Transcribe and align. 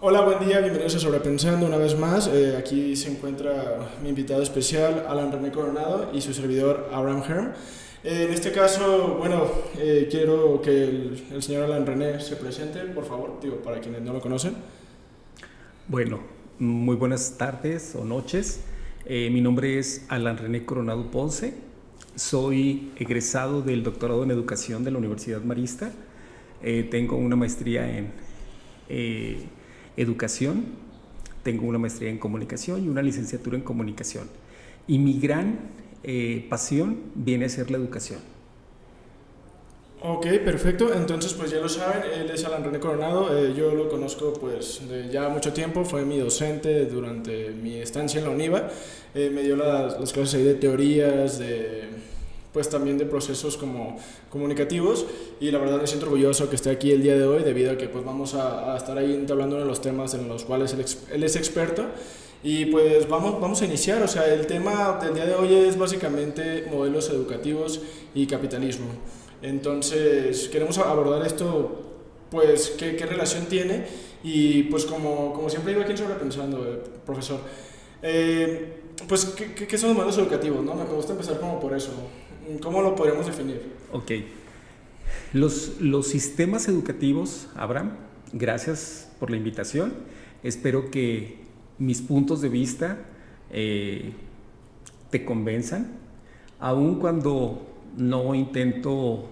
Hola, 0.00 0.20
buen 0.20 0.38
día, 0.38 0.60
bienvenidos 0.60 0.94
a 0.94 1.00
Sobrepensando 1.00 1.66
una 1.66 1.76
vez 1.76 1.98
más. 1.98 2.28
Eh, 2.28 2.56
aquí 2.56 2.94
se 2.94 3.10
encuentra 3.10 3.80
mi 4.00 4.10
invitado 4.10 4.40
especial, 4.40 5.04
Alan 5.08 5.32
René 5.32 5.50
Coronado, 5.50 6.12
y 6.14 6.20
su 6.20 6.32
servidor, 6.32 6.88
Abraham 6.92 7.24
Herm. 7.28 7.46
Eh, 8.04 8.26
en 8.28 8.32
este 8.32 8.52
caso, 8.52 9.16
bueno, 9.18 9.48
eh, 9.76 10.06
quiero 10.08 10.62
que 10.62 10.84
el, 10.84 11.26
el, 11.32 11.42
señor 11.42 11.64
Alan 11.64 11.84
René 11.84 12.20
se 12.20 12.36
presente, 12.36 12.78
por 12.94 13.06
favor, 13.06 13.40
digo, 13.42 13.56
para 13.56 13.80
quienes 13.80 14.02
no 14.02 14.12
lo 14.12 14.20
conocen. 14.20 14.54
Bueno, 15.88 16.20
muy 16.60 16.94
buenas 16.94 17.36
tardes 17.36 17.96
o 17.96 18.04
noches. 18.04 18.60
mi 19.04 19.40
nombre 19.40 19.80
es 19.80 20.06
Alan 20.08 20.38
René 20.38 20.64
Coronado 20.64 21.10
Ponce. 21.10 21.54
Soy 22.14 22.92
egresado 22.98 23.62
del 23.62 23.82
doctorado 23.82 24.22
en 24.22 24.30
educación 24.30 24.84
de 24.84 24.92
la 24.92 24.98
Universidad 24.98 25.40
Marista. 25.42 25.90
tengo 26.88 27.16
una 27.16 27.34
maestría 27.34 27.98
en 27.98 28.12
educación, 30.00 30.64
tengo 31.42 31.66
una 31.66 31.78
maestría 31.78 32.10
en 32.10 32.18
comunicación 32.18 32.84
y 32.84 32.88
una 32.88 33.02
licenciatura 33.02 33.56
en 33.56 33.62
comunicación. 33.62 34.28
Y 34.86 34.98
mi 34.98 35.18
gran 35.18 35.58
eh, 36.02 36.46
pasión 36.48 37.00
viene 37.14 37.44
a 37.44 37.48
ser 37.48 37.70
la 37.70 37.76
educación. 37.76 38.20
Ok, 40.00 40.26
perfecto. 40.44 40.94
Entonces, 40.94 41.34
pues 41.34 41.50
ya 41.50 41.58
lo 41.58 41.68
saben, 41.68 42.02
él 42.14 42.30
es 42.30 42.44
Alan 42.44 42.62
René 42.62 42.78
Coronado. 42.78 43.36
Eh, 43.36 43.52
yo 43.56 43.74
lo 43.74 43.88
conozco 43.88 44.32
pues 44.32 44.80
ya 45.10 45.28
mucho 45.28 45.52
tiempo. 45.52 45.84
Fue 45.84 46.04
mi 46.04 46.18
docente 46.18 46.86
durante 46.86 47.50
mi 47.50 47.76
estancia 47.78 48.20
en 48.20 48.26
la 48.26 48.30
UNIVA. 48.30 48.70
Eh, 49.14 49.30
me 49.34 49.42
dio 49.42 49.56
las, 49.56 49.98
las 49.98 50.12
clases 50.12 50.36
ahí 50.36 50.44
de 50.44 50.54
teorías, 50.54 51.40
de 51.40 51.87
pues 52.52 52.68
también 52.68 52.98
de 52.98 53.04
procesos 53.04 53.56
como 53.56 53.96
comunicativos 54.30 55.06
y 55.40 55.50
la 55.50 55.58
verdad 55.58 55.80
me 55.80 55.86
siento 55.86 56.06
orgulloso 56.06 56.48
que 56.48 56.56
esté 56.56 56.70
aquí 56.70 56.90
el 56.90 57.02
día 57.02 57.16
de 57.16 57.24
hoy 57.24 57.42
debido 57.42 57.72
a 57.72 57.76
que 57.76 57.88
pues 57.88 58.04
vamos 58.04 58.34
a, 58.34 58.76
estar 58.76 58.96
ahí 58.96 59.26
hablando 59.28 59.58
de 59.58 59.64
los 59.64 59.80
temas 59.80 60.14
en 60.14 60.28
los 60.28 60.44
cuales 60.44 60.74
él, 61.12 61.24
es 61.24 61.36
experto 61.36 61.84
y 62.42 62.66
pues 62.66 63.08
vamos, 63.08 63.40
vamos 63.40 63.60
a 63.62 63.64
iniciar, 63.64 64.02
o 64.02 64.08
sea, 64.08 64.32
el 64.32 64.46
tema 64.46 64.98
del 65.02 65.14
día 65.14 65.26
de 65.26 65.34
hoy 65.34 65.54
es 65.54 65.76
básicamente 65.76 66.66
modelos 66.70 67.10
educativos 67.10 67.80
y 68.14 68.26
capitalismo. 68.28 68.86
Entonces, 69.42 70.48
queremos 70.48 70.78
abordar 70.78 71.26
esto, 71.26 71.82
pues, 72.30 72.74
qué, 72.78 72.94
qué 72.94 73.06
relación 73.06 73.46
tiene 73.46 73.86
y 74.22 74.64
pues 74.64 74.84
como, 74.84 75.32
como 75.32 75.50
siempre 75.50 75.72
digo 75.72 75.82
aquí 75.82 75.92
en 75.92 75.98
Sobrepensando, 75.98 76.64
eh, 76.64 76.80
profesor, 77.04 77.40
eh, 78.02 78.82
pues, 79.06 79.24
¿qué, 79.26 79.54
¿qué, 79.54 79.78
son 79.78 79.90
los 79.90 79.96
modelos 79.96 80.18
educativos? 80.18 80.64
¿no? 80.64 80.74
Me 80.74 80.84
gusta 80.84 81.12
empezar 81.12 81.38
como 81.38 81.60
por 81.60 81.74
eso. 81.74 81.92
¿Cómo 82.62 82.82
lo 82.82 82.94
podríamos 82.94 83.26
definir? 83.26 83.62
Ok. 83.92 84.12
Los, 85.32 85.80
los 85.80 86.06
sistemas 86.06 86.68
educativos, 86.68 87.48
Abraham, 87.54 87.92
gracias 88.32 89.10
por 89.18 89.30
la 89.30 89.36
invitación. 89.36 89.94
Espero 90.42 90.90
que 90.90 91.38
mis 91.78 92.00
puntos 92.02 92.40
de 92.40 92.48
vista 92.48 92.98
eh, 93.50 94.12
te 95.10 95.24
convenzan, 95.24 95.98
aun 96.58 96.98
cuando 96.98 97.66
no 97.96 98.34
intento 98.34 99.28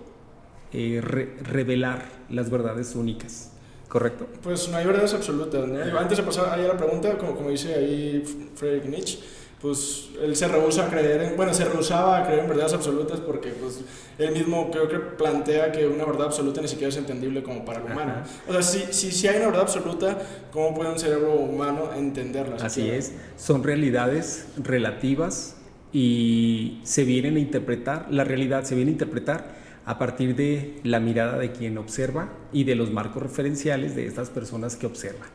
eh, 0.72 1.00
revelar 1.00 2.08
las 2.30 2.50
verdades 2.50 2.94
únicas. 2.94 3.52
¿Correcto? 3.88 4.26
Pues 4.42 4.68
no 4.68 4.76
hay 4.76 4.84
verdades 4.84 5.14
absolutas. 5.14 5.64
Antes 5.96 6.18
de 6.18 6.24
pasar 6.24 6.52
ahí 6.52 6.64
a 6.64 6.68
la 6.68 6.76
pregunta, 6.76 7.16
como, 7.16 7.36
como 7.36 7.50
dice 7.50 7.74
ahí 7.74 8.22
Friedrich 8.56 8.84
Nietzsche, 8.86 9.20
pues 9.60 10.10
él 10.22 10.36
se 10.36 10.48
rehúsa 10.48 10.86
a 10.86 10.90
creer 10.90 11.22
en, 11.22 11.36
bueno, 11.36 11.54
se 11.54 11.64
rehusaba 11.64 12.18
a 12.18 12.26
creer 12.26 12.40
en 12.40 12.48
verdades 12.48 12.74
absolutas 12.74 13.20
porque 13.20 13.48
pues 13.50 13.80
él 14.18 14.32
mismo 14.32 14.70
creo 14.70 14.88
que 14.88 14.98
plantea 14.98 15.72
que 15.72 15.86
una 15.86 16.04
verdad 16.04 16.26
absoluta 16.26 16.60
ni 16.60 16.68
siquiera 16.68 16.90
es 16.90 16.96
entendible 16.96 17.42
como 17.42 17.64
para 17.64 17.80
el 17.80 17.90
humano. 17.90 18.12
O 18.46 18.52
sea, 18.52 18.62
si, 18.62 18.92
si, 18.92 19.10
si, 19.10 19.28
hay 19.28 19.36
una 19.36 19.46
verdad 19.46 19.62
absoluta, 19.62 20.18
¿cómo 20.52 20.74
puede 20.74 20.90
un 20.90 20.98
cerebro 20.98 21.34
humano 21.34 21.90
entenderla? 21.96 22.56
Así 22.56 22.90
es, 22.90 23.12
son 23.36 23.64
realidades 23.64 24.46
relativas 24.58 25.56
y 25.92 26.80
se 26.82 27.04
vienen 27.04 27.36
a 27.36 27.40
interpretar, 27.40 28.06
la 28.10 28.24
realidad 28.24 28.64
se 28.64 28.74
viene 28.74 28.90
a 28.90 28.92
interpretar 28.92 29.56
a 29.86 29.98
partir 29.98 30.34
de 30.34 30.80
la 30.82 31.00
mirada 31.00 31.38
de 31.38 31.52
quien 31.52 31.78
observa 31.78 32.32
y 32.52 32.64
de 32.64 32.74
los 32.74 32.90
marcos 32.90 33.22
referenciales 33.22 33.94
de 33.94 34.06
estas 34.06 34.28
personas 34.30 34.76
que 34.76 34.86
observan. 34.86 35.28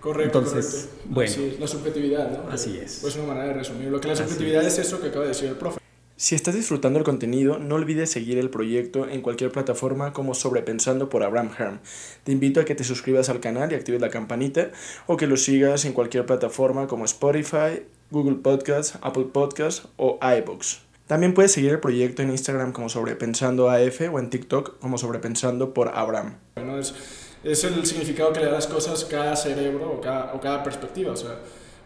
Correcto. 0.00 0.38
Entonces, 0.38 0.88
bueno. 1.06 1.32
la 1.58 1.66
subjetividad, 1.66 2.30
¿no? 2.30 2.50
Así 2.50 2.78
es. 2.78 2.98
Pues 3.00 3.16
una 3.16 3.26
manera 3.26 3.48
de 3.48 3.54
resumir. 3.54 3.88
Lo 3.88 4.00
que 4.00 4.08
la 4.08 4.16
subjetividad 4.16 4.64
es. 4.64 4.78
eso 4.78 5.00
que 5.00 5.08
acaba 5.08 5.22
de 5.22 5.28
decir 5.28 5.48
el 5.48 5.56
profe. 5.56 5.78
Si 6.16 6.34
estás 6.34 6.56
disfrutando 6.56 6.98
el 6.98 7.04
contenido, 7.04 7.60
no 7.60 7.76
olvides 7.76 8.10
seguir 8.10 8.38
el 8.38 8.50
proyecto 8.50 9.08
en 9.08 9.22
cualquier 9.22 9.52
plataforma 9.52 10.12
como 10.12 10.34
Sobrepensando 10.34 11.08
por 11.08 11.22
Abraham 11.22 11.50
Herm. 11.56 11.78
Te 12.24 12.32
invito 12.32 12.60
a 12.60 12.64
que 12.64 12.74
te 12.74 12.82
suscribas 12.82 13.28
al 13.28 13.38
canal 13.38 13.70
y 13.70 13.76
actives 13.76 14.00
la 14.00 14.10
campanita 14.10 14.72
o 15.06 15.16
que 15.16 15.28
lo 15.28 15.36
sigas 15.36 15.84
en 15.84 15.92
cualquier 15.92 16.26
plataforma 16.26 16.88
como 16.88 17.04
Spotify, 17.04 17.84
Google 18.10 18.38
Podcasts, 18.38 18.98
Apple 19.00 19.26
Podcasts 19.32 19.86
o 19.96 20.18
iBooks. 20.20 20.80
También 21.06 21.34
puedes 21.34 21.52
seguir 21.52 21.70
el 21.70 21.78
proyecto 21.78 22.22
en 22.22 22.30
Instagram 22.30 22.72
como 22.72 22.88
Sobrepensando 22.88 23.70
AF 23.70 24.00
o 24.12 24.18
en 24.18 24.28
TikTok 24.28 24.80
como 24.80 24.98
Sobrepensando 24.98 25.72
por 25.72 25.88
Abraham. 25.94 26.34
Bueno, 26.56 26.80
es 26.80 26.94
es 27.52 27.64
el 27.64 27.84
significado 27.86 28.32
que 28.32 28.40
le 28.40 28.46
da 28.46 28.52
las 28.52 28.66
cosas 28.66 29.04
cada 29.04 29.34
cerebro 29.36 29.92
o 29.92 30.00
cada, 30.00 30.34
o 30.34 30.40
cada 30.40 30.62
perspectiva. 30.62 31.12
O 31.12 31.16
sea, 31.16 31.40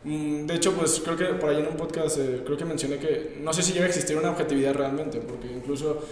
mm, 0.04 0.46
de 0.46 0.54
hecho, 0.54 0.72
pues 0.72 1.00
creo 1.04 1.16
que 1.16 1.24
por 1.34 1.50
ahí 1.50 1.60
en 1.60 1.68
un 1.68 1.76
podcast 1.76 2.18
eh, 2.18 2.42
creo 2.44 2.56
que 2.56 2.64
mencioné 2.64 2.98
que 2.98 3.38
no 3.42 3.52
sé 3.52 3.62
si 3.62 3.72
llega 3.72 3.84
a 3.84 3.88
existir 3.88 4.16
una 4.16 4.30
objetividad 4.30 4.74
realmente, 4.74 5.18
porque 5.18 5.48
incluso 5.52 6.02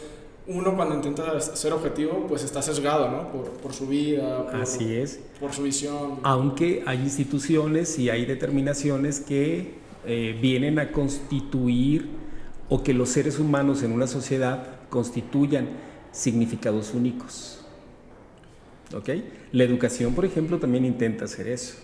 uno 0.46 0.74
cuando 0.74 0.94
intenta 0.94 1.38
ser 1.40 1.72
objetivo, 1.72 2.26
pues 2.26 2.42
está 2.42 2.62
sesgado, 2.62 3.10
¿no? 3.10 3.30
Por, 3.30 3.50
por 3.52 3.72
su 3.72 3.86
vida, 3.86 4.46
por, 4.50 4.60
Así 4.60 4.94
es. 4.94 5.20
por 5.38 5.52
su 5.52 5.62
visión. 5.62 6.18
Aunque 6.22 6.82
hay 6.86 6.98
instituciones 6.98 7.98
y 7.98 8.10
hay 8.10 8.24
determinaciones 8.24 9.20
que 9.20 9.74
eh, 10.06 10.36
vienen 10.40 10.78
a 10.78 10.92
constituir 10.92 12.08
o 12.68 12.82
que 12.82 12.94
los 12.94 13.10
seres 13.10 13.38
humanos 13.38 13.82
en 13.82 13.92
una 13.92 14.06
sociedad 14.06 14.66
constituyan 14.88 15.68
significados 16.10 16.94
únicos. 16.94 17.59
La 19.52 19.64
educación, 19.64 20.14
por 20.14 20.24
ejemplo, 20.24 20.58
también 20.58 20.84
intenta 20.84 21.24
hacer 21.26 21.48
eso. 21.48 21.76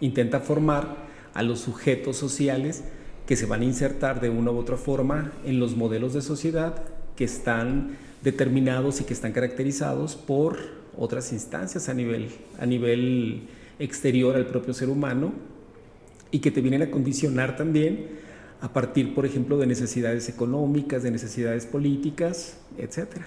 Intenta 0.00 0.40
formar 0.40 0.96
a 1.32 1.42
los 1.42 1.60
sujetos 1.60 2.16
sociales 2.16 2.84
que 3.26 3.36
se 3.36 3.46
van 3.46 3.62
a 3.62 3.64
insertar 3.64 4.20
de 4.20 4.30
una 4.30 4.50
u 4.50 4.58
otra 4.58 4.76
forma 4.76 5.32
en 5.44 5.58
los 5.58 5.76
modelos 5.76 6.14
de 6.14 6.22
sociedad 6.22 6.82
que 7.16 7.24
están 7.24 7.96
determinados 8.22 9.00
y 9.00 9.04
que 9.04 9.14
están 9.14 9.32
caracterizados 9.32 10.14
por 10.14 10.58
otras 10.96 11.32
instancias 11.32 11.88
a 11.88 11.94
nivel, 11.94 12.28
a 12.58 12.66
nivel 12.66 13.48
exterior 13.78 14.36
al 14.36 14.46
propio 14.46 14.74
ser 14.74 14.88
humano 14.88 15.32
y 16.30 16.40
que 16.40 16.50
te 16.50 16.60
vienen 16.60 16.82
a 16.82 16.90
condicionar 16.90 17.56
también 17.56 18.08
a 18.60 18.72
partir, 18.72 19.14
por 19.14 19.26
ejemplo, 19.26 19.58
de 19.58 19.66
necesidades 19.66 20.28
económicas, 20.28 21.02
de 21.02 21.10
necesidades 21.10 21.66
políticas, 21.66 22.58
etcétera. 22.78 23.26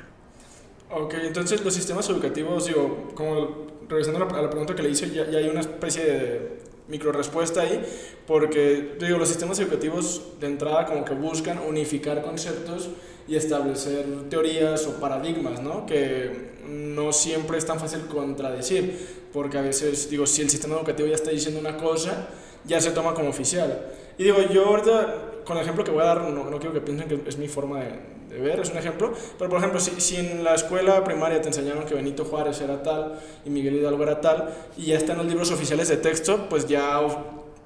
Ok, 0.91 1.13
entonces 1.21 1.63
los 1.63 1.73
sistemas 1.73 2.09
educativos, 2.09 2.65
digo, 2.65 3.09
como 3.13 3.67
regresando 3.87 4.23
a 4.23 4.41
la, 4.41 4.49
pregunta 4.49 4.73
que 4.73 4.81
le 4.81 4.89
hice, 4.89 5.11
ya, 5.11 5.23
hay 5.23 5.47
una 5.47 5.59
especie 5.59 6.03
de 6.03 6.59
micro 6.87 7.11
respuesta 7.11 7.61
ahí, 7.61 7.79
porque 8.25 8.95
digo, 8.99 9.19
los 9.19 9.29
sistemas 9.29 9.59
educativos 9.59 10.23
de 10.39 10.47
entrada 10.47 10.87
como 10.87 11.05
que 11.05 11.13
buscan 11.13 11.59
unificar 11.59 12.23
conceptos 12.23 12.89
y 13.27 13.35
establecer 13.35 14.03
teorías 14.31 14.87
o 14.87 14.99
paradigmas, 14.99 15.61
¿no? 15.61 15.85
Que 15.85 16.53
no 16.67 17.13
siempre 17.13 17.59
es 17.59 17.67
tan 17.67 17.79
fácil 17.79 18.07
contradecir, 18.07 19.27
porque 19.31 19.59
a 19.59 19.61
veces, 19.61 20.09
digo, 20.09 20.25
si 20.25 20.41
el 20.41 20.49
sistema 20.49 20.75
educativo 20.75 21.07
ya 21.07 21.15
está 21.15 21.29
diciendo 21.29 21.59
una 21.59 21.77
cosa, 21.77 22.29
ya 22.65 22.81
se 22.81 22.89
toma 22.89 23.13
como 23.13 23.29
oficial. 23.29 23.91
Y 24.17 24.23
digo, 24.23 24.37
yo 24.51 24.65
ahorita, 24.65 25.43
con 25.45 25.57
el 25.57 25.63
ejemplo 25.63 25.83
que 25.83 25.91
voy 25.91 26.01
a 26.01 26.05
dar, 26.05 26.21
no, 26.23 26.49
no 26.49 26.57
quiero 26.57 26.73
que 26.73 26.81
piensen 26.81 27.07
que 27.07 27.29
es 27.29 27.37
mi 27.37 27.47
forma 27.47 27.81
de, 27.81 28.18
ver, 28.39 28.59
es 28.59 28.69
un 28.69 28.77
ejemplo, 28.77 29.13
pero 29.37 29.49
por 29.49 29.59
ejemplo, 29.59 29.79
si, 29.79 29.99
si, 30.01 30.17
en 30.17 30.43
la 30.43 30.55
escuela 30.55 31.03
primaria 31.03 31.41
te 31.41 31.47
enseñaron 31.47 31.85
que 31.85 31.95
Benito 31.95 32.25
Juárez 32.25 32.59
era 32.61 32.81
tal 32.81 33.19
y 33.45 33.49
Miguel 33.49 33.75
Hidalgo 33.75 34.03
era 34.03 34.21
tal, 34.21 34.49
y 34.77 34.87
ya 34.87 34.97
está 34.97 35.13
en 35.13 35.19
los 35.19 35.27
libros 35.27 35.51
oficiales 35.51 35.87
de 35.87 35.97
texto, 35.97 36.47
pues 36.49 36.67
ya 36.67 37.01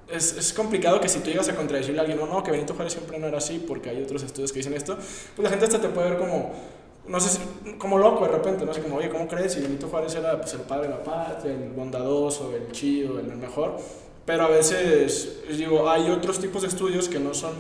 es, 0.10 0.38
es, 0.38 0.54
complicado 0.54 1.00
que 1.00 1.10
si 1.10 1.20
tú 1.20 1.30
llegas 1.30 1.50
a 1.50 1.56
contradecirle 1.56 2.00
a 2.00 2.02
alguien, 2.02 2.20
no, 2.20 2.28
no, 2.28 2.44
que 2.44 2.52
Benito 2.52 2.74
Juárez 2.74 2.94
siempre 2.94 3.20
no 3.20 3.28
era 3.28 3.38
así, 3.38 3.64
porque 3.66 3.90
hay 3.90 4.02
otros 4.02 4.24
estudios 4.24 4.52
que 4.52 4.60
dicen 4.60 4.74
esto, 4.74 4.96
pues 5.36 5.44
la 5.44 5.50
gente 5.50 5.66
hasta 5.66 5.80
te 5.80 5.90
puede 5.90 6.12
ver 6.12 6.20
como, 6.20 6.54
no 7.08 7.20
sé, 7.20 7.40
como 7.78 7.98
loco 7.98 8.26
de 8.26 8.32
repente, 8.32 8.66
¿no? 8.66 8.74
sé 8.74 8.82
como, 8.82 8.98
oye, 8.98 9.10
¿cómo 9.10 9.28
crees? 9.28 9.54
Si 9.54 9.62
Benito 9.62 9.88
Juárez 9.88 10.16
era 10.16 10.40
pues, 10.40 10.54
el 10.54 10.62
padre 10.62 10.88
de 10.88 10.94
la 10.96 11.04
patria, 11.04 11.54
el 11.54 11.70
bondadoso, 11.72 12.54
el 12.56 12.72
chido, 12.72 13.20
el 13.20 13.26
mejor 13.36 13.78
pero 14.26 14.44
a 14.44 14.48
veces, 14.48 15.40
digo, 15.50 15.90
hay 15.90 16.10
otros 16.10 16.40
tipos 16.40 16.62
de 16.62 16.70
estudios 16.70 17.10
que 17.10 17.20
no 17.20 17.34
son 17.34 17.54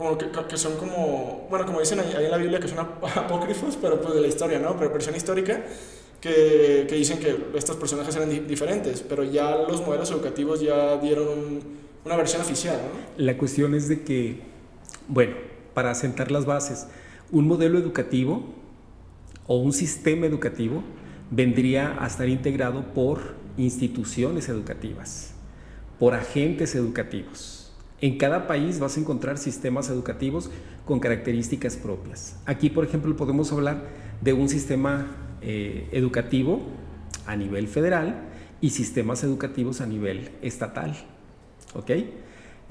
como 0.00 0.16
que, 0.16 0.30
que 0.48 0.56
son 0.56 0.78
como, 0.78 1.46
bueno, 1.50 1.66
como 1.66 1.78
dicen 1.78 2.00
ahí, 2.00 2.24
en 2.24 2.30
la 2.30 2.38
Biblia 2.38 2.58
que 2.58 2.68
son 2.68 2.78
apócrifos, 3.16 3.76
pero 3.78 4.00
pues 4.00 4.14
de 4.14 4.22
la 4.22 4.28
historia, 4.28 4.58
¿no? 4.58 4.74
Pero 4.78 4.90
versión 4.90 5.14
histórica, 5.14 5.62
que, 6.22 6.86
que 6.88 6.94
dicen 6.94 7.18
que 7.18 7.36
estos 7.54 7.76
personajes 7.76 8.16
eran 8.16 8.30
diferentes, 8.48 9.02
pero 9.02 9.24
ya 9.24 9.54
los 9.56 9.84
modelos 9.84 10.10
educativos 10.10 10.62
ya 10.62 10.96
dieron 10.96 11.60
una 12.02 12.16
versión 12.16 12.40
oficial, 12.40 12.78
¿no? 12.78 13.22
La 13.22 13.36
cuestión 13.36 13.74
es 13.74 13.88
de 13.88 14.02
que, 14.02 14.40
bueno, 15.06 15.36
para 15.74 15.94
sentar 15.94 16.30
las 16.30 16.46
bases, 16.46 16.86
un 17.30 17.46
modelo 17.46 17.78
educativo 17.78 18.54
o 19.46 19.58
un 19.58 19.74
sistema 19.74 20.24
educativo 20.24 20.82
vendría 21.30 22.02
a 22.02 22.06
estar 22.06 22.26
integrado 22.26 22.94
por 22.94 23.34
instituciones 23.58 24.48
educativas, 24.48 25.34
por 25.98 26.14
agentes 26.14 26.74
educativos. 26.74 27.59
En 28.00 28.16
cada 28.16 28.46
país 28.46 28.78
vas 28.78 28.96
a 28.96 29.00
encontrar 29.00 29.36
sistemas 29.36 29.90
educativos 29.90 30.50
con 30.86 31.00
características 31.00 31.76
propias. 31.76 32.36
Aquí, 32.46 32.70
por 32.70 32.84
ejemplo, 32.84 33.14
podemos 33.16 33.52
hablar 33.52 33.84
de 34.20 34.32
un 34.32 34.48
sistema 34.48 35.06
eh, 35.42 35.88
educativo 35.92 36.62
a 37.26 37.36
nivel 37.36 37.68
federal 37.68 38.22
y 38.60 38.70
sistemas 38.70 39.22
educativos 39.22 39.80
a 39.80 39.86
nivel 39.86 40.30
estatal. 40.42 40.96
¿Ok? 41.74 41.90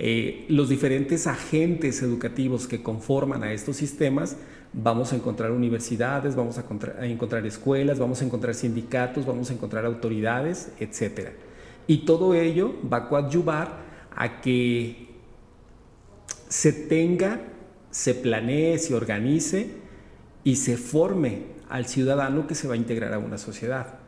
Eh, 0.01 0.45
los 0.47 0.69
diferentes 0.69 1.27
agentes 1.27 2.01
educativos 2.01 2.67
que 2.67 2.81
conforman 2.81 3.43
a 3.43 3.51
estos 3.51 3.75
sistemas, 3.75 4.37
vamos 4.71 5.11
a 5.11 5.17
encontrar 5.17 5.51
universidades, 5.51 6.35
vamos 6.35 6.57
a, 6.57 6.65
encontrar 7.05 7.45
escuelas, 7.45 7.99
vamos 7.99 8.21
a 8.21 8.25
encontrar 8.25 8.55
sindicatos, 8.55 9.25
vamos 9.25 9.49
a 9.49 9.53
encontrar 9.53 9.85
autoridades, 9.85 10.71
etc. 10.79 11.31
Y 11.85 12.05
todo 12.05 12.33
ello 12.33 12.73
va 12.91 12.97
a 12.97 13.09
coadyuvar 13.09 13.79
a 14.15 14.41
que 14.41 15.08
se 16.49 16.73
tenga, 16.73 17.39
se 17.91 18.15
planee, 18.15 18.77
se 18.79 18.95
organice 18.95 19.69
y 20.43 20.57
se 20.57 20.75
forme 20.77 21.43
al 21.69 21.85
ciudadano 21.85 22.47
que 22.47 22.55
se 22.55 22.67
va 22.67 22.73
a 22.73 22.77
integrar 22.77 23.13
a 23.13 23.19
una 23.19 23.37
sociedad. 23.37 23.99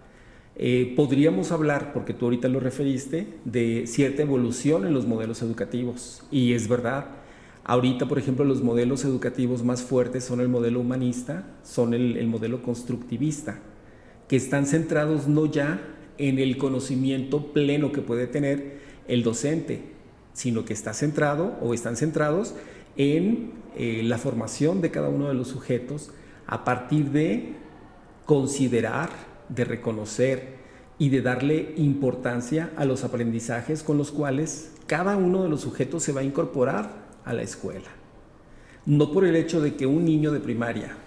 Eh, 0.56 0.94
podríamos 0.96 1.52
hablar, 1.52 1.94
porque 1.94 2.14
tú 2.14 2.26
ahorita 2.26 2.48
lo 2.50 2.60
referiste, 2.60 3.28
de 3.46 3.86
cierta 3.88 4.24
evolución 4.24 4.86
en 4.86 4.94
los 4.94 5.06
modelos 5.06 5.42
educativos. 5.42 6.24
Y 6.32 6.54
es 6.54 6.68
verdad, 6.68 7.06
ahorita, 7.64 8.08
por 8.08 8.18
ejemplo, 8.18 8.44
los 8.44 8.64
modelos 8.64 9.06
educativos 9.06 9.64
más 9.64 9.84
fuertes 9.84 10.24
son 10.24 10.42
el 10.42 10.50
modelo 10.50 10.80
humanista, 10.80 11.46
son 11.64 11.94
el, 11.94 12.18
el 12.18 12.28
modelo 12.28 12.64
constructivista, 12.64 13.60
que 14.28 14.36
están 14.36 14.66
centrados 14.66 15.28
no 15.28 15.46
ya 15.46 15.80
en 16.18 16.40
el 16.40 16.58
conocimiento 16.58 17.54
pleno 17.54 17.92
que 17.92 18.02
puede 18.02 18.28
tener 18.28 18.80
el 19.08 19.24
docente, 19.24 20.01
sino 20.34 20.66
que 20.66 20.74
está 20.74 20.94
centrado 20.94 21.58
o 21.62 21.74
están 21.74 21.98
centrados 21.98 22.54
en 22.98 23.52
eh, 23.76 24.02
la 24.04 24.18
formación 24.18 24.82
de 24.82 24.92
cada 24.92 25.10
uno 25.10 25.28
de 25.28 25.34
los 25.34 25.48
sujetos 25.48 26.12
a 26.48 26.64
partir 26.64 27.12
de 27.12 27.56
considerar, 28.26 29.10
de 29.50 29.66
reconocer 29.66 30.62
y 30.98 31.10
de 31.10 31.22
darle 31.22 31.74
importancia 31.78 32.72
a 32.76 32.86
los 32.86 33.04
aprendizajes 33.04 33.84
con 33.84 33.98
los 33.98 34.12
cuales 34.12 34.72
cada 34.88 35.18
uno 35.18 35.44
de 35.44 35.50
los 35.50 35.62
sujetos 35.62 36.04
se 36.04 36.12
va 36.12 36.22
a 36.22 36.26
incorporar 36.26 37.08
a 37.26 37.34
la 37.34 37.42
escuela. 37.42 37.90
No 38.86 39.12
por 39.12 39.26
el 39.26 39.36
hecho 39.36 39.62
de 39.62 39.76
que 39.76 39.86
un 39.86 40.06
niño 40.06 40.32
de 40.32 40.40
primaria 40.40 40.98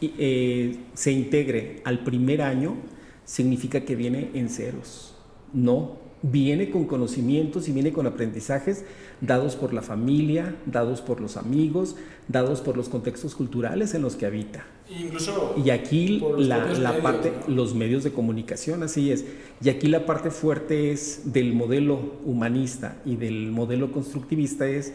eh, 0.00 0.76
se 0.94 1.12
integre 1.12 1.80
al 1.84 2.02
primer 2.02 2.42
año, 2.42 2.76
significa 3.24 3.82
que 3.82 3.94
viene 3.94 4.30
en 4.34 4.48
ceros. 4.48 5.14
No, 5.52 5.98
viene 6.22 6.70
con 6.70 6.86
conocimientos 6.86 7.68
y 7.68 7.72
viene 7.72 7.92
con 7.92 8.06
aprendizajes 8.06 8.84
dados 9.20 9.56
por 9.56 9.72
la 9.72 9.82
familia, 9.82 10.54
dados 10.66 11.00
por 11.00 11.20
los 11.20 11.36
amigos, 11.36 11.96
dados 12.28 12.60
por 12.60 12.76
los 12.76 12.88
contextos 12.88 13.34
culturales 13.34 13.94
en 13.94 14.02
los 14.02 14.16
que 14.16 14.26
habita. 14.26 14.64
Incluso 14.88 15.54
y 15.64 15.70
aquí 15.70 16.22
la, 16.38 17.00
parte, 17.02 17.32
los 17.48 17.74
medios 17.74 18.04
de 18.04 18.12
comunicación, 18.12 18.82
así 18.82 19.10
es. 19.10 19.24
Y 19.62 19.68
aquí 19.68 19.88
la 19.88 20.06
parte 20.06 20.30
fuerte 20.30 20.92
es 20.92 21.32
del 21.32 21.54
modelo 21.54 22.14
humanista 22.24 22.96
y 23.04 23.16
del 23.16 23.50
modelo 23.50 23.90
constructivista 23.90 24.68
es 24.68 24.92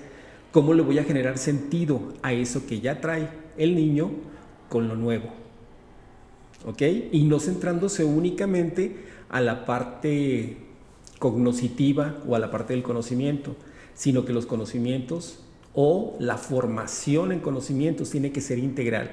cómo 0.51 0.73
le 0.73 0.81
voy 0.81 0.99
a 0.99 1.03
generar 1.03 1.37
sentido 1.37 2.13
a 2.21 2.33
eso 2.33 2.65
que 2.67 2.79
ya 2.79 3.01
trae 3.01 3.29
el 3.57 3.75
niño 3.75 4.11
con 4.69 4.87
lo 4.87 4.95
nuevo. 4.95 5.29
¿Ok? 6.65 6.81
Y 7.11 7.23
no 7.23 7.39
centrándose 7.39 8.03
únicamente 8.03 8.95
a 9.29 9.41
la 9.41 9.65
parte 9.65 10.66
cognoscitiva 11.19 12.15
o 12.27 12.35
a 12.35 12.39
la 12.39 12.51
parte 12.51 12.73
del 12.73 12.83
conocimiento, 12.83 13.55
sino 13.93 14.25
que 14.25 14.33
los 14.33 14.45
conocimientos 14.45 15.39
o 15.73 16.15
la 16.19 16.37
formación 16.37 17.31
en 17.31 17.39
conocimientos 17.39 18.09
tiene 18.09 18.31
que 18.31 18.41
ser 18.41 18.59
integral. 18.59 19.11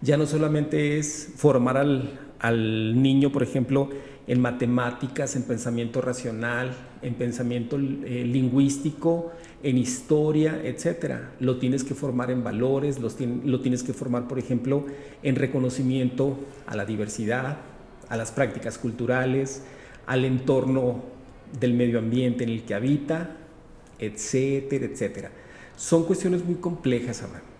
Ya 0.00 0.16
no 0.16 0.26
solamente 0.26 0.98
es 0.98 1.32
formar 1.36 1.76
al, 1.76 3.02
niño, 3.02 3.30
por 3.30 3.42
ejemplo, 3.42 3.88
en 4.26 4.40
matemáticas, 4.40 5.36
en 5.36 5.44
pensamiento 5.44 6.00
racional, 6.00 6.74
en 7.02 7.14
pensamiento 7.14 7.76
eh, 7.76 8.24
lingüístico, 8.26 9.32
en 9.62 9.78
historia, 9.78 10.60
etcétera. 10.64 11.32
Lo 11.38 11.58
tienes 11.58 11.84
que 11.84 11.94
formar 11.94 12.30
en 12.30 12.42
valores, 12.42 12.98
lo 13.00 13.60
tienes 13.60 13.82
que 13.82 13.92
formar, 13.92 14.26
por 14.26 14.38
ejemplo, 14.38 14.86
en 15.22 15.36
reconocimiento 15.36 16.36
a 16.66 16.76
la 16.76 16.84
diversidad, 16.84 17.58
a 18.08 18.16
las 18.16 18.32
prácticas 18.32 18.78
culturales, 18.78 19.62
al 20.06 20.24
entorno 20.24 21.11
del 21.58 21.74
medio 21.74 21.98
ambiente 21.98 22.44
en 22.44 22.50
el 22.50 22.62
que 22.62 22.74
habita, 22.74 23.36
etcétera, 23.98 24.86
etcétera. 24.86 25.30
Son 25.76 26.04
cuestiones 26.04 26.44
muy 26.44 26.56
complejas, 26.56 27.22
Abraham. 27.22 27.52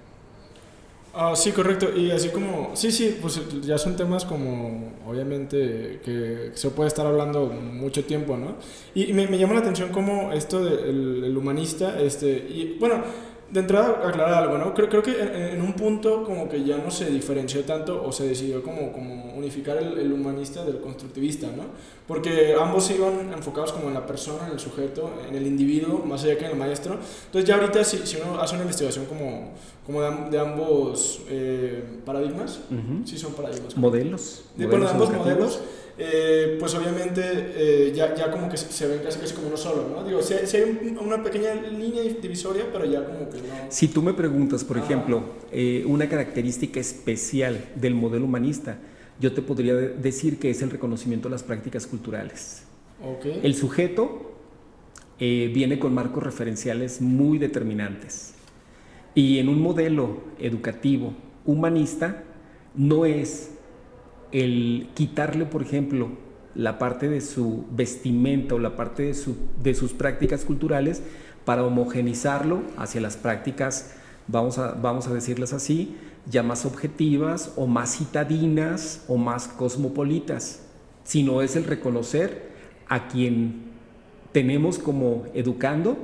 Ah, 1.14 1.34
sí, 1.36 1.52
correcto. 1.52 1.94
Y 1.94 2.10
así 2.10 2.30
como, 2.30 2.74
sí, 2.74 2.90
sí, 2.90 3.18
pues 3.20 3.40
ya 3.62 3.76
son 3.76 3.96
temas 3.96 4.24
como, 4.24 4.92
obviamente, 5.06 6.00
que 6.02 6.52
se 6.54 6.70
puede 6.70 6.88
estar 6.88 7.06
hablando 7.06 7.46
mucho 7.46 8.04
tiempo, 8.04 8.36
¿no? 8.38 8.56
Y, 8.94 9.12
me, 9.12 9.26
me, 9.28 9.36
llama 9.36 9.54
la 9.54 9.60
atención 9.60 9.90
como 9.90 10.32
esto 10.32 10.64
del 10.64 11.24
el 11.24 11.36
humanista, 11.36 12.00
este, 12.00 12.30
y 12.30 12.76
bueno, 12.80 13.02
de 13.52 13.60
entrada 13.60 14.08
aclarar 14.08 14.44
algo, 14.44 14.56
¿no? 14.56 14.72
Creo, 14.72 14.88
creo 14.88 15.02
que 15.02 15.52
en, 15.52 15.60
un 15.60 15.74
punto 15.74 16.24
como 16.24 16.48
que 16.48 16.64
ya 16.64 16.78
no 16.78 16.90
se 16.90 17.10
diferenció 17.10 17.62
tanto 17.64 18.02
o 18.02 18.10
se 18.10 18.26
decidió 18.26 18.62
como, 18.62 18.92
como 18.92 19.34
unificar 19.34 19.76
el, 19.76 19.98
el, 19.98 20.10
humanista 20.10 20.64
del 20.64 20.80
constructivista, 20.80 21.48
¿no? 21.48 21.64
Porque 22.08 22.54
ambos 22.58 22.90
iban 22.90 23.30
enfocados 23.30 23.72
como 23.72 23.88
en 23.88 23.94
la 23.94 24.06
persona, 24.06 24.46
en 24.46 24.54
el 24.54 24.58
sujeto, 24.58 25.10
en 25.28 25.34
el 25.34 25.46
individuo, 25.46 26.02
más 26.02 26.24
allá 26.24 26.38
que 26.38 26.46
en 26.46 26.52
el 26.52 26.56
maestro. 26.56 26.98
Entonces 27.26 27.46
ya 27.46 27.56
ahorita 27.56 27.84
si, 27.84 27.98
si 28.06 28.16
uno 28.16 28.40
hace 28.40 28.54
una 28.54 28.62
investigación 28.62 29.04
como, 29.04 29.50
como 29.84 30.00
de, 30.00 30.30
de 30.30 30.38
ambos 30.38 31.20
eh, 31.28 31.84
paradigmas, 32.06 32.60
sí 33.04 33.18
son 33.18 33.34
paradigmas. 33.34 33.76
Modelos. 33.76 34.44
De, 34.56 34.66
bueno, 34.66 34.86
de 34.86 34.92
ambos 34.92 35.10
modelos 35.10 35.60
eh, 35.98 36.56
pues 36.58 36.74
obviamente 36.74 37.22
eh, 37.24 37.92
ya, 37.94 38.14
ya, 38.14 38.30
como 38.30 38.48
que 38.48 38.56
se 38.56 38.86
ven 38.86 39.00
casi, 39.02 39.18
casi 39.18 39.34
como 39.34 39.48
uno 39.48 39.56
solo, 39.56 39.88
¿no? 39.88 40.04
Digo, 40.04 40.22
si, 40.22 40.34
hay 40.34 40.96
una 40.98 41.22
pequeña 41.22 41.54
línea 41.54 42.02
divisoria, 42.02 42.64
pero 42.72 42.84
ya 42.84 43.04
como 43.04 43.28
que 43.28 43.38
no. 43.38 43.54
Si 43.68 43.88
tú 43.88 44.02
me 44.02 44.14
preguntas, 44.14 44.64
por 44.64 44.78
ejemplo, 44.78 45.22
eh, 45.50 45.84
una 45.86 46.08
característica 46.08 46.80
especial 46.80 47.68
del 47.74 47.94
modelo 47.94 48.24
humanista, 48.24 48.78
yo 49.20 49.32
te 49.32 49.42
podría 49.42 49.74
decir 49.74 50.38
que 50.38 50.50
es 50.50 50.62
el 50.62 50.70
reconocimiento 50.70 51.28
de 51.28 51.32
las 51.32 51.42
prácticas 51.42 51.86
culturales. 51.86 52.62
Okay. 53.18 53.40
El 53.42 53.54
sujeto 53.54 54.30
viene 55.18 55.78
con 55.78 55.94
marcos 55.94 56.24
referenciales 56.24 57.00
muy 57.00 57.38
determinantes. 57.38 58.34
Y 59.14 59.38
en 59.38 59.48
un 59.48 59.60
modelo 59.60 60.20
educativo 60.40 61.14
humanista 61.44 62.24
no 62.74 63.04
es 63.04 63.50
el 64.32 64.88
quitarle, 64.94 65.44
por 65.44 65.62
ejemplo, 65.62 66.10
la 66.54 66.78
parte 66.78 67.08
de 67.08 67.20
su 67.20 67.64
vestimenta 67.70 68.54
o 68.54 68.58
la 68.58 68.76
parte 68.76 69.04
de, 69.04 69.14
su, 69.14 69.36
de 69.62 69.74
sus 69.74 69.92
prácticas 69.92 70.44
culturales 70.44 71.02
para 71.44 71.64
homogenizarlo 71.64 72.62
hacia 72.76 73.00
las 73.00 73.16
prácticas, 73.16 73.94
vamos 74.28 74.58
a, 74.58 74.72
vamos 74.72 75.06
a 75.06 75.14
decirlas 75.14 75.52
así, 75.52 75.96
ya 76.30 76.42
más 76.42 76.64
objetivas 76.66 77.52
o 77.56 77.66
más 77.66 77.96
citadinas 77.96 79.04
o 79.08 79.16
más 79.16 79.48
cosmopolitas, 79.48 80.62
sino 81.04 81.42
es 81.42 81.56
el 81.56 81.64
reconocer 81.64 82.52
a 82.88 83.08
quien 83.08 83.72
tenemos 84.32 84.78
como 84.78 85.24
educando 85.34 85.96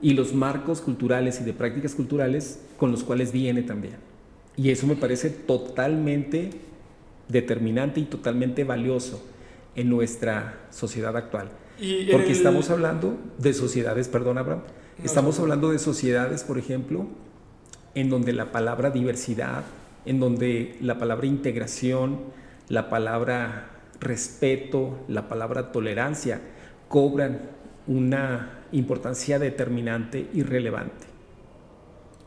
y 0.00 0.14
los 0.14 0.34
marcos 0.34 0.80
culturales 0.80 1.40
y 1.40 1.44
de 1.44 1.52
prácticas 1.52 1.94
culturales 1.94 2.60
con 2.78 2.90
los 2.90 3.04
cuales 3.04 3.32
viene 3.32 3.62
también. 3.62 3.96
Y 4.56 4.70
eso 4.70 4.86
me 4.86 4.96
parece 4.96 5.30
totalmente 5.30 6.50
determinante 7.32 8.00
y 8.00 8.04
totalmente 8.04 8.64
valioso 8.64 9.24
en 9.74 9.88
nuestra 9.88 10.66
sociedad 10.70 11.16
actual. 11.16 11.48
Porque 12.12 12.32
estamos 12.32 12.70
hablando 12.70 13.18
de 13.38 13.52
sociedades, 13.54 14.08
perdón 14.08 14.38
Abraham, 14.38 14.62
estamos 15.02 15.40
hablando 15.40 15.70
de 15.70 15.78
sociedades, 15.78 16.44
por 16.44 16.58
ejemplo, 16.58 17.06
en 17.94 18.08
donde 18.08 18.32
la 18.32 18.52
palabra 18.52 18.90
diversidad, 18.90 19.64
en 20.04 20.20
donde 20.20 20.76
la 20.80 20.98
palabra 20.98 21.26
integración, 21.26 22.20
la 22.68 22.88
palabra 22.88 23.70
respeto, 24.00 24.98
la 25.08 25.28
palabra 25.28 25.72
tolerancia 25.72 26.40
cobran 26.88 27.50
una 27.86 28.64
importancia 28.72 29.38
determinante 29.38 30.28
y 30.32 30.42
relevante. 30.42 31.06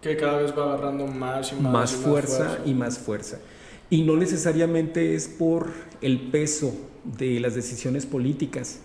Que 0.02 0.18
cada 0.18 0.38
vez 0.38 0.58
va 0.58 0.74
agarrando 0.74 1.08
más 1.08 1.52
y 1.52 1.56
más, 1.56 1.74
más, 1.74 1.92
fuerza, 1.94 2.60
y 2.66 2.74
más 2.74 3.00
fuerza. 3.00 3.40
Y 3.90 4.02
no 4.04 4.16
necesariamente 4.16 5.16
es 5.16 5.28
por 5.28 5.72
el 6.02 6.20
peso 6.32 6.74
de 7.18 7.40
las 7.40 7.56
decisiones 7.56 8.06
políticas, 8.06 8.80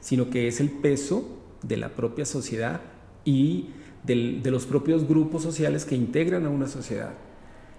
sino 0.00 0.30
que 0.30 0.48
es 0.48 0.60
el 0.60 0.70
peso 0.70 1.28
de 1.62 1.76
la 1.76 1.90
propia 1.90 2.24
sociedad 2.24 2.80
y 3.24 3.66
de 4.04 4.50
los 4.50 4.66
propios 4.66 5.06
grupos 5.08 5.42
sociales 5.42 5.84
que 5.84 5.96
integran 5.96 6.46
a 6.46 6.48
una 6.48 6.68
sociedad. 6.68 7.14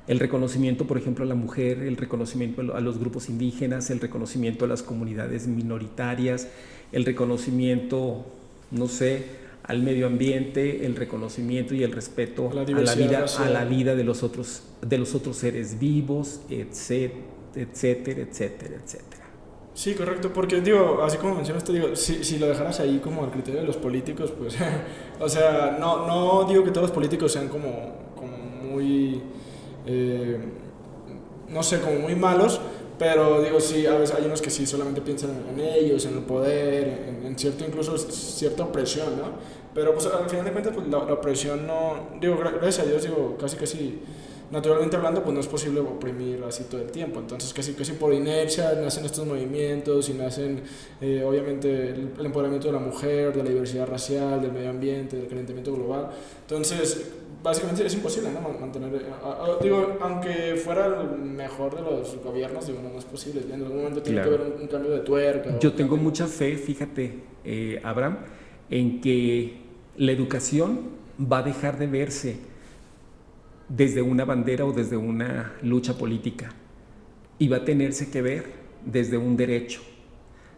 El 0.08 0.20
reconocimiento, 0.20 0.86
por 0.86 0.98
ejemplo, 0.98 1.24
a 1.24 1.28
la 1.28 1.36
mujer, 1.36 1.80
el 1.80 1.98
reconocimiento 1.98 2.62
a 2.74 2.82
los 2.82 2.98
grupos 2.98 3.30
indígenas, 3.30 3.90
el 3.90 4.00
reconocimiento 4.00 4.66
a 4.66 4.68
las 4.68 4.84
comunidades 4.84 5.48
minoritarias, 5.48 6.48
el 6.92 7.06
reconocimiento, 7.06 8.26
no 8.72 8.88
sé, 8.88 9.26
al 9.68 9.82
medio 9.82 10.08
ambiente, 10.08 10.86
el 10.86 10.96
reconocimiento 10.96 11.76
y 11.76 11.84
el 11.84 11.92
respeto 11.92 12.50
a 12.50 12.54
la, 12.54 12.64
vida, 12.64 13.26
a 13.38 13.50
la 13.50 13.66
vida 13.66 13.96
de 13.96 14.04
los 14.06 14.24
otros, 14.24 14.64
de 14.82 14.98
los 14.98 15.14
otros 15.14 15.38
seres 15.38 15.78
vivos, 15.78 16.42
etcétera, 16.50 17.22
etcétera, 17.54 18.22
etcétera, 18.22 18.76
etcétera. 18.84 19.18
Sí, 19.74 19.94
correcto, 19.94 20.32
porque 20.34 20.62
digo, 20.62 21.04
así 21.04 21.18
como 21.18 21.36
mencionaste, 21.36 21.74
digo, 21.74 21.96
si, 21.96 22.24
si 22.24 22.40
lo 22.40 22.48
dejaras 22.48 22.80
ahí 22.80 23.00
como 23.04 23.24
al 23.24 23.30
criterio 23.30 23.60
de 23.60 23.68
los 23.68 23.78
políticos, 23.78 24.34
pues, 24.36 24.58
o 25.20 25.30
sea, 25.30 25.78
no, 25.80 26.08
no 26.08 26.46
digo 26.46 26.64
que 26.64 26.72
todos 26.72 26.88
los 26.88 26.92
políticos 26.92 27.34
sean 27.34 27.50
como, 27.50 27.94
como 28.16 28.38
muy, 28.38 29.22
eh, 29.86 30.40
no 31.50 31.62
sé, 31.62 31.80
como 31.82 32.00
muy 32.00 32.16
malos, 32.16 32.60
pero 32.98 33.42
digo, 33.42 33.60
sí, 33.60 33.86
a 33.86 33.96
veces 33.96 34.16
hay 34.16 34.26
unos 34.26 34.42
que 34.42 34.50
sí 34.50 34.66
solamente 34.66 35.02
piensan 35.02 35.32
en 35.54 35.60
ellos, 35.60 36.06
en 36.06 36.18
el 36.18 36.24
poder, 36.24 37.06
en, 37.08 37.26
en 37.26 37.38
cierto, 37.38 37.64
incluso 37.66 37.98
cierta 37.98 38.64
opresión, 38.64 39.18
¿no? 39.18 39.58
Pero 39.78 39.94
pues 39.94 40.08
al 40.08 40.28
final 40.28 40.44
de 40.44 40.52
cuentas, 40.52 40.74
pues 40.74 40.88
la, 40.88 40.98
opresión 40.98 41.68
no, 41.68 42.08
digo, 42.20 42.36
gracias 42.38 42.80
a 42.80 42.90
Dios, 42.90 43.04
digo, 43.04 43.38
casi 43.40 43.58
casi, 43.58 44.00
naturalmente 44.50 44.96
hablando, 44.96 45.22
pues 45.22 45.36
no 45.36 45.40
es 45.40 45.46
posible 45.46 45.82
oprimir 45.82 46.44
así 46.48 46.64
todo 46.64 46.82
el 46.82 46.90
tiempo. 46.90 47.20
Entonces, 47.20 47.54
casi 47.54 47.74
casi 47.74 47.92
por 47.92 48.12
inercia 48.12 48.74
nacen 48.74 49.06
estos 49.06 49.28
movimientos 49.28 50.10
y 50.10 50.14
nacen, 50.14 50.64
eh, 51.00 51.24
obviamente, 51.24 51.90
el, 51.90 52.26
empoderamiento 52.26 52.70
de 52.70 52.74
la 52.74 52.80
mujer, 52.80 53.34
de 53.34 53.44
la 53.44 53.50
diversidad 53.50 53.88
racial, 53.88 54.42
del 54.42 54.52
medio 54.52 54.72
ambiente, 54.72 55.16
del 55.16 55.28
calentamiento 55.28 55.72
global. 55.76 56.10
Entonces, 56.42 57.12
básicamente 57.44 57.86
es 57.86 57.94
imposible 57.94 58.30
¿no? 58.32 58.58
mantener, 58.60 58.96
eh, 58.96 59.02
digo, 59.62 59.98
aunque 60.02 60.56
fuera 60.56 60.88
el 60.88 61.20
mejor 61.20 61.76
de 61.76 61.82
los 61.82 62.18
gobiernos, 62.24 62.68
digo, 62.68 62.80
no, 62.82 62.98
es 62.98 63.06
posible, 63.06 63.42
en 63.52 63.62
algún 63.62 63.78
momento 63.78 64.02
tiene 64.02 64.22
que 64.22 64.28
haber 64.28 64.42
un, 64.60 64.68
cambio 64.68 64.92
de 64.92 65.00
tuerca. 65.00 65.60
Yo 65.60 65.74
tengo 65.74 65.98
mucha 65.98 66.28
fe, 66.28 66.58
fíjate, 66.58 67.20
eh, 67.44 67.80
Abraham, 67.84 68.18
en 68.70 69.02
que 69.02 69.58
la 69.98 70.12
educación 70.12 70.98
va 71.20 71.40
a 71.40 71.44
dejar 71.44 71.78
de 71.78 71.88
verse 71.88 72.38
desde 73.70 74.02
una 74.02 74.26
bandera 74.26 74.66
o 74.66 74.72
desde 74.72 74.98
una 74.98 75.54
lucha 75.62 75.98
política 75.98 76.54
y 77.40 77.48
va 77.48 77.58
a 77.58 77.66
tenerse 77.66 78.10
que 78.10 78.22
ver 78.22 78.46
desde 78.86 79.18
un 79.18 79.36
derecho, 79.36 79.82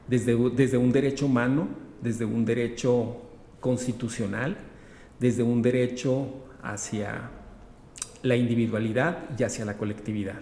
desde, 0.07 0.35
desde 0.51 0.77
un 0.77 0.91
derecho 0.91 1.25
humano, 1.25 1.67
desde 2.01 2.25
un 2.25 2.45
derecho 2.45 3.17
constitucional, 3.59 4.57
desde 5.19 5.43
un 5.43 5.61
derecho 5.61 6.48
hacia 6.61 7.29
la 8.23 8.35
individualidad 8.35 9.29
y 9.37 9.43
hacia 9.43 9.65
la 9.65 9.77
colectividad. 9.77 10.39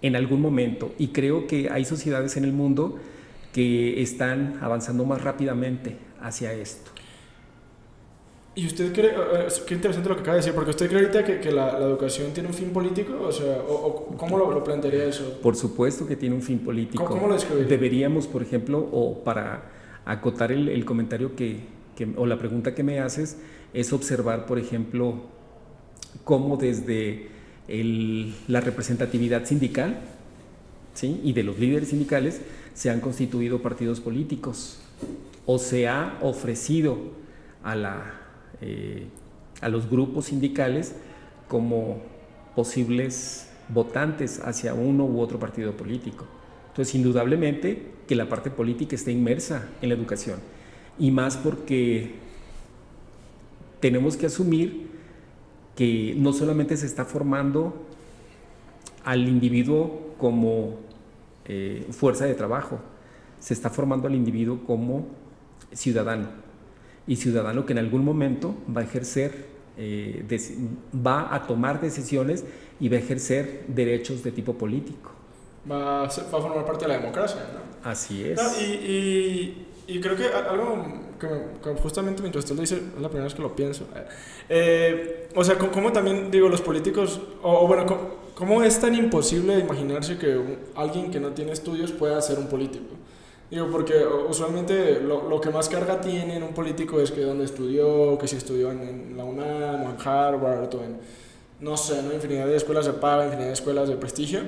En 0.00 0.16
algún 0.16 0.40
momento, 0.40 0.92
y 0.98 1.08
creo 1.08 1.46
que 1.46 1.70
hay 1.70 1.84
sociedades 1.84 2.36
en 2.36 2.44
el 2.44 2.52
mundo 2.52 2.98
que 3.52 4.02
están 4.02 4.58
avanzando 4.60 5.04
más 5.04 5.22
rápidamente 5.22 5.96
hacia 6.20 6.52
esto. 6.52 6.90
¿Y 8.54 8.66
usted 8.66 8.92
cree, 8.92 9.14
qué 9.66 9.74
interesante 9.74 10.10
lo 10.10 10.14
que 10.14 10.20
acaba 10.20 10.34
de 10.34 10.40
decir, 10.40 10.54
porque 10.54 10.70
usted 10.70 10.86
cree 10.86 11.00
ahorita 11.00 11.24
que, 11.24 11.40
que 11.40 11.50
la, 11.50 11.78
la, 11.78 11.86
educación 11.86 12.32
tiene 12.34 12.50
un 12.50 12.54
fin 12.54 12.70
político? 12.70 13.18
O 13.22 13.32
sea, 13.32 13.62
o, 13.66 14.14
¿cómo 14.18 14.36
lo, 14.36 14.52
lo, 14.52 14.62
plantearía 14.62 15.04
eso? 15.04 15.38
Por 15.42 15.56
supuesto 15.56 16.06
que 16.06 16.16
tiene 16.16 16.34
un 16.34 16.42
fin 16.42 16.58
político. 16.58 17.02
¿Cómo, 17.02 17.28
lo 17.28 17.34
describiría? 17.34 17.68
Deberíamos, 17.68 18.26
por 18.26 18.42
ejemplo, 18.42 18.78
o 18.92 19.24
para 19.24 19.62
acotar 20.04 20.52
el, 20.52 20.68
el 20.68 20.84
comentario 20.84 21.34
que, 21.34 21.60
que, 21.96 22.12
o 22.14 22.26
la 22.26 22.36
pregunta 22.36 22.74
que 22.74 22.82
me 22.82 23.00
haces, 23.00 23.38
es 23.74 23.92
observar, 23.92 24.46
por 24.46 24.58
ejemplo, 24.58 25.22
cómo 26.24 26.56
desde 26.56 27.28
la 28.48 28.60
representatividad 28.60 29.44
sindical 29.44 30.00
y 31.00 31.32
de 31.32 31.42
los 31.42 31.58
líderes 31.58 31.88
sindicales 31.88 32.40
se 32.74 32.90
han 32.90 33.00
constituido 33.00 33.62
partidos 33.62 34.00
políticos 34.00 34.78
o 35.46 35.58
se 35.58 35.88
ha 35.88 36.18
ofrecido 36.20 36.98
a 37.62 37.74
la 37.74 38.22
eh, 38.60 39.06
a 39.60 39.68
los 39.68 39.88
grupos 39.88 40.26
sindicales 40.26 40.94
como 41.48 42.00
posibles 42.54 43.48
votantes 43.68 44.40
hacia 44.40 44.74
uno 44.74 45.04
u 45.04 45.20
otro 45.20 45.38
partido 45.38 45.72
político. 45.76 46.26
Entonces, 46.68 46.94
indudablemente 46.94 47.90
que 48.06 48.14
la 48.14 48.28
parte 48.28 48.50
política 48.50 48.94
está 48.94 49.10
inmersa 49.10 49.68
en 49.80 49.88
la 49.88 49.94
educación 49.94 50.40
y 50.98 51.10
más 51.10 51.36
porque 51.36 52.14
tenemos 53.82 54.16
que 54.16 54.26
asumir 54.26 54.86
que 55.74 56.14
no 56.16 56.32
solamente 56.32 56.76
se 56.76 56.86
está 56.86 57.04
formando 57.04 57.84
al 59.04 59.26
individuo 59.26 60.14
como 60.18 60.78
eh, 61.46 61.84
fuerza 61.90 62.24
de 62.24 62.34
trabajo, 62.34 62.78
se 63.40 63.52
está 63.52 63.70
formando 63.70 64.06
al 64.06 64.14
individuo 64.14 64.60
como 64.64 65.08
ciudadano 65.72 66.28
y 67.08 67.16
ciudadano 67.16 67.66
que 67.66 67.72
en 67.72 67.80
algún 67.80 68.04
momento 68.04 68.54
va 68.74 68.82
a 68.82 68.84
ejercer, 68.84 69.46
eh, 69.76 70.24
va 70.94 71.34
a 71.34 71.44
tomar 71.48 71.80
decisiones 71.80 72.44
y 72.78 72.88
va 72.88 72.96
a 72.96 73.00
ejercer 73.00 73.64
derechos 73.66 74.22
de 74.22 74.30
tipo 74.30 74.54
político. 74.54 75.10
Va 75.68 76.02
a, 76.02 76.06
va 76.06 76.06
a 76.06 76.08
formar 76.40 76.64
parte 76.64 76.84
de 76.84 76.88
la 76.92 76.98
democracia, 76.98 77.40
¿no? 77.52 77.90
Así 77.90 78.22
es. 78.22 78.40
y, 78.60 78.64
y, 78.64 79.66
y, 79.88 80.00
creo 80.00 80.14
que 80.14 80.26
algo 80.26 81.01
justamente 81.82 82.22
mientras 82.22 82.44
usted 82.44 82.56
lo 82.56 82.60
dice, 82.62 82.76
es 82.76 83.00
la 83.00 83.08
primera 83.08 83.24
vez 83.24 83.34
que 83.34 83.42
lo 83.42 83.54
pienso. 83.54 83.84
Eh, 84.48 85.28
o 85.34 85.44
sea, 85.44 85.56
¿cómo 85.58 85.92
también, 85.92 86.30
digo, 86.30 86.48
los 86.48 86.60
políticos, 86.60 87.20
o, 87.42 87.64
o 87.64 87.66
bueno, 87.66 87.86
¿cómo, 87.86 88.00
¿cómo, 88.34 88.62
es 88.62 88.80
tan 88.80 88.94
imposible 88.94 89.58
imaginarse 89.58 90.18
que 90.18 90.40
alguien 90.74 91.10
que 91.10 91.20
no 91.20 91.30
tiene 91.30 91.52
estudios 91.52 91.92
pueda 91.92 92.20
ser 92.20 92.38
un 92.38 92.48
político? 92.48 92.94
Digo, 93.52 93.68
porque 93.70 94.02
usualmente 94.30 95.00
lo, 95.00 95.28
lo, 95.28 95.38
que 95.38 95.50
más 95.50 95.68
carga 95.68 96.00
tiene 96.00 96.36
en 96.36 96.42
un 96.42 96.54
político 96.54 96.98
es 97.02 97.10
que 97.10 97.20
dónde 97.20 97.44
estudió, 97.44 98.16
que 98.16 98.26
si 98.26 98.36
estudió 98.36 98.72
en, 98.72 99.14
la 99.14 99.24
UNAM 99.24 99.82
o 99.82 99.90
en 99.90 99.96
Harvard 100.02 100.74
o 100.74 100.82
en, 100.82 100.96
no 101.60 101.76
sé, 101.76 102.02
¿no? 102.02 102.14
infinidad 102.14 102.46
de 102.46 102.56
escuelas 102.56 102.86
de 102.86 102.94
paga, 102.94 103.24
infinidad 103.24 103.48
de 103.48 103.52
escuelas 103.52 103.90
de 103.90 103.96
prestigio. 103.96 104.40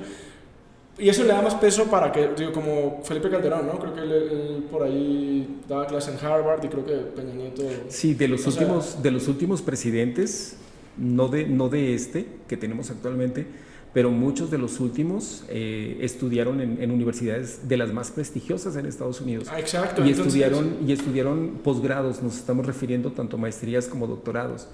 Y 0.97 1.09
eso 1.09 1.23
le 1.23 1.29
da 1.29 1.41
más 1.41 1.55
peso 1.55 1.85
para 1.85 2.11
que, 2.11 2.29
digo, 2.37 2.53
como 2.53 3.01
Felipe 3.03 3.29
Calderón, 3.29 3.67
¿no? 3.67 3.79
Creo 3.79 3.93
que 3.93 4.01
él, 4.01 4.11
él 4.11 4.65
por 4.71 4.83
ahí 4.83 5.59
daba 5.67 5.85
clase 5.87 6.11
en 6.11 6.25
Harvard 6.25 6.63
y 6.63 6.69
creo 6.69 6.85
que 6.85 6.93
Peña 6.93 7.33
Nieto... 7.33 7.63
Sí, 7.89 8.13
de 8.13 8.29
los, 8.29 8.47
últimos, 8.47 8.85
sea, 8.85 9.01
de 9.01 9.11
los 9.11 9.27
últimos 9.27 9.61
presidentes, 9.61 10.55
no 10.97 11.27
de, 11.27 11.47
no 11.47 11.67
de 11.67 11.93
este 11.93 12.27
que 12.47 12.55
tenemos 12.55 12.91
actualmente, 12.91 13.45
pero 13.93 14.09
muchos 14.09 14.49
de 14.51 14.57
los 14.57 14.79
últimos 14.79 15.43
eh, 15.49 15.97
estudiaron 15.99 16.61
en, 16.61 16.81
en, 16.81 16.91
universidades 16.91 17.67
de 17.67 17.75
las 17.75 17.91
más 17.91 18.11
prestigiosas 18.11 18.77
en 18.77 18.85
Estados 18.85 19.19
Unidos. 19.19 19.49
Ah, 19.51 19.59
exacto. 19.59 20.05
Y 20.05 20.11
estudiaron, 20.11 20.77
y 20.87 20.93
estudiaron 20.93 21.59
posgrados, 21.61 22.23
nos 22.23 22.37
estamos 22.37 22.65
refiriendo 22.65 23.11
tanto 23.11 23.35
a 23.35 23.39
maestrías 23.39 23.87
como 23.87 24.07
doctorados, 24.07 24.69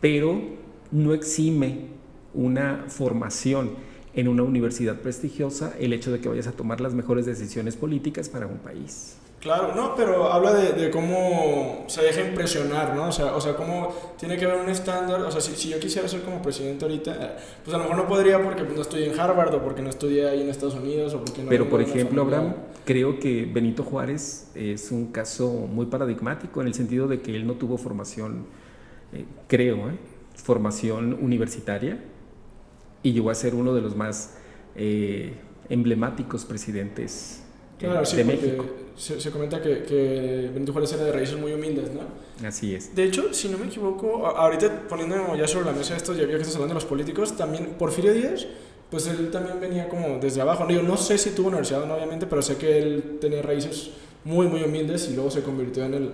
pero 0.00 0.40
no 0.90 1.12
exime 1.12 1.88
una 2.32 2.84
formación 2.88 3.89
en 4.14 4.28
una 4.28 4.42
universidad 4.42 4.96
prestigiosa 5.00 5.74
el 5.78 5.92
hecho 5.92 6.10
de 6.10 6.20
que 6.20 6.28
vayas 6.28 6.46
a 6.46 6.52
tomar 6.52 6.80
las 6.80 6.94
mejores 6.94 7.26
decisiones 7.26 7.76
políticas 7.76 8.28
para 8.28 8.46
un 8.46 8.58
país. 8.58 9.16
Claro, 9.40 9.74
no, 9.74 9.94
pero 9.94 10.30
habla 10.30 10.52
de, 10.52 10.72
de, 10.72 10.90
cómo 10.90 11.84
se 11.86 12.02
deja 12.02 12.20
impresionar, 12.20 12.94
¿no? 12.94 13.08
O 13.08 13.12
sea, 13.12 13.34
o 13.34 13.40
sea, 13.40 13.56
cómo 13.56 13.94
tiene 14.18 14.36
que 14.36 14.44
haber 14.44 14.60
un 14.60 14.68
estándar. 14.68 15.22
O 15.22 15.30
sea, 15.30 15.40
si, 15.40 15.56
si, 15.56 15.70
yo 15.70 15.80
quisiera 15.80 16.06
ser 16.08 16.20
como 16.20 16.42
presidente 16.42 16.84
ahorita, 16.84 17.38
pues 17.64 17.74
a 17.74 17.78
lo 17.78 17.84
mejor 17.84 17.96
no 18.02 18.06
podría 18.06 18.42
porque 18.42 18.64
pues, 18.64 18.76
no 18.76 18.82
estudié 18.82 19.10
en 19.10 19.18
Harvard 19.18 19.54
o 19.54 19.62
porque 19.62 19.80
no 19.80 19.88
estudié 19.88 20.28
ahí 20.28 20.42
en 20.42 20.50
Estados 20.50 20.74
Unidos 20.74 21.14
o 21.14 21.24
porque 21.24 21.42
no 21.42 21.48
Pero, 21.48 21.70
por 21.70 21.80
ejemplo, 21.80 22.20
Abraham, 22.20 22.54
creo 22.84 23.18
que 23.18 23.46
Benito 23.46 23.82
Juárez 23.82 24.50
es 24.54 24.90
un 24.90 25.06
caso 25.06 25.50
muy 25.50 25.86
paradigmático 25.86 26.60
en 26.60 26.66
el 26.66 26.74
sentido 26.74 27.08
de 27.08 27.22
que 27.22 27.34
él 27.34 27.46
no 27.46 27.54
tuvo 27.54 27.78
formación, 27.78 28.44
eh, 29.14 29.24
creo, 29.48 29.88
¿eh? 29.88 29.96
formación 30.34 31.14
universitaria 31.14 31.98
y 33.02 33.12
llegó 33.12 33.30
a 33.30 33.34
ser 33.34 33.54
uno 33.54 33.74
de 33.74 33.80
los 33.80 33.96
más 33.96 34.34
eh, 34.76 35.34
emblemáticos 35.68 36.44
presidentes 36.44 37.42
Claro, 37.80 38.04
sí, 38.04 38.16
de 38.16 38.24
México. 38.24 38.66
Se, 38.94 39.18
se, 39.18 39.30
comenta 39.30 39.62
que, 39.62 39.82
que 39.84 40.50
Benito 40.52 40.72
Juárez 40.72 40.92
era 40.92 41.04
de 41.04 41.12
raíces 41.12 41.38
muy 41.38 41.52
humildes, 41.52 41.90
¿no? 41.94 42.46
Así 42.46 42.74
es. 42.74 42.94
De 42.94 43.04
hecho, 43.04 43.32
si 43.32 43.48
no 43.48 43.56
me 43.56 43.66
equivoco, 43.66 44.26
ahorita 44.26 44.86
poniendo 44.86 45.34
ya 45.34 45.48
sobre 45.48 45.66
la 45.66 45.72
mesa 45.72 45.96
esto, 45.96 46.12
ya 46.12 46.26
que 46.26 46.34
estás 46.34 46.54
hablando 46.54 46.74
de 46.74 46.80
los 46.80 46.84
políticos, 46.84 47.36
también 47.36 47.76
Porfirio 47.78 48.12
Díaz, 48.12 48.46
pues 48.90 49.06
él 49.06 49.30
también 49.30 49.58
venía 49.60 49.88
como 49.88 50.18
desde 50.18 50.42
abajo. 50.42 50.68
Yo 50.68 50.82
no 50.82 50.98
sé 50.98 51.16
si 51.16 51.30
tuvo 51.30 51.48
universidad, 51.48 51.90
obviamente, 51.90 52.26
pero 52.26 52.42
sé 52.42 52.56
que 52.56 52.78
él 52.78 53.18
tenía 53.20 53.40
raíces 53.40 53.92
muy, 54.24 54.46
muy 54.46 54.62
humildes 54.62 55.08
y 55.10 55.14
luego 55.14 55.30
se 55.30 55.42
convirtió 55.42 55.84
en 55.84 55.94
el, 55.94 56.12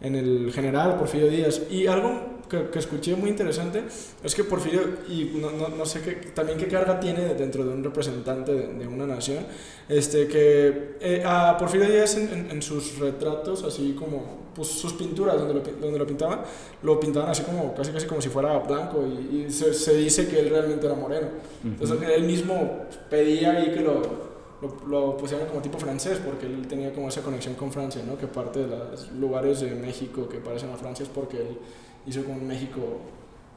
en 0.00 0.14
el 0.14 0.52
general 0.52 0.96
Porfirio 0.96 1.28
Díaz. 1.28 1.62
Y 1.70 1.86
algo 1.86 2.38
que, 2.48 2.70
que, 2.70 2.78
escuché 2.78 3.14
muy 3.14 3.30
interesante 3.30 3.84
es 4.22 4.34
que 4.34 4.44
Porfirio, 4.44 4.80
y 5.08 5.32
no, 5.40 5.50
no, 5.50 5.68
no, 5.68 5.86
sé 5.86 6.00
qué, 6.02 6.12
también 6.32 6.58
qué 6.58 6.66
carga 6.66 6.98
tiene 6.98 7.34
dentro 7.34 7.64
de 7.64 7.72
un 7.72 7.84
representante 7.84 8.52
de, 8.52 8.74
de 8.74 8.86
una 8.86 9.06
nación, 9.06 9.44
este, 9.88 10.26
que 10.26 10.96
eh, 11.00 11.22
a 11.26 11.56
Porfirio 11.58 11.88
Díaz 11.88 12.16
en, 12.16 12.32
en, 12.32 12.50
en, 12.50 12.62
sus 12.62 12.98
retratos, 12.98 13.64
así 13.64 13.94
como 13.98 14.48
pues, 14.54 14.68
sus 14.68 14.94
pinturas 14.94 15.36
donde 15.38 15.54
lo, 15.54 15.60
donde 15.60 15.98
lo 15.98 16.06
pintaban, 16.06 16.40
lo 16.82 16.98
pintaban 16.98 17.30
así 17.30 17.42
como 17.42 17.74
casi, 17.74 17.92
casi 17.92 18.06
como 18.06 18.22
si 18.22 18.28
fuera 18.28 18.58
blanco 18.60 19.04
y, 19.06 19.46
y 19.46 19.50
se, 19.50 19.74
se, 19.74 19.96
dice 19.96 20.26
que 20.28 20.40
él 20.40 20.50
realmente 20.50 20.86
era 20.86 20.94
moreno. 20.94 21.26
Uh 21.26 21.66
-huh. 21.66 21.70
Entonces 21.72 22.08
él 22.08 22.22
mismo 22.22 22.86
pedía 23.10 23.52
ahí 23.52 23.72
que 23.72 23.80
lo 23.80 24.27
lo, 24.60 24.86
lo, 24.88 25.16
pusieron 25.16 25.46
como 25.48 25.60
tipo 25.60 25.78
francés 25.78 26.20
porque 26.24 26.46
él 26.46 26.66
tenía 26.66 26.92
como 26.92 27.08
esa 27.08 27.22
conexión 27.22 27.54
con 27.54 27.72
Francia, 27.72 28.02
¿no? 28.06 28.18
Que 28.18 28.26
parte 28.26 28.60
de 28.60 28.66
los 28.66 29.12
lugares 29.12 29.60
de 29.60 29.74
México 29.74 30.28
que 30.28 30.38
parecen 30.38 30.70
a 30.70 30.76
Francia 30.76 31.04
es 31.04 31.08
porque 31.08 31.38
él 31.38 31.58
hizo 32.06 32.24
como 32.24 32.36
un 32.36 32.46
México 32.46 32.80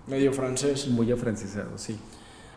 medio 0.07 0.33
francés. 0.33 0.87
Muy 0.87 1.11
afrancesado, 1.11 1.77
sí. 1.77 1.97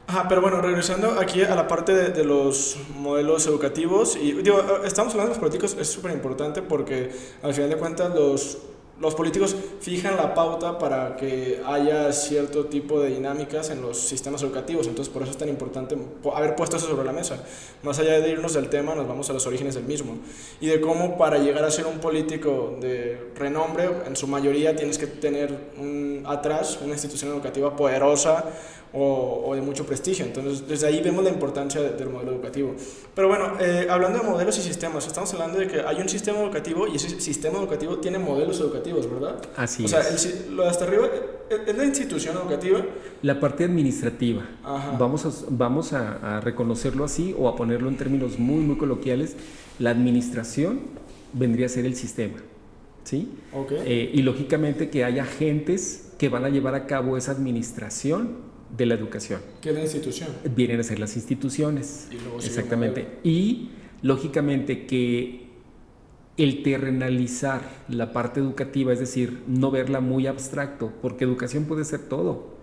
Ajá, 0.06 0.28
pero 0.28 0.42
bueno, 0.42 0.60
regresando 0.60 1.18
aquí 1.18 1.42
a 1.42 1.54
la 1.54 1.66
parte 1.66 1.94
de, 1.94 2.10
de 2.10 2.24
los 2.24 2.76
modelos 2.98 3.46
educativos, 3.46 4.16
y 4.16 4.32
digo, 4.32 4.60
estamos 4.84 5.14
hablando 5.14 5.32
de 5.32 5.36
los 5.36 5.38
políticos, 5.38 5.76
es 5.80 5.88
súper 5.88 6.12
importante 6.12 6.60
porque 6.60 7.10
al 7.42 7.54
final 7.54 7.70
de 7.70 7.76
cuentas 7.76 8.14
los 8.14 8.58
los 9.00 9.14
políticos 9.14 9.56
fijan 9.80 10.16
la 10.16 10.34
pauta 10.34 10.78
para 10.78 11.16
que 11.16 11.60
haya 11.66 12.12
cierto 12.12 12.66
tipo 12.66 13.00
de 13.00 13.10
dinámicas 13.10 13.70
en 13.70 13.82
los 13.82 13.98
sistemas 13.98 14.42
educativos, 14.42 14.86
entonces 14.86 15.12
por 15.12 15.22
eso 15.22 15.32
es 15.32 15.36
tan 15.36 15.48
importante 15.48 15.96
haber 16.34 16.54
puesto 16.54 16.76
eso 16.76 16.86
sobre 16.86 17.04
la 17.04 17.12
mesa. 17.12 17.44
Más 17.82 17.98
allá 17.98 18.20
de 18.20 18.30
irnos 18.30 18.54
del 18.54 18.68
tema, 18.68 18.94
nos 18.94 19.08
vamos 19.08 19.28
a 19.30 19.32
los 19.32 19.46
orígenes 19.46 19.74
del 19.74 19.84
mismo 19.84 20.18
y 20.60 20.68
de 20.68 20.80
cómo 20.80 21.18
para 21.18 21.38
llegar 21.38 21.64
a 21.64 21.70
ser 21.70 21.86
un 21.86 21.98
político 21.98 22.76
de 22.80 23.32
renombre, 23.34 23.90
en 24.06 24.14
su 24.14 24.28
mayoría 24.28 24.76
tienes 24.76 24.98
que 24.98 25.08
tener 25.08 25.58
atrás 26.24 26.78
una 26.80 26.92
institución 26.92 27.32
educativa 27.32 27.74
poderosa, 27.74 28.44
o, 28.94 29.42
o, 29.46 29.54
de 29.54 29.60
mucho 29.60 29.84
prestigio. 29.84 30.24
Entonces, 30.24 30.66
desde 30.66 30.86
ahí 30.86 31.02
vemos 31.02 31.24
la 31.24 31.30
importancia 31.30 31.80
de, 31.80 31.90
del 31.90 32.08
modelo 32.08 32.32
educativo. 32.32 32.74
Pero 33.14 33.28
bueno, 33.28 33.54
eh, 33.60 33.86
hablando 33.90 34.20
de 34.20 34.24
modelos 34.24 34.56
y 34.58 34.62
sistemas, 34.62 35.06
estamos 35.06 35.32
hablando 35.34 35.58
de 35.58 35.66
que 35.66 35.80
hay 35.80 36.00
un 36.00 36.08
sistema 36.08 36.38
educativo 36.38 36.86
y 36.86 36.96
ese 36.96 37.20
sistema 37.20 37.58
educativo 37.58 37.98
tiene 37.98 38.18
modelos 38.18 38.60
educativos, 38.60 39.10
¿verdad? 39.10 39.36
Así 39.56 39.84
o 39.84 39.88
sea, 39.88 40.00
es. 40.00 40.24
El, 40.24 40.56
lo 40.56 40.62
de 40.62 40.68
hasta 40.70 40.84
arriba 40.84 41.08
es 41.66 41.76
la 41.76 41.84
institución 41.84 42.36
educativa. 42.36 42.84
La 43.22 43.40
parte 43.40 43.64
administrativa. 43.64 44.48
Ajá. 44.62 44.96
Vamos, 44.98 45.26
a, 45.26 45.46
vamos 45.50 45.92
a, 45.92 46.36
a 46.36 46.40
reconocerlo 46.40 47.04
así 47.04 47.34
o 47.38 47.48
a 47.48 47.56
ponerlo 47.56 47.88
en 47.88 47.96
términos 47.96 48.38
muy, 48.38 48.60
muy 48.60 48.76
coloquiales. 48.76 49.36
La 49.78 49.90
administración 49.90 50.80
vendría 51.32 51.66
a 51.66 51.68
ser 51.68 51.84
el 51.84 51.96
sistema. 51.96 52.36
¿Sí? 53.02 53.28
Okay. 53.52 53.78
Eh, 53.84 54.10
y 54.14 54.22
lógicamente 54.22 54.88
que 54.88 55.04
haya 55.04 55.24
agentes 55.24 56.12
que 56.18 56.30
van 56.30 56.46
a 56.46 56.48
llevar 56.48 56.74
a 56.74 56.86
cabo 56.86 57.18
esa 57.18 57.32
administración 57.32 58.53
de 58.76 58.86
la 58.86 58.94
educación. 58.94 59.40
¿Qué 59.60 59.70
es 59.70 59.74
la 59.74 59.82
institución? 59.82 60.28
Vienen 60.54 60.80
a 60.80 60.82
ser 60.82 60.98
las 60.98 61.16
instituciones. 61.16 62.08
Y 62.10 62.16
luego 62.16 62.38
Exactamente. 62.38 63.18
Y 63.22 63.70
lógicamente 64.02 64.86
que 64.86 65.44
el 66.36 66.62
terrenalizar 66.62 67.62
la 67.88 68.12
parte 68.12 68.40
educativa, 68.40 68.92
es 68.92 68.98
decir, 68.98 69.42
no 69.46 69.70
verla 69.70 70.00
muy 70.00 70.26
abstracto, 70.26 70.92
porque 71.00 71.24
educación 71.24 71.64
puede 71.64 71.84
ser 71.84 72.08
todo, 72.08 72.54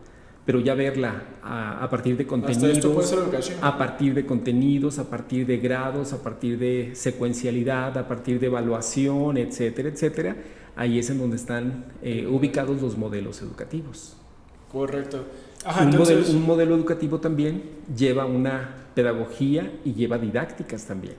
pero 0.46 0.60
ya 0.60 0.76
verla 0.76 1.24
a, 1.42 1.82
a 1.84 1.90
partir 1.90 2.18
de 2.18 2.28
contenidos, 2.28 3.14
a 3.62 3.78
partir 3.78 4.14
de 4.14 4.26
contenidos, 4.26 5.00
a 5.00 5.10
partir 5.10 5.46
de 5.46 5.58
grados, 5.58 6.12
a 6.12 6.22
partir 6.22 6.58
de 6.60 6.92
secuencialidad, 6.94 7.98
a 7.98 8.08
partir 8.08 8.40
de 8.40 8.48
evaluación, 8.48 9.38
etcétera, 9.38 9.88
etcétera, 9.88 10.36
ahí 10.76 11.00
es 11.00 11.10
en 11.10 11.20
donde 11.20 11.38
están 11.38 11.86
eh, 12.02 12.28
ubicados 12.28 12.82
los 12.82 12.98
modelos 12.98 13.42
educativos. 13.42 14.18
Correcto. 14.72 15.26
Ajá, 15.66 15.82
un, 15.82 15.90
entonces... 15.90 16.18
modelo, 16.18 16.38
un, 16.38 16.46
modelo, 16.46 16.76
educativo 16.76 17.20
también 17.20 17.64
lleva 17.96 18.26
una 18.26 18.76
pedagogía 18.96 19.72
y 19.84 19.94
lleva 19.94 20.18
didácticas 20.18 20.86
también. 20.86 21.16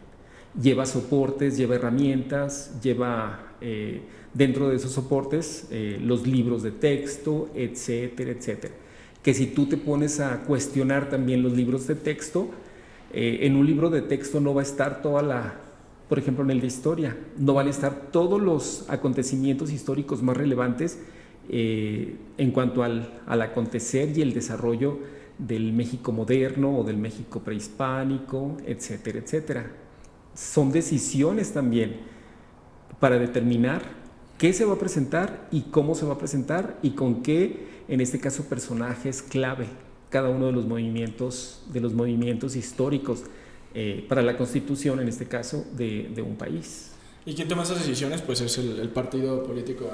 Lleva 0.60 0.86
soportes, 0.86 1.56
lleva 1.56 1.76
herramientas, 1.76 2.72
lleva 2.82 3.54
eh, 3.60 4.02
dentro 4.34 4.68
de 4.68 4.76
esos 4.76 4.92
soportes 4.92 5.66
eh, 5.70 5.98
los 6.02 6.26
libros 6.26 6.62
de 6.62 6.72
texto, 6.72 7.50
etcétera, 7.54 8.30
etcétera. 8.32 8.74
Que 9.22 9.34
si 9.34 9.46
tú 9.46 9.66
te 9.66 9.76
pones 9.76 10.20
a 10.20 10.42
cuestionar 10.42 11.08
también 11.08 11.42
los 11.42 11.52
libros 11.52 11.86
de 11.86 11.94
texto, 11.94 12.48
eh, 13.12 13.40
en 13.42 13.56
un 13.56 13.66
libro 13.66 13.90
de 13.90 14.02
texto 14.02 14.40
no 14.40 14.54
va 14.54 14.62
a 14.62 14.64
estar 14.64 15.02
toda 15.02 15.22
la, 15.22 15.54
por 16.08 16.18
ejemplo, 16.18 16.42
en 16.44 16.50
el 16.50 16.60
de 16.60 16.66
historia, 16.66 17.16
no 17.38 17.54
van 17.54 17.66
a 17.66 17.70
estar 17.70 18.10
todos 18.10 18.40
los 18.40 18.84
acontecimientos 18.88 19.70
históricos 19.70 20.22
más 20.22 20.36
relevantes 20.36 20.98
eh, 21.48 22.16
en 22.38 22.50
cuanto 22.50 22.82
al, 22.82 23.20
al, 23.26 23.42
acontecer 23.42 24.16
y 24.16 24.22
el 24.22 24.32
desarrollo 24.32 24.98
del 25.38 25.72
México 25.72 26.12
moderno 26.12 26.78
o 26.78 26.84
del 26.84 26.96
México 26.96 27.40
prehispánico, 27.40 28.56
etcétera, 28.66 29.18
etcétera. 29.18 29.72
Son 30.34 30.72
decisiones 30.72 31.52
también 31.52 31.96
para 33.00 33.18
determinar 33.18 33.82
qué 34.38 34.52
se 34.52 34.64
va 34.64 34.74
a 34.74 34.78
presentar 34.78 35.48
y 35.50 35.62
cómo 35.62 35.94
se 35.94 36.06
va 36.06 36.14
a 36.14 36.18
presentar 36.18 36.78
y 36.82 36.90
con 36.90 37.22
qué, 37.22 37.66
en 37.88 38.00
este 38.00 38.20
caso, 38.20 38.44
personajes 38.44 39.22
clave, 39.22 39.66
cada 40.08 40.28
uno 40.28 40.46
de 40.46 40.52
los 40.52 40.66
movimientos, 40.66 41.64
de 41.72 41.80
los 41.80 41.94
movimientos 41.94 42.56
históricos 42.56 43.24
eh, 43.74 44.04
para 44.08 44.22
la 44.22 44.36
constitución, 44.36 45.00
en 45.00 45.08
este 45.08 45.26
caso, 45.26 45.64
de, 45.76 46.10
de, 46.14 46.22
un 46.22 46.36
país. 46.36 46.90
¿Y 47.24 47.34
quién 47.34 47.48
toma 47.48 47.62
esas 47.62 47.78
decisiones? 47.78 48.20
Pues 48.20 48.40
es 48.40 48.58
el, 48.58 48.78
el 48.78 48.90
partido 48.90 49.42
político 49.44 49.90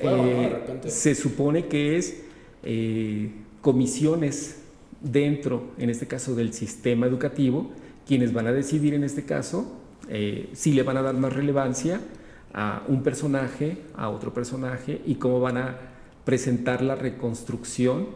eh, 0.00 0.80
se 0.86 1.14
supone 1.14 1.66
que 1.66 1.96
es 1.96 2.22
eh, 2.62 3.30
comisiones 3.60 4.62
dentro, 5.00 5.70
en 5.78 5.90
este 5.90 6.06
caso, 6.06 6.34
del 6.34 6.52
sistema 6.52 7.06
educativo, 7.06 7.70
quienes 8.06 8.32
van 8.32 8.46
a 8.46 8.52
decidir, 8.52 8.94
en 8.94 9.04
este 9.04 9.24
caso, 9.24 9.76
eh, 10.08 10.48
si 10.52 10.72
le 10.72 10.82
van 10.82 10.96
a 10.96 11.02
dar 11.02 11.14
más 11.14 11.32
relevancia 11.32 12.00
a 12.52 12.82
un 12.88 13.02
personaje, 13.02 13.78
a 13.94 14.08
otro 14.08 14.32
personaje, 14.32 15.02
y 15.06 15.16
cómo 15.16 15.40
van 15.40 15.58
a 15.58 15.76
presentar 16.24 16.82
la 16.82 16.94
reconstrucción 16.94 18.08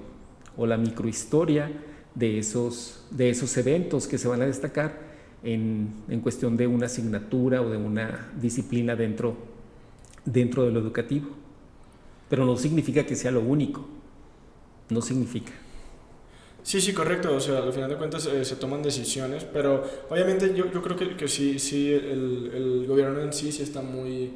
o 0.57 0.66
la 0.66 0.77
microhistoria 0.77 1.71
de 2.14 2.38
esos, 2.38 3.07
de 3.11 3.31
esos 3.31 3.57
eventos 3.57 4.07
que 4.07 4.18
se 4.18 4.29
van 4.29 4.42
a 4.42 4.47
destacar 4.47 5.12
en, 5.42 5.88
en 6.09 6.21
cuestión 6.21 6.57
de 6.57 6.66
una 6.66 6.87
asignatura 6.87 7.62
o 7.62 7.71
de 7.71 7.77
una 7.77 8.31
disciplina 8.40 8.97
dentro, 8.97 9.37
dentro 10.25 10.64
de 10.64 10.73
lo 10.73 10.81
educativo 10.81 11.42
pero 12.33 12.47
no 12.47 12.57
significa 12.57 13.05
que 13.05 13.14
sea 13.14 13.31
lo 13.31 13.42
único. 13.42 13.85
No 14.88 15.03
significa. 15.03 15.53
Sí, 16.62 16.81
sí, 16.81 16.95
correcto. 16.95 17.37
O 17.37 17.40
sea, 17.40 17.59
al 17.59 17.75
final 17.75 17.90
de 17.90 17.97
cuentas 17.97 18.25
eh, 18.25 18.42
se 18.47 18.57
toman 18.57 18.83
decisiones, 18.83 19.45
pero 19.45 19.85
obviamente 20.09 20.55
yo, 20.55 20.73
yo 20.73 20.81
creo 20.81 20.97
que, 20.97 21.14
que 21.14 21.29
sí, 21.29 21.59
sí 21.59 21.92
el, 21.92 22.51
el, 22.55 22.87
gobierno 22.87 23.21
en 23.21 23.35
sí 23.35 23.53
sí 23.53 23.62
está 23.62 23.83
muy, 23.83 24.31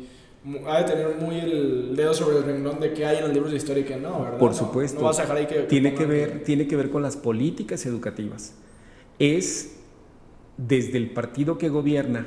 muy, 0.44 0.60
ha 0.66 0.82
de 0.82 0.84
tener 0.84 1.16
muy 1.16 1.40
el 1.40 1.96
dedo 1.96 2.12
sobre 2.12 2.36
el 2.36 2.42
renglón 2.42 2.80
de 2.80 2.92
qué 2.92 3.06
hay 3.06 3.16
en 3.16 3.24
los 3.24 3.32
libros 3.32 3.50
de 3.50 3.56
historia 3.56 3.80
y 3.80 3.86
qué 3.86 3.96
no, 3.96 4.24
¿verdad? 4.24 4.38
Por 4.40 4.52
supuesto. 4.52 4.96
No, 4.96 5.00
no 5.00 5.06
vas 5.06 5.18
a 5.18 5.22
dejar 5.22 5.38
ahí 5.38 5.46
que... 5.46 5.60
Tiene 5.60 5.94
que, 5.94 6.04
ver, 6.04 6.44
tiene 6.44 6.68
que 6.68 6.76
ver 6.76 6.90
con 6.90 7.00
las 7.00 7.16
políticas 7.16 7.86
educativas. 7.86 8.56
Es 9.18 9.78
desde 10.58 10.98
el 10.98 11.12
partido 11.12 11.56
que 11.56 11.70
gobierna 11.70 12.26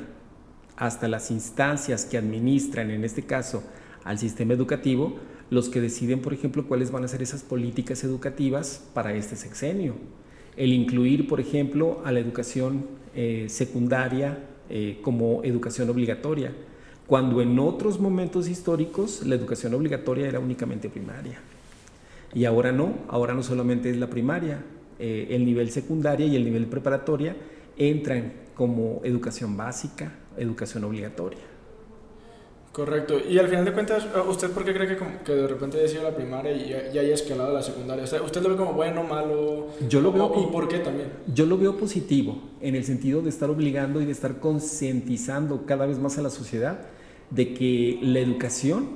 hasta 0.74 1.06
las 1.06 1.30
instancias 1.30 2.06
que 2.06 2.18
administran, 2.18 2.90
en 2.90 3.04
este 3.04 3.22
caso, 3.22 3.62
al 4.02 4.18
sistema 4.18 4.52
educativo, 4.54 5.20
los 5.50 5.68
que 5.68 5.80
deciden, 5.80 6.20
por 6.20 6.32
ejemplo, 6.32 6.66
cuáles 6.66 6.92
van 6.92 7.04
a 7.04 7.08
ser 7.08 7.22
esas 7.22 7.42
políticas 7.42 8.04
educativas 8.04 8.84
para 8.94 9.14
este 9.14 9.36
sexenio. 9.36 9.94
El 10.56 10.72
incluir, 10.72 11.26
por 11.26 11.40
ejemplo, 11.40 12.00
a 12.04 12.12
la 12.12 12.20
educación 12.20 12.86
eh, 13.14 13.46
secundaria 13.48 14.38
eh, 14.68 14.98
como 15.02 15.42
educación 15.42 15.90
obligatoria, 15.90 16.52
cuando 17.08 17.42
en 17.42 17.58
otros 17.58 17.98
momentos 17.98 18.48
históricos 18.48 19.26
la 19.26 19.34
educación 19.34 19.74
obligatoria 19.74 20.28
era 20.28 20.38
únicamente 20.38 20.88
primaria. 20.88 21.40
Y 22.32 22.44
ahora 22.44 22.70
no, 22.70 22.94
ahora 23.08 23.34
no 23.34 23.42
solamente 23.42 23.90
es 23.90 23.96
la 23.96 24.08
primaria, 24.08 24.62
eh, 25.00 25.26
el 25.30 25.44
nivel 25.44 25.72
secundaria 25.72 26.26
y 26.26 26.36
el 26.36 26.44
nivel 26.44 26.66
preparatoria 26.66 27.36
entran 27.76 28.32
como 28.54 29.00
educación 29.02 29.56
básica, 29.56 30.12
educación 30.36 30.84
obligatoria. 30.84 31.49
Correcto. 32.72 33.18
Y 33.28 33.36
al 33.38 33.48
final 33.48 33.64
de 33.64 33.72
cuentas, 33.72 34.06
¿usted 34.28 34.50
por 34.50 34.64
qué 34.64 34.72
cree 34.72 34.86
que, 34.86 34.96
que 35.24 35.32
de 35.32 35.48
repente 35.48 35.78
haya 35.78 35.88
sido 35.88 36.04
la 36.04 36.14
primaria 36.14 36.52
y 36.52 36.68
ya 36.68 37.00
haya 37.00 37.14
escalado 37.14 37.50
a 37.50 37.54
la 37.54 37.62
secundaria? 37.62 38.04
O 38.04 38.06
sea, 38.06 38.22
¿Usted 38.22 38.40
lo 38.42 38.50
ve 38.50 38.56
como 38.56 38.74
bueno, 38.74 39.02
malo? 39.02 39.68
Yo 39.88 40.00
lo 40.00 40.12
veo. 40.12 40.32
¿Y 40.48 40.52
por 40.52 40.68
qué 40.68 40.78
también? 40.78 41.12
Yo 41.34 41.46
lo 41.46 41.58
veo 41.58 41.76
positivo, 41.76 42.40
en 42.60 42.76
el 42.76 42.84
sentido 42.84 43.22
de 43.22 43.28
estar 43.28 43.50
obligando 43.50 44.00
y 44.00 44.04
de 44.04 44.12
estar 44.12 44.38
concientizando 44.38 45.66
cada 45.66 45.86
vez 45.86 45.98
más 45.98 46.16
a 46.18 46.22
la 46.22 46.30
sociedad 46.30 46.82
de 47.30 47.54
que 47.54 47.98
la 48.02 48.20
educación 48.20 48.88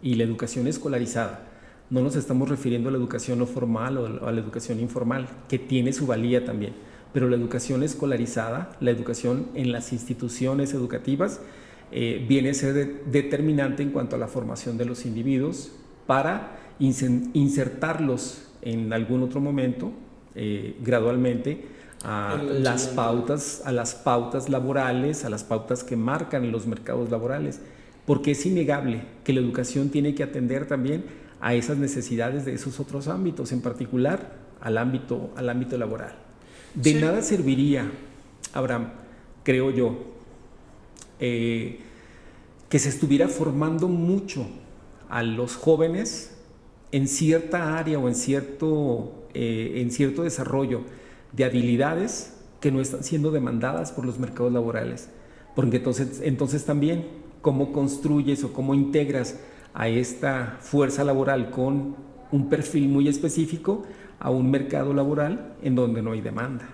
y 0.00 0.14
la 0.14 0.24
educación 0.24 0.68
escolarizada, 0.68 1.48
no 1.90 2.02
nos 2.02 2.14
estamos 2.14 2.48
refiriendo 2.48 2.88
a 2.88 2.92
la 2.92 2.98
educación 2.98 3.38
no 3.38 3.46
formal 3.46 3.98
o 3.98 4.26
a 4.26 4.32
la 4.32 4.40
educación 4.40 4.78
informal, 4.78 5.28
que 5.48 5.58
tiene 5.58 5.92
su 5.92 6.06
valía 6.06 6.44
también, 6.44 6.74
pero 7.12 7.28
la 7.28 7.36
educación 7.36 7.82
escolarizada, 7.82 8.76
la 8.80 8.90
educación 8.90 9.48
en 9.54 9.72
las 9.72 9.92
instituciones 9.92 10.74
educativas, 10.74 11.40
eh, 11.96 12.24
viene 12.28 12.50
a 12.50 12.54
ser 12.54 13.04
determinante 13.04 13.84
en 13.84 13.90
cuanto 13.90 14.16
a 14.16 14.18
la 14.18 14.26
formación 14.26 14.76
de 14.76 14.84
los 14.84 15.06
individuos 15.06 15.70
para 16.08 16.58
insertarlos 16.80 18.48
en 18.62 18.92
algún 18.92 19.22
otro 19.22 19.40
momento, 19.40 19.92
eh, 20.34 20.74
gradualmente, 20.82 21.66
a 22.02 22.42
las 22.42 22.88
pautas, 22.88 23.62
a 23.64 23.70
las 23.70 23.94
pautas 23.94 24.48
laborales, 24.48 25.24
a 25.24 25.30
las 25.30 25.44
pautas 25.44 25.84
que 25.84 25.94
marcan 25.94 26.50
los 26.50 26.66
mercados 26.66 27.12
laborales, 27.12 27.60
porque 28.06 28.32
es 28.32 28.44
innegable 28.44 29.04
que 29.22 29.32
la 29.32 29.38
educación 29.38 29.90
tiene 29.90 30.16
que 30.16 30.24
atender 30.24 30.66
también 30.66 31.04
a 31.40 31.54
esas 31.54 31.78
necesidades 31.78 32.44
de 32.44 32.54
esos 32.54 32.80
otros 32.80 33.06
ámbitos, 33.06 33.52
en 33.52 33.60
particular 33.60 34.32
al 34.60 34.78
ámbito, 34.78 35.30
al 35.36 35.48
ámbito 35.48 35.78
laboral. 35.78 36.16
De 36.74 36.94
nada 36.94 37.22
serviría, 37.22 37.88
Abraham, 38.52 38.88
creo 39.44 39.70
yo, 39.70 40.13
eh, 41.20 41.80
que 42.68 42.78
se 42.78 42.88
estuviera 42.88 43.28
formando 43.28 43.88
mucho 43.88 44.46
a 45.08 45.22
los 45.22 45.56
jóvenes 45.56 46.36
en 46.92 47.08
cierta 47.08 47.78
área 47.78 47.98
o 47.98 48.08
en 48.08 48.14
cierto, 48.14 49.26
eh, 49.34 49.74
en 49.76 49.90
cierto 49.90 50.22
desarrollo 50.22 50.82
de 51.32 51.44
habilidades 51.44 52.34
que 52.60 52.70
no 52.70 52.80
están 52.80 53.04
siendo 53.04 53.30
demandadas 53.30 53.92
por 53.92 54.06
los 54.06 54.18
mercados 54.18 54.52
laborales. 54.52 55.10
Porque 55.54 55.76
entonces, 55.78 56.20
entonces 56.22 56.64
también, 56.64 57.06
¿cómo 57.42 57.72
construyes 57.72 58.42
o 58.44 58.52
cómo 58.52 58.74
integras 58.74 59.38
a 59.74 59.88
esta 59.88 60.58
fuerza 60.60 61.04
laboral 61.04 61.50
con 61.50 61.96
un 62.32 62.48
perfil 62.48 62.88
muy 62.88 63.08
específico 63.08 63.82
a 64.18 64.30
un 64.30 64.50
mercado 64.50 64.94
laboral 64.94 65.56
en 65.62 65.74
donde 65.74 66.00
no 66.00 66.12
hay 66.12 66.20
demanda? 66.20 66.68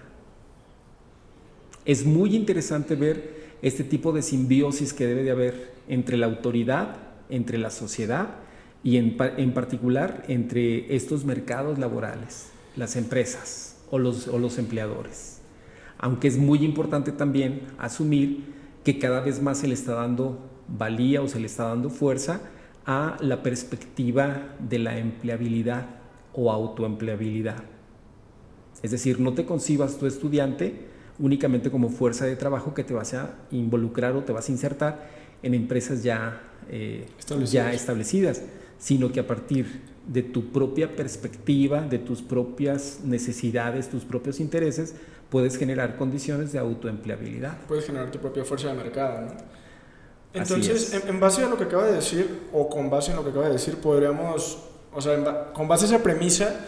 Es 1.84 2.04
muy 2.04 2.36
interesante 2.36 2.94
ver 2.94 3.39
este 3.62 3.84
tipo 3.84 4.12
de 4.12 4.22
simbiosis 4.22 4.92
que 4.92 5.06
debe 5.06 5.22
de 5.22 5.30
haber 5.30 5.72
entre 5.88 6.16
la 6.16 6.26
autoridad, 6.26 6.96
entre 7.28 7.58
la 7.58 7.70
sociedad 7.70 8.36
y 8.82 8.96
en, 8.96 9.16
en 9.36 9.52
particular 9.52 10.24
entre 10.28 10.94
estos 10.94 11.24
mercados 11.24 11.78
laborales, 11.78 12.48
las 12.76 12.96
empresas 12.96 13.76
o 13.90 13.98
los, 13.98 14.28
o 14.28 14.38
los 14.38 14.58
empleadores. 14.58 15.40
Aunque 15.98 16.28
es 16.28 16.38
muy 16.38 16.64
importante 16.64 17.12
también 17.12 17.62
asumir 17.78 18.54
que 18.84 18.98
cada 18.98 19.20
vez 19.20 19.42
más 19.42 19.58
se 19.58 19.68
le 19.68 19.74
está 19.74 19.94
dando 19.94 20.50
valía 20.66 21.20
o 21.20 21.28
se 21.28 21.40
le 21.40 21.46
está 21.46 21.64
dando 21.64 21.90
fuerza 21.90 22.40
a 22.86 23.16
la 23.20 23.42
perspectiva 23.42 24.54
de 24.58 24.78
la 24.78 24.98
empleabilidad 24.98 25.86
o 26.32 26.50
autoempleabilidad. 26.50 27.62
Es 28.82 28.92
decir, 28.92 29.20
no 29.20 29.34
te 29.34 29.44
concibas 29.44 29.98
tu 29.98 30.06
estudiante 30.06 30.88
únicamente 31.20 31.70
como 31.70 31.88
fuerza 31.88 32.24
de 32.24 32.36
trabajo 32.36 32.74
que 32.74 32.82
te 32.82 32.94
vas 32.94 33.14
a 33.14 33.34
involucrar 33.50 34.16
o 34.16 34.24
te 34.24 34.32
vas 34.32 34.48
a 34.48 34.52
insertar 34.52 35.08
en 35.42 35.54
empresas 35.54 36.02
ya, 36.02 36.40
eh, 36.68 37.06
ya 37.44 37.72
establecidas, 37.72 38.42
sino 38.78 39.12
que 39.12 39.20
a 39.20 39.26
partir 39.26 39.82
de 40.06 40.22
tu 40.22 40.50
propia 40.50 40.96
perspectiva, 40.96 41.82
de 41.82 41.98
tus 41.98 42.22
propias 42.22 43.00
necesidades, 43.04 43.88
tus 43.88 44.04
propios 44.04 44.40
intereses, 44.40 44.94
puedes 45.28 45.56
generar 45.56 45.96
condiciones 45.96 46.52
de 46.52 46.58
autoempleabilidad. 46.58 47.58
Puedes 47.68 47.86
generar 47.86 48.10
tu 48.10 48.18
propia 48.18 48.44
fuerza 48.44 48.68
de 48.68 48.74
mercado, 48.74 49.20
¿no? 49.26 49.60
Entonces, 50.32 50.94
en, 50.94 51.18
base 51.18 51.42
a 51.42 51.48
lo 51.48 51.58
que 51.58 51.64
acaba 51.64 51.86
de 51.86 51.94
decir, 51.94 52.42
o 52.52 52.68
con 52.68 52.88
base 52.88 53.10
en 53.10 53.16
lo 53.16 53.24
que 53.24 53.30
acaba 53.30 53.46
de 53.46 53.52
decir, 53.52 53.76
podríamos, 53.76 54.58
o 54.92 55.00
sea, 55.00 55.52
con 55.52 55.66
base 55.66 55.86
a 55.86 55.88
esa 55.88 56.02
premisa, 56.02 56.66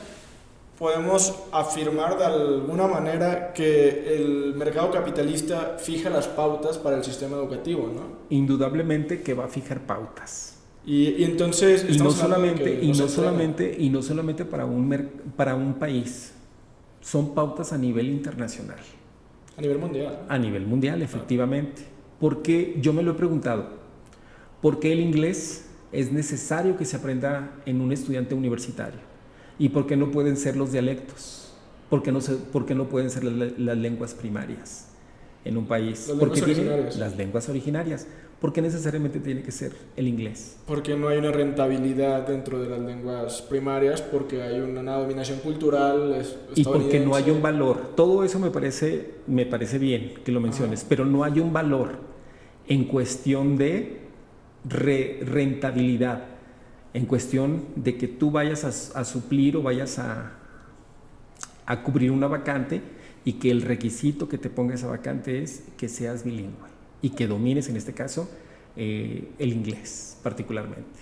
podemos 0.82 1.32
afirmar 1.52 2.18
de 2.18 2.24
alguna 2.24 2.88
manera 2.88 3.52
que 3.52 4.16
el 4.16 4.52
mercado 4.56 4.90
capitalista 4.90 5.76
fija 5.78 6.10
las 6.10 6.26
pautas 6.26 6.76
para 6.76 6.96
el 6.96 7.04
sistema 7.04 7.36
educativo, 7.36 7.88
¿no? 7.94 8.02
Indudablemente 8.30 9.22
que 9.22 9.32
va 9.32 9.44
a 9.44 9.48
fijar 9.48 9.86
pautas. 9.86 10.58
Y, 10.84 11.22
entonces 11.22 11.86
y 11.88 11.98
no 11.98 12.10
solamente 12.10 12.80
y 12.82 12.88
no 12.88 13.06
solamente 13.06 13.76
y 13.78 13.90
no 13.90 14.02
solamente 14.02 14.44
para 14.44 14.64
un 14.64 15.08
para 15.36 15.54
un 15.54 15.74
país. 15.74 16.32
Son 17.00 17.32
pautas 17.32 17.72
a 17.72 17.78
nivel 17.78 18.08
internacional. 18.08 18.80
A 19.56 19.60
nivel 19.60 19.78
mundial. 19.78 20.18
A 20.28 20.36
nivel 20.36 20.66
mundial 20.66 21.00
efectivamente. 21.00 21.82
Porque 22.18 22.76
yo 22.80 22.92
me 22.92 23.04
lo 23.04 23.12
he 23.12 23.14
preguntado. 23.14 23.68
¿por 24.60 24.80
qué 24.80 24.92
el 24.92 24.98
inglés 24.98 25.64
es 25.92 26.10
necesario 26.10 26.76
que 26.76 26.84
se 26.84 26.96
aprenda 26.96 27.52
en 27.66 27.80
un 27.80 27.92
estudiante 27.92 28.34
universitario 28.34 29.11
y 29.58 29.68
por 29.70 29.86
qué 29.86 29.96
no 29.96 30.10
pueden 30.10 30.36
ser 30.36 30.56
los 30.56 30.72
dialectos 30.72 31.52
por 31.88 32.02
qué 32.02 32.12
no 32.12 32.20
se, 32.20 32.34
por 32.34 32.66
qué 32.66 32.74
no 32.74 32.88
pueden 32.88 33.10
ser 33.10 33.24
las, 33.24 33.58
las 33.58 33.76
lenguas 33.76 34.14
primarias 34.14 34.88
en 35.44 35.56
un 35.56 35.66
país 35.66 36.08
las 36.08 36.18
lenguas 36.18 36.42
originarias. 36.42 36.96
las 36.96 37.16
lenguas 37.16 37.48
originarias 37.48 38.06
¿Por 38.42 38.52
qué 38.52 38.60
necesariamente 38.60 39.20
tiene 39.20 39.40
que 39.40 39.52
ser 39.52 39.70
el 39.96 40.08
inglés? 40.08 40.56
Porque 40.66 40.96
no 40.96 41.06
hay 41.06 41.18
una 41.18 41.30
rentabilidad 41.30 42.26
dentro 42.26 42.60
de 42.60 42.68
las 42.68 42.80
lenguas 42.80 43.40
primarias, 43.40 44.02
porque 44.02 44.42
hay 44.42 44.58
una 44.58 44.96
dominación 44.96 45.38
cultural. 45.38 46.20
Y 46.56 46.64
porque 46.64 46.98
no 46.98 47.14
hay 47.14 47.30
un 47.30 47.40
valor. 47.40 47.94
Todo 47.94 48.24
eso 48.24 48.40
me 48.40 48.50
parece, 48.50 49.12
me 49.28 49.46
parece 49.46 49.78
bien 49.78 50.14
que 50.24 50.32
lo 50.32 50.40
menciones, 50.40 50.84
pero 50.88 51.04
no 51.04 51.22
hay 51.22 51.38
un 51.38 51.52
valor 51.52 52.00
en 52.66 52.82
cuestión 52.86 53.56
de 53.56 54.00
rentabilidad, 54.64 56.24
en 56.94 57.06
cuestión 57.06 57.64
de 57.76 57.96
que 57.96 58.08
tú 58.08 58.30
vayas 58.30 58.64
a, 58.94 59.04
suplir 59.04 59.56
o 59.56 59.62
vayas 59.62 59.98
a, 59.98 60.32
a 61.66 61.82
cubrir 61.82 62.10
una 62.10 62.26
vacante 62.26 62.82
y 63.24 63.34
que 63.34 63.50
el 63.50 63.62
requisito 63.62 64.28
que 64.28 64.38
te 64.38 64.50
ponga 64.50 64.74
esa 64.74 64.88
vacante 64.88 65.42
es 65.42 65.62
que 65.76 65.88
seas 65.88 66.24
bilingüe 66.24 66.68
y 67.00 67.10
que 67.10 67.26
domines 67.26 67.68
en 67.68 67.76
este 67.76 67.92
caso 67.92 68.28
eh, 68.76 69.28
el 69.38 69.52
inglés 69.52 70.16
particularmente. 70.22 71.00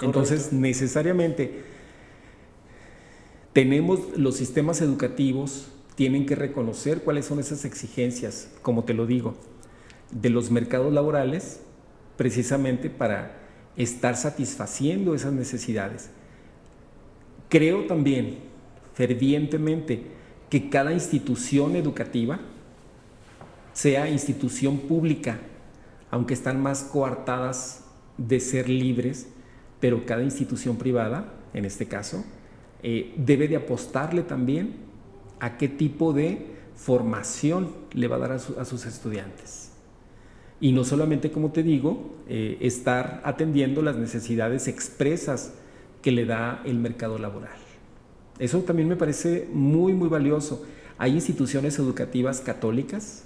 Entonces, 0.00 0.52
necesariamente 0.52 1.62
tenemos 3.52 4.00
los 4.16 4.36
sistemas 4.36 4.80
educativos, 4.80 5.68
tienen 5.94 6.26
que 6.26 6.34
reconocer 6.34 7.02
cuáles 7.02 7.26
son 7.26 7.38
esas 7.38 7.64
exigencias, 7.64 8.50
como 8.62 8.84
te 8.84 8.94
lo 8.94 9.06
digo, 9.06 9.36
de 10.10 10.30
los 10.30 10.50
mercados 10.50 10.92
laborales, 10.92 11.60
precisamente 12.16 12.90
para 12.90 13.43
estar 13.76 14.16
satisfaciendo 14.16 15.14
esas 15.14 15.32
necesidades. 15.32 16.10
Creo 17.48 17.86
también 17.86 18.38
fervientemente 18.94 20.02
que 20.50 20.68
cada 20.70 20.92
institución 20.92 21.76
educativa 21.76 22.40
sea 23.72 24.08
institución 24.08 24.78
pública, 24.78 25.38
aunque 26.10 26.34
están 26.34 26.62
más 26.62 26.84
coartadas 26.84 27.84
de 28.16 28.38
ser 28.40 28.68
libres, 28.68 29.28
pero 29.80 30.06
cada 30.06 30.22
institución 30.22 30.76
privada, 30.76 31.32
en 31.52 31.64
este 31.64 31.86
caso, 31.86 32.24
eh, 32.82 33.12
debe 33.16 33.48
de 33.48 33.56
apostarle 33.56 34.22
también 34.22 34.76
a 35.40 35.58
qué 35.58 35.68
tipo 35.68 36.12
de 36.12 36.54
formación 36.76 37.74
le 37.92 38.08
va 38.08 38.16
a 38.16 38.18
dar 38.20 38.32
a, 38.32 38.38
sus 38.38 38.86
estudiantes. 38.86 39.63
Y 40.60 40.72
no 40.72 40.84
solamente, 40.84 41.30
como 41.30 41.50
te 41.50 41.62
digo, 41.62 42.14
eh, 42.28 42.58
estar 42.60 43.20
atendiendo 43.24 43.82
las 43.82 43.96
necesidades 43.96 44.68
expresas 44.68 45.52
que 46.02 46.12
le 46.12 46.26
da 46.26 46.62
el 46.64 46.78
mercado 46.78 47.18
laboral. 47.18 47.58
Eso 48.38 48.60
también 48.60 48.88
me 48.88 48.96
parece 48.96 49.48
muy, 49.52 49.92
muy 49.92 50.08
valioso. 50.08 50.64
Hay 50.98 51.12
instituciones 51.12 51.78
educativas 51.78 52.40
católicas 52.40 53.24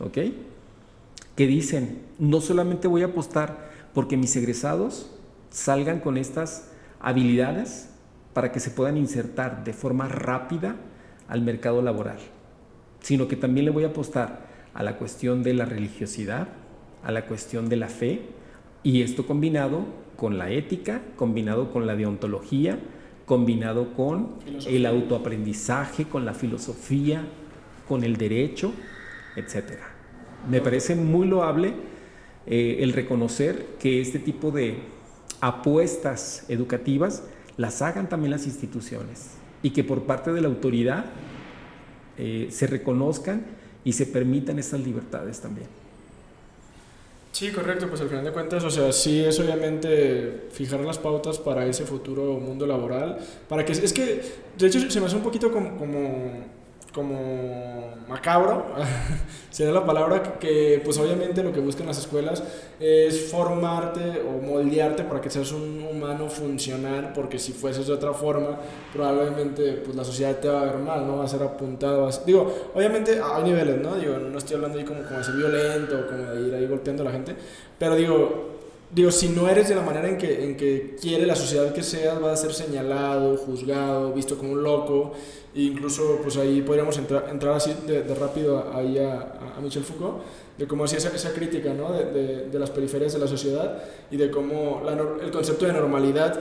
¿ok? 0.00 0.18
Que 1.34 1.46
dicen, 1.46 2.02
no 2.18 2.40
solamente 2.40 2.88
voy 2.88 3.02
a 3.02 3.06
apostar 3.06 3.68
porque 3.94 4.16
mis 4.16 4.34
egresados 4.36 5.10
salgan 5.50 6.00
con 6.00 6.16
estas 6.16 6.70
habilidades 7.00 7.90
para 8.32 8.52
que 8.52 8.60
se 8.60 8.70
puedan 8.70 8.96
insertar 8.96 9.64
de 9.64 9.72
forma 9.72 10.08
rápida 10.08 10.76
al 11.28 11.42
mercado 11.42 11.82
laboral, 11.82 12.18
sino 13.00 13.28
que 13.28 13.36
también 13.36 13.66
le 13.66 13.70
voy 13.70 13.84
a 13.84 13.88
apostar 13.88 14.47
a 14.78 14.84
la 14.84 14.96
cuestión 14.96 15.42
de 15.42 15.54
la 15.54 15.64
religiosidad, 15.64 16.46
a 17.02 17.10
la 17.10 17.26
cuestión 17.26 17.68
de 17.68 17.74
la 17.74 17.88
fe, 17.88 18.20
y 18.84 19.02
esto 19.02 19.26
combinado 19.26 19.84
con 20.16 20.38
la 20.38 20.52
ética, 20.52 21.02
combinado 21.16 21.72
con 21.72 21.84
la 21.84 21.96
deontología, 21.96 22.78
combinado 23.26 23.92
con 23.94 24.36
el 24.68 24.86
autoaprendizaje, 24.86 26.04
con 26.04 26.24
la 26.24 26.32
filosofía, 26.32 27.24
con 27.88 28.04
el 28.04 28.16
derecho, 28.18 28.72
etcétera. 29.34 29.82
Me 30.48 30.60
parece 30.60 30.94
muy 30.94 31.26
loable 31.26 31.72
eh, 32.46 32.76
el 32.78 32.92
reconocer 32.92 33.70
que 33.80 34.00
este 34.00 34.20
tipo 34.20 34.52
de 34.52 34.76
apuestas 35.40 36.44
educativas 36.48 37.24
las 37.56 37.82
hagan 37.82 38.08
también 38.08 38.30
las 38.30 38.46
instituciones 38.46 39.32
y 39.60 39.70
que 39.70 39.82
por 39.82 40.04
parte 40.04 40.32
de 40.32 40.40
la 40.40 40.46
autoridad 40.46 41.06
eh, 42.16 42.46
se 42.52 42.68
reconozcan 42.68 43.57
y 43.84 43.92
se 43.92 44.06
permitan 44.06 44.58
estas 44.58 44.80
libertades 44.80 45.40
también. 45.40 45.68
Sí, 47.32 47.52
correcto, 47.52 47.88
pues 47.88 48.00
al 48.00 48.08
final 48.08 48.24
de 48.24 48.32
cuentas, 48.32 48.64
o 48.64 48.70
sea, 48.70 48.90
sí 48.90 49.20
es 49.20 49.38
obviamente 49.38 50.48
fijar 50.50 50.80
las 50.80 50.98
pautas 50.98 51.38
para 51.38 51.66
ese 51.66 51.84
futuro 51.84 52.38
mundo 52.40 52.66
laboral, 52.66 53.18
para 53.48 53.64
que, 53.64 53.72
es 53.72 53.92
que, 53.92 54.22
de 54.58 54.66
hecho, 54.66 54.90
se 54.90 54.98
me 54.98 55.06
hace 55.06 55.16
un 55.16 55.22
poquito 55.22 55.52
como, 55.52 55.76
como 55.76 56.44
como 56.92 57.94
macabro, 58.08 58.66
sería 59.50 59.72
la 59.72 59.84
palabra, 59.84 60.38
que 60.38 60.80
pues 60.84 60.98
obviamente 60.98 61.42
lo 61.42 61.52
que 61.52 61.60
buscan 61.60 61.86
las 61.86 61.98
escuelas 61.98 62.42
es 62.80 63.30
formarte 63.30 64.22
o 64.22 64.44
moldearte 64.44 65.04
para 65.04 65.20
que 65.20 65.30
seas 65.30 65.52
un 65.52 65.86
humano 65.90 66.28
funcional, 66.28 67.12
porque 67.14 67.38
si 67.38 67.52
fueses 67.52 67.86
de 67.86 67.92
otra 67.92 68.12
forma, 68.14 68.58
probablemente 68.92 69.72
pues 69.84 69.96
la 69.96 70.04
sociedad 70.04 70.36
te 70.38 70.48
va 70.48 70.62
a 70.62 70.64
ver 70.64 70.78
mal, 70.78 71.06
¿no? 71.06 71.18
Va 71.18 71.24
a 71.24 71.28
ser 71.28 71.42
apuntado, 71.42 72.08
digo, 72.24 72.70
obviamente 72.74 73.20
hay 73.22 73.42
niveles, 73.42 73.78
¿no? 73.80 73.96
Digo, 73.96 74.18
no 74.18 74.38
estoy 74.38 74.56
hablando 74.56 74.78
ahí 74.78 74.84
como, 74.84 75.02
como 75.02 75.18
de 75.18 75.24
ser 75.24 75.34
violento, 75.34 76.06
como 76.06 76.22
de 76.24 76.48
ir 76.48 76.54
ahí 76.54 76.66
golpeando 76.66 77.02
a 77.02 77.06
la 77.06 77.12
gente, 77.12 77.34
pero 77.78 77.96
digo, 77.96 78.57
digo, 78.90 79.10
si 79.10 79.28
no 79.28 79.48
eres 79.48 79.68
de 79.68 79.74
la 79.74 79.82
manera 79.82 80.08
en 80.08 80.18
que, 80.18 80.44
en 80.44 80.56
que 80.56 80.96
quiere 81.00 81.26
la 81.26 81.36
sociedad 81.36 81.72
que 81.72 81.82
seas, 81.82 82.20
vas 82.20 82.38
a 82.38 82.42
ser 82.42 82.54
señalado, 82.54 83.36
juzgado, 83.36 84.12
visto 84.12 84.36
como 84.38 84.52
un 84.52 84.62
loco. 84.62 85.12
E 85.54 85.62
incluso, 85.62 86.20
pues 86.22 86.36
ahí 86.36 86.62
podríamos 86.62 86.96
entrar, 86.98 87.28
entrar 87.30 87.54
así 87.54 87.74
de, 87.86 88.02
rápido 88.14 88.70
ahí 88.74 88.98
a, 88.98 89.54
a, 89.56 89.60
Michel 89.60 89.82
Foucault, 89.82 90.22
de 90.56 90.66
cómo 90.66 90.84
hacía 90.84 90.98
esa, 90.98 91.08
esa 91.08 91.32
crítica 91.32 91.72
¿no? 91.72 91.92
de, 91.92 92.48
de, 92.48 92.58
las 92.58 92.70
periferias 92.70 93.12
de 93.12 93.18
la 93.18 93.26
sociedad 93.26 93.82
y 94.10 94.16
de 94.16 94.30
cómo 94.30 94.82
el 95.20 95.30
concepto 95.30 95.66
de 95.66 95.72
normalidad 95.72 96.38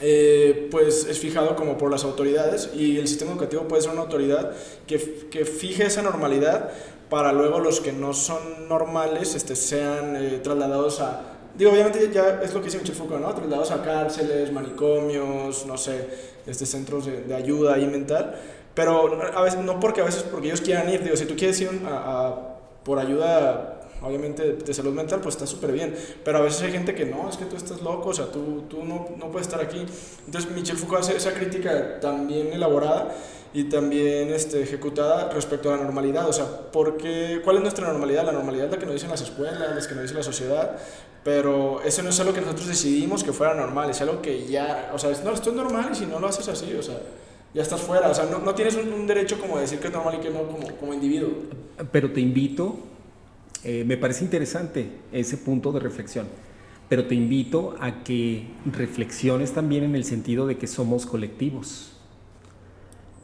eh, 0.00 0.68
pues 0.70 1.04
es 1.04 1.18
fijado 1.20 1.54
como 1.54 1.78
por 1.78 1.90
las 1.90 2.02
autoridades 2.02 2.70
y 2.74 2.98
el 2.98 3.06
sistema 3.06 3.30
educativo 3.32 3.68
puede 3.68 3.82
ser 3.82 3.92
una 3.92 4.00
autoridad 4.00 4.50
que, 4.86 5.28
que 5.30 5.44
fije 5.44 5.86
esa 5.86 6.02
normalidad 6.02 6.70
para 7.08 7.32
luego 7.32 7.60
los 7.60 7.80
que 7.80 7.92
no 7.92 8.12
son 8.12 8.68
normales 8.68 9.36
este, 9.36 9.54
sean 9.54 10.16
eh, 10.16 10.40
trasladados 10.42 11.00
a 11.00 11.31
digo, 11.56 11.72
obviamente 11.72 12.10
ya 12.12 12.40
es 12.42 12.52
lo 12.54 12.60
que 12.60 12.66
dice 12.66 12.78
Michel 12.78 12.94
Foucault, 12.94 13.20
¿no? 13.20 13.34
Trasladados 13.34 13.70
a 13.70 13.82
cárceles, 13.82 14.52
manicomios, 14.52 15.66
no 15.66 15.76
sé, 15.76 16.08
este, 16.46 16.66
centros 16.66 17.06
de, 17.06 17.22
de, 17.22 17.34
ayuda 17.34 17.74
ahí 17.74 17.86
mental, 17.86 18.34
pero 18.74 19.20
a 19.34 19.42
veces, 19.42 19.60
no 19.60 19.78
porque 19.80 20.00
a 20.00 20.04
veces 20.04 20.22
porque 20.22 20.48
ellos 20.48 20.60
quieran 20.60 20.88
ir, 20.88 21.02
digo, 21.02 21.16
si 21.16 21.26
tú 21.26 21.36
quieres 21.36 21.60
ir 21.60 21.70
a, 21.86 22.34
por 22.84 22.98
ayuda 22.98 23.80
obviamente 24.02 24.54
de 24.54 24.74
salud 24.74 24.92
mental, 24.92 25.20
pues 25.20 25.36
está 25.36 25.46
súper 25.46 25.72
bien. 25.72 25.94
Pero 26.24 26.38
a 26.38 26.40
veces 26.40 26.62
hay 26.62 26.72
gente 26.72 26.94
que 26.94 27.04
no, 27.04 27.28
es 27.28 27.36
que 27.36 27.44
tú 27.44 27.56
estás 27.56 27.80
loco, 27.82 28.08
o 28.08 28.14
sea, 28.14 28.26
tú, 28.26 28.64
tú 28.68 28.84
no, 28.84 29.10
no 29.16 29.30
puedes 29.30 29.46
estar 29.46 29.60
aquí. 29.60 29.86
Entonces 30.26 30.50
Michel 30.50 30.76
Foucault 30.76 31.02
hace 31.02 31.16
esa 31.16 31.32
crítica 31.32 32.00
también 32.00 32.52
elaborada 32.52 33.14
y 33.54 33.64
también 33.64 34.32
este, 34.32 34.62
ejecutada 34.62 35.30
respecto 35.30 35.72
a 35.72 35.76
la 35.76 35.84
normalidad. 35.84 36.28
O 36.28 36.32
sea, 36.32 36.46
porque, 36.72 37.40
¿cuál 37.44 37.56
es 37.56 37.62
nuestra 37.62 37.86
normalidad? 37.88 38.24
La 38.24 38.32
normalidad 38.32 38.66
es 38.66 38.72
la 38.72 38.78
que 38.78 38.86
nos 38.86 38.94
dicen 38.94 39.10
las 39.10 39.20
escuelas, 39.20 39.58
la 39.58 39.88
que 39.88 39.94
nos 39.94 40.02
dice 40.02 40.14
la 40.14 40.22
sociedad, 40.22 40.78
pero 41.22 41.82
eso 41.82 42.02
no 42.02 42.10
es 42.10 42.20
algo 42.20 42.32
que 42.32 42.40
nosotros 42.40 42.66
decidimos 42.66 43.22
que 43.22 43.32
fuera 43.32 43.54
normal, 43.54 43.90
es 43.90 44.00
algo 44.00 44.22
que 44.22 44.46
ya, 44.46 44.90
o 44.94 44.98
sea, 44.98 45.10
no, 45.24 45.32
esto 45.32 45.50
es 45.50 45.56
normal 45.56 45.90
y 45.92 45.94
si 45.94 46.06
no 46.06 46.18
lo 46.18 46.28
haces 46.28 46.48
así, 46.48 46.72
o 46.74 46.82
sea, 46.82 46.98
ya 47.54 47.62
estás 47.62 47.80
fuera, 47.80 48.08
o 48.08 48.14
sea, 48.14 48.24
no, 48.24 48.38
no 48.38 48.54
tienes 48.54 48.74
un, 48.74 49.06
derecho 49.06 49.38
como 49.38 49.58
decir 49.58 49.78
que 49.78 49.88
es 49.88 49.92
normal 49.92 50.16
y 50.18 50.20
que 50.20 50.30
no 50.30 50.42
como, 50.46 50.74
como 50.76 50.94
individuo. 50.94 51.30
Pero 51.92 52.10
te 52.10 52.20
invito, 52.20 52.78
eh, 53.62 53.84
me 53.86 53.98
parece 53.98 54.24
interesante 54.24 54.88
ese 55.12 55.36
punto 55.36 55.70
de 55.70 55.80
reflexión, 55.80 56.26
pero 56.88 57.06
te 57.06 57.14
invito 57.14 57.76
a 57.78 58.02
que 58.02 58.46
reflexiones 58.64 59.52
también 59.52 59.84
en 59.84 59.94
el 59.94 60.04
sentido 60.04 60.46
de 60.46 60.56
que 60.56 60.66
somos 60.66 61.06
colectivos 61.06 61.91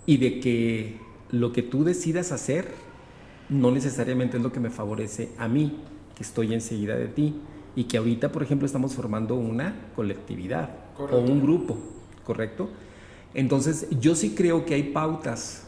y 0.09 0.17
de 0.17 0.41
que 0.41 0.97
lo 1.31 1.53
que 1.53 1.63
tú 1.63 1.85
decidas 1.85 2.33
hacer 2.33 2.67
no 3.51 3.71
necesariamente 3.71 4.39
es 4.39 4.43
lo 4.43 4.51
que 4.51 4.59
me 4.59 4.71
favorece 4.71 5.29
a 5.37 5.49
mí, 5.49 5.81
que 6.17 6.23
estoy 6.23 6.55
enseguida 6.55 6.97
de 6.97 7.09
ti, 7.09 7.35
y 7.77 7.85
que 7.85 7.99
ahorita, 7.99 8.33
por 8.33 8.43
ejemplo, 8.43 8.65
estamos 8.65 8.95
formando 8.95 9.35
una 9.35 9.91
colectividad 9.95 10.71
o 10.99 11.19
un 11.19 11.43
grupo, 11.43 11.77
¿correcto? 12.25 12.71
Entonces, 13.35 13.87
yo 14.01 14.15
sí 14.15 14.31
creo 14.31 14.65
que 14.65 14.73
hay 14.73 14.85
pautas 14.85 15.65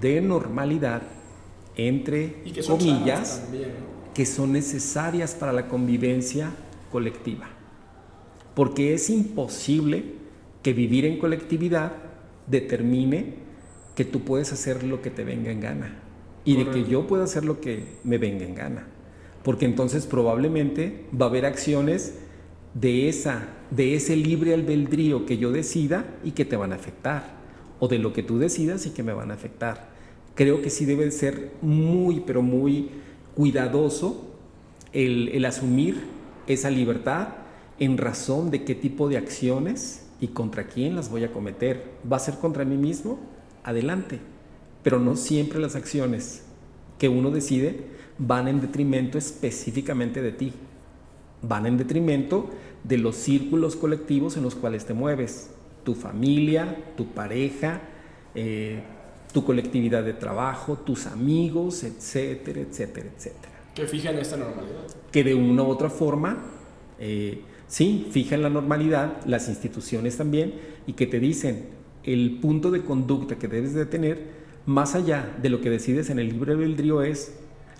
de 0.00 0.20
normalidad, 0.20 1.02
entre 1.76 2.42
comillas, 2.66 3.44
que 4.12 4.26
son 4.26 4.50
necesarias 4.50 5.36
para 5.36 5.52
la 5.52 5.68
convivencia 5.68 6.50
colectiva. 6.90 7.48
Porque 8.56 8.94
es 8.94 9.10
imposible 9.10 10.16
que 10.60 10.72
vivir 10.72 11.04
en 11.04 11.20
colectividad 11.20 11.92
determine 12.48 13.48
que 14.00 14.06
tú 14.06 14.20
puedes 14.20 14.50
hacer 14.50 14.82
lo 14.82 15.02
que 15.02 15.10
te 15.10 15.24
venga 15.24 15.50
en 15.50 15.60
gana 15.60 16.00
y 16.46 16.56
de 16.56 16.70
que 16.70 16.84
yo 16.88 17.06
pueda 17.06 17.24
hacer 17.24 17.44
lo 17.44 17.60
que 17.60 17.84
me 18.02 18.16
venga 18.16 18.46
en 18.46 18.54
gana. 18.54 18.86
Porque 19.42 19.66
entonces 19.66 20.06
probablemente 20.06 21.04
va 21.12 21.26
a 21.26 21.28
haber 21.28 21.44
acciones 21.44 22.14
de, 22.72 23.10
esa, 23.10 23.48
de 23.70 23.94
ese 23.94 24.16
libre 24.16 24.54
albedrío 24.54 25.26
que 25.26 25.36
yo 25.36 25.52
decida 25.52 26.06
y 26.24 26.30
que 26.30 26.46
te 26.46 26.56
van 26.56 26.72
a 26.72 26.76
afectar, 26.76 27.36
o 27.78 27.88
de 27.88 27.98
lo 27.98 28.14
que 28.14 28.22
tú 28.22 28.38
decidas 28.38 28.86
y 28.86 28.92
que 28.92 29.02
me 29.02 29.12
van 29.12 29.30
a 29.30 29.34
afectar. 29.34 29.90
Creo 30.34 30.62
que 30.62 30.70
sí 30.70 30.86
debe 30.86 31.10
ser 31.10 31.50
muy, 31.60 32.20
pero 32.20 32.40
muy 32.40 32.88
cuidadoso 33.34 34.30
el, 34.94 35.28
el 35.28 35.44
asumir 35.44 36.00
esa 36.46 36.70
libertad 36.70 37.28
en 37.78 37.98
razón 37.98 38.50
de 38.50 38.64
qué 38.64 38.74
tipo 38.74 39.10
de 39.10 39.18
acciones 39.18 40.06
y 40.22 40.28
contra 40.28 40.68
quién 40.68 40.96
las 40.96 41.10
voy 41.10 41.24
a 41.24 41.32
cometer. 41.32 41.98
¿Va 42.10 42.16
a 42.16 42.20
ser 42.20 42.36
contra 42.36 42.64
mí 42.64 42.78
mismo? 42.78 43.18
Adelante. 43.64 44.18
Pero 44.82 44.98
no 44.98 45.16
siempre 45.16 45.60
las 45.60 45.76
acciones 45.76 46.42
que 46.98 47.08
uno 47.08 47.30
decide 47.30 47.84
van 48.18 48.48
en 48.48 48.60
detrimento 48.60 49.18
específicamente 49.18 50.22
de 50.22 50.32
ti. 50.32 50.52
Van 51.42 51.66
en 51.66 51.78
detrimento 51.78 52.50
de 52.84 52.98
los 52.98 53.16
círculos 53.16 53.76
colectivos 53.76 54.36
en 54.36 54.42
los 54.42 54.54
cuales 54.54 54.84
te 54.84 54.94
mueves. 54.94 55.50
Tu 55.84 55.94
familia, 55.94 56.92
tu 56.96 57.06
pareja, 57.06 57.80
eh, 58.34 58.82
tu 59.32 59.44
colectividad 59.44 60.04
de 60.04 60.12
trabajo, 60.12 60.76
tus 60.76 61.06
amigos, 61.06 61.84
etcétera, 61.84 62.60
etcétera, 62.60 63.08
etcétera. 63.16 63.52
Que 63.74 63.86
fijan 63.86 64.18
esta 64.18 64.36
normalidad. 64.36 64.86
Que 65.10 65.24
de 65.24 65.34
una 65.34 65.62
u 65.62 65.68
otra 65.68 65.88
forma, 65.88 66.38
eh, 66.98 67.42
sí, 67.66 68.08
fijan 68.10 68.42
la 68.42 68.50
normalidad, 68.50 69.24
las 69.26 69.48
instituciones 69.48 70.16
también, 70.16 70.54
y 70.86 70.94
que 70.94 71.06
te 71.06 71.20
dicen, 71.20 71.66
el 72.04 72.38
punto 72.40 72.70
de 72.70 72.82
conducta 72.82 73.36
que 73.36 73.48
debes 73.48 73.74
de 73.74 73.86
tener, 73.86 74.40
más 74.66 74.94
allá 74.94 75.36
de 75.40 75.48
lo 75.48 75.60
que 75.60 75.70
decides 75.70 76.10
en 76.10 76.18
el 76.18 76.28
libre 76.28 76.52
albedrío, 76.52 77.02
es 77.02 77.34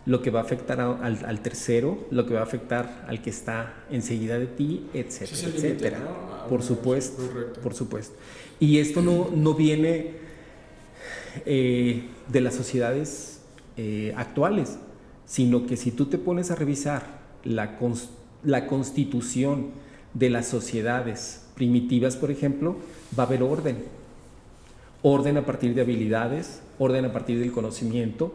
lo 0.06 0.22
que 0.22 0.30
va 0.30 0.40
a 0.40 0.42
afectar 0.42 0.80
al, 0.80 1.40
tercero, 1.40 2.06
lo 2.10 2.26
que 2.26 2.34
va 2.34 2.40
a 2.40 2.44
afectar 2.44 3.04
al 3.06 3.20
que 3.20 3.30
está 3.30 3.84
enseguida 3.90 4.38
de 4.38 4.46
ti, 4.46 4.86
etcétera, 4.94 5.52
etcétera. 5.54 6.46
Por 6.48 6.62
supuesto, 6.62 7.22
por 7.62 7.74
supuesto. 7.74 8.16
Y 8.58 8.78
esto 8.78 9.02
no, 9.02 9.30
no 9.34 9.54
viene 9.54 10.12
eh, 11.46 12.04
de 12.28 12.40
las 12.40 12.54
sociedades 12.54 13.40
eh, 13.76 14.12
actuales, 14.16 14.78
sino 15.26 15.66
que 15.66 15.76
si 15.76 15.92
tú 15.92 16.06
te 16.06 16.18
pones 16.18 16.50
a 16.50 16.56
revisar 16.56 17.20
la, 17.44 17.78
la 18.42 18.66
constitución 18.66 19.68
de 20.14 20.30
las 20.30 20.48
sociedades 20.48 21.42
primitivas, 21.54 22.16
por 22.16 22.30
ejemplo, 22.30 22.76
va 23.16 23.24
a 23.24 23.26
haber 23.26 23.42
orden 23.42 23.99
orden 25.02 25.36
a 25.36 25.46
partir 25.46 25.74
de 25.74 25.82
habilidades, 25.82 26.62
orden 26.78 27.04
a 27.04 27.12
partir 27.12 27.38
del 27.38 27.52
conocimiento, 27.52 28.34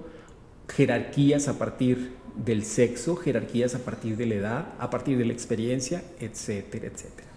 jerarquías 0.67 1.47
a 1.47 1.57
partir 1.57 2.13
del 2.35 2.63
sexo, 2.65 3.15
jerarquías 3.15 3.75
a 3.75 3.79
partir 3.79 4.17
de 4.17 4.25
la 4.25 4.35
edad, 4.35 4.65
a 4.79 4.89
partir 4.89 5.17
de 5.17 5.25
la 5.25 5.33
experiencia, 5.33 6.03
etcétera, 6.19 6.87
etcétera. 6.87 7.35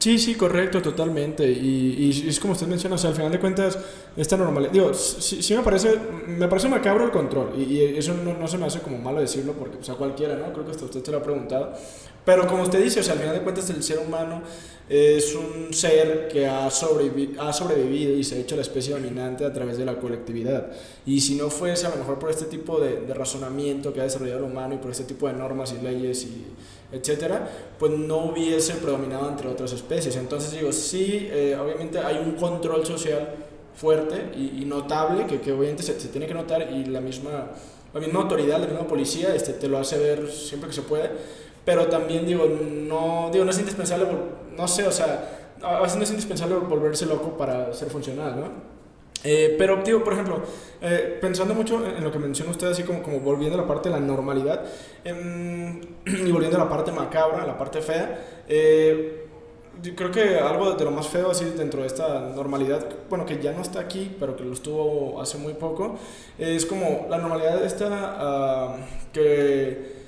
Sí, 0.00 0.18
sí, 0.18 0.34
correcto, 0.34 0.80
totalmente. 0.80 1.46
Y, 1.46 2.26
es 2.26 2.40
como 2.40 2.54
usted 2.54 2.66
menciona, 2.66 2.94
o 2.94 2.98
sea, 2.98 3.10
al 3.10 3.16
final 3.16 3.30
de 3.30 3.38
cuentas, 3.38 3.78
esta 4.16 4.34
normalidad, 4.34 4.72
digo, 4.72 4.94
sí, 4.94 5.54
me 5.54 5.62
parece, 5.62 5.94
me 6.26 6.48
parece 6.48 6.70
macabro 6.70 7.04
el 7.04 7.10
control, 7.10 7.52
y, 7.58 7.78
eso 7.98 8.14
no, 8.14 8.32
no, 8.32 8.48
se 8.48 8.56
me 8.56 8.64
hace 8.64 8.80
como 8.80 8.96
malo 8.96 9.20
decirlo, 9.20 9.52
porque, 9.52 9.76
o 9.76 9.84
sea, 9.84 9.96
cualquiera, 9.96 10.36
¿no? 10.36 10.54
Creo 10.54 10.64
que 10.64 10.70
hasta 10.70 10.86
usted 10.86 11.04
se 11.04 11.10
lo 11.10 11.18
ha 11.18 11.22
preguntado. 11.22 11.74
Pero 12.24 12.46
como 12.46 12.62
usted 12.62 12.82
dice, 12.82 13.00
o 13.00 13.02
sea, 13.02 13.14
al 13.14 13.20
final 13.20 13.34
de 13.34 13.42
cuentas, 13.42 13.70
el 13.70 13.82
ser 13.82 13.98
humano 13.98 14.42
es 14.88 15.36
un 15.36 15.72
ser 15.72 16.28
que 16.28 16.46
ha, 16.46 16.66
ha 16.66 16.70
sobrevivido 16.70 18.12
y 18.12 18.24
se 18.24 18.34
ha 18.34 18.38
hecho 18.38 18.56
la 18.56 18.62
especie 18.62 18.92
dominante 18.92 19.44
a 19.44 19.52
través 19.52 19.78
de 19.78 19.84
la 19.84 19.96
colectividad. 19.96 20.66
Y 21.06 21.20
si 21.20 21.36
no 21.36 21.48
fuese 21.48 21.86
a 21.86 21.90
lo 21.90 21.96
mejor 21.96 22.18
por 22.18 22.30
este 22.30 22.46
tipo 22.46 22.80
de, 22.80 23.02
de 23.02 23.14
razonamiento 23.14 23.92
que 23.92 24.00
ha 24.00 24.04
desarrollado 24.04 24.40
el 24.40 24.50
humano 24.50 24.74
y 24.74 24.78
por 24.78 24.90
este 24.90 25.04
tipo 25.04 25.28
de 25.28 25.34
normas 25.34 25.72
y 25.78 25.82
leyes 25.82 26.24
y 26.24 26.44
etcétera, 26.92 27.48
pues 27.78 27.92
no 27.92 28.16
hubiese 28.26 28.74
predominado 28.74 29.28
entre 29.28 29.48
otras 29.48 29.72
especies. 29.72 30.16
Entonces 30.16 30.52
digo, 30.52 30.72
sí, 30.72 31.28
eh, 31.30 31.56
obviamente 31.60 31.98
hay 31.98 32.18
un 32.18 32.32
control 32.32 32.84
social 32.84 33.28
fuerte 33.74 34.32
y, 34.36 34.64
notable 34.64 35.26
que, 35.26 35.40
que 35.40 35.52
obviamente 35.52 35.82
se, 35.82 35.98
se, 35.98 36.08
tiene 36.08 36.26
que 36.26 36.34
notar 36.34 36.70
y 36.70 36.84
la 36.86 37.00
misma, 37.00 37.52
la 37.94 38.00
misma 38.00 38.20
autoridad, 38.20 38.58
la 38.58 38.66
misma 38.66 38.86
policía 38.86 39.34
este, 39.34 39.52
te 39.52 39.68
lo 39.68 39.78
hace 39.78 39.98
ver 39.98 40.30
siempre 40.30 40.68
que 40.68 40.74
se 40.74 40.82
puede 40.82 41.10
pero 41.64 41.86
también 41.86 42.26
digo, 42.26 42.46
no, 42.46 43.30
digo, 43.32 43.44
no 43.44 43.50
es 43.50 43.58
indispensable, 43.58 44.06
no 44.56 44.68
sé, 44.68 44.86
o 44.86 44.92
sea, 44.92 45.40
a 45.62 45.80
veces 45.80 45.96
no 45.96 46.04
es 46.04 46.10
indispensable 46.10 46.56
volverse 46.56 47.06
loco 47.06 47.36
para 47.36 47.72
ser 47.72 47.90
funcional, 47.90 48.40
¿no? 48.40 48.70
Eh, 49.22 49.56
pero, 49.58 49.82
digo, 49.84 50.02
por 50.02 50.14
ejemplo, 50.14 50.40
eh, 50.80 51.18
pensando 51.20 51.54
mucho 51.54 51.84
en, 51.84 52.02
lo 52.02 52.10
que 52.10 52.18
menciona 52.18 52.50
usted, 52.50 52.68
así 52.68 52.84
como, 52.84 53.02
como 53.02 53.20
volviendo 53.20 53.58
a 53.58 53.62
la 53.62 53.68
parte 53.68 53.90
de 53.90 53.94
la 53.96 54.00
normalidad 54.00 54.64
em, 55.04 55.80
y 56.06 56.32
volviendo 56.32 56.56
a 56.56 56.64
la 56.64 56.70
parte 56.70 56.90
macabra, 56.90 57.46
la 57.46 57.58
parte 57.58 57.82
fea, 57.82 58.44
eh, 58.48 59.26
creo 59.94 60.10
que 60.10 60.38
algo 60.38 60.72
de 60.72 60.84
lo 60.84 60.90
más 60.90 61.08
feo 61.08 61.30
así 61.30 61.44
dentro 61.56 61.82
de 61.82 61.86
esta 61.86 62.20
normalidad, 62.34 62.86
bueno, 63.08 63.26
que 63.26 63.40
ya 63.40 63.52
no 63.52 63.62
está 63.62 63.80
aquí, 63.80 64.14
pero 64.18 64.36
que 64.36 64.44
lo 64.44 64.52
estuvo 64.52 65.20
hace 65.20 65.38
muy 65.38 65.54
poco, 65.54 65.96
es 66.38 66.66
como 66.66 67.06
la 67.08 67.18
normalidad 67.18 67.64
esta 67.64 68.76
uh, 68.76 69.12
que 69.12 69.99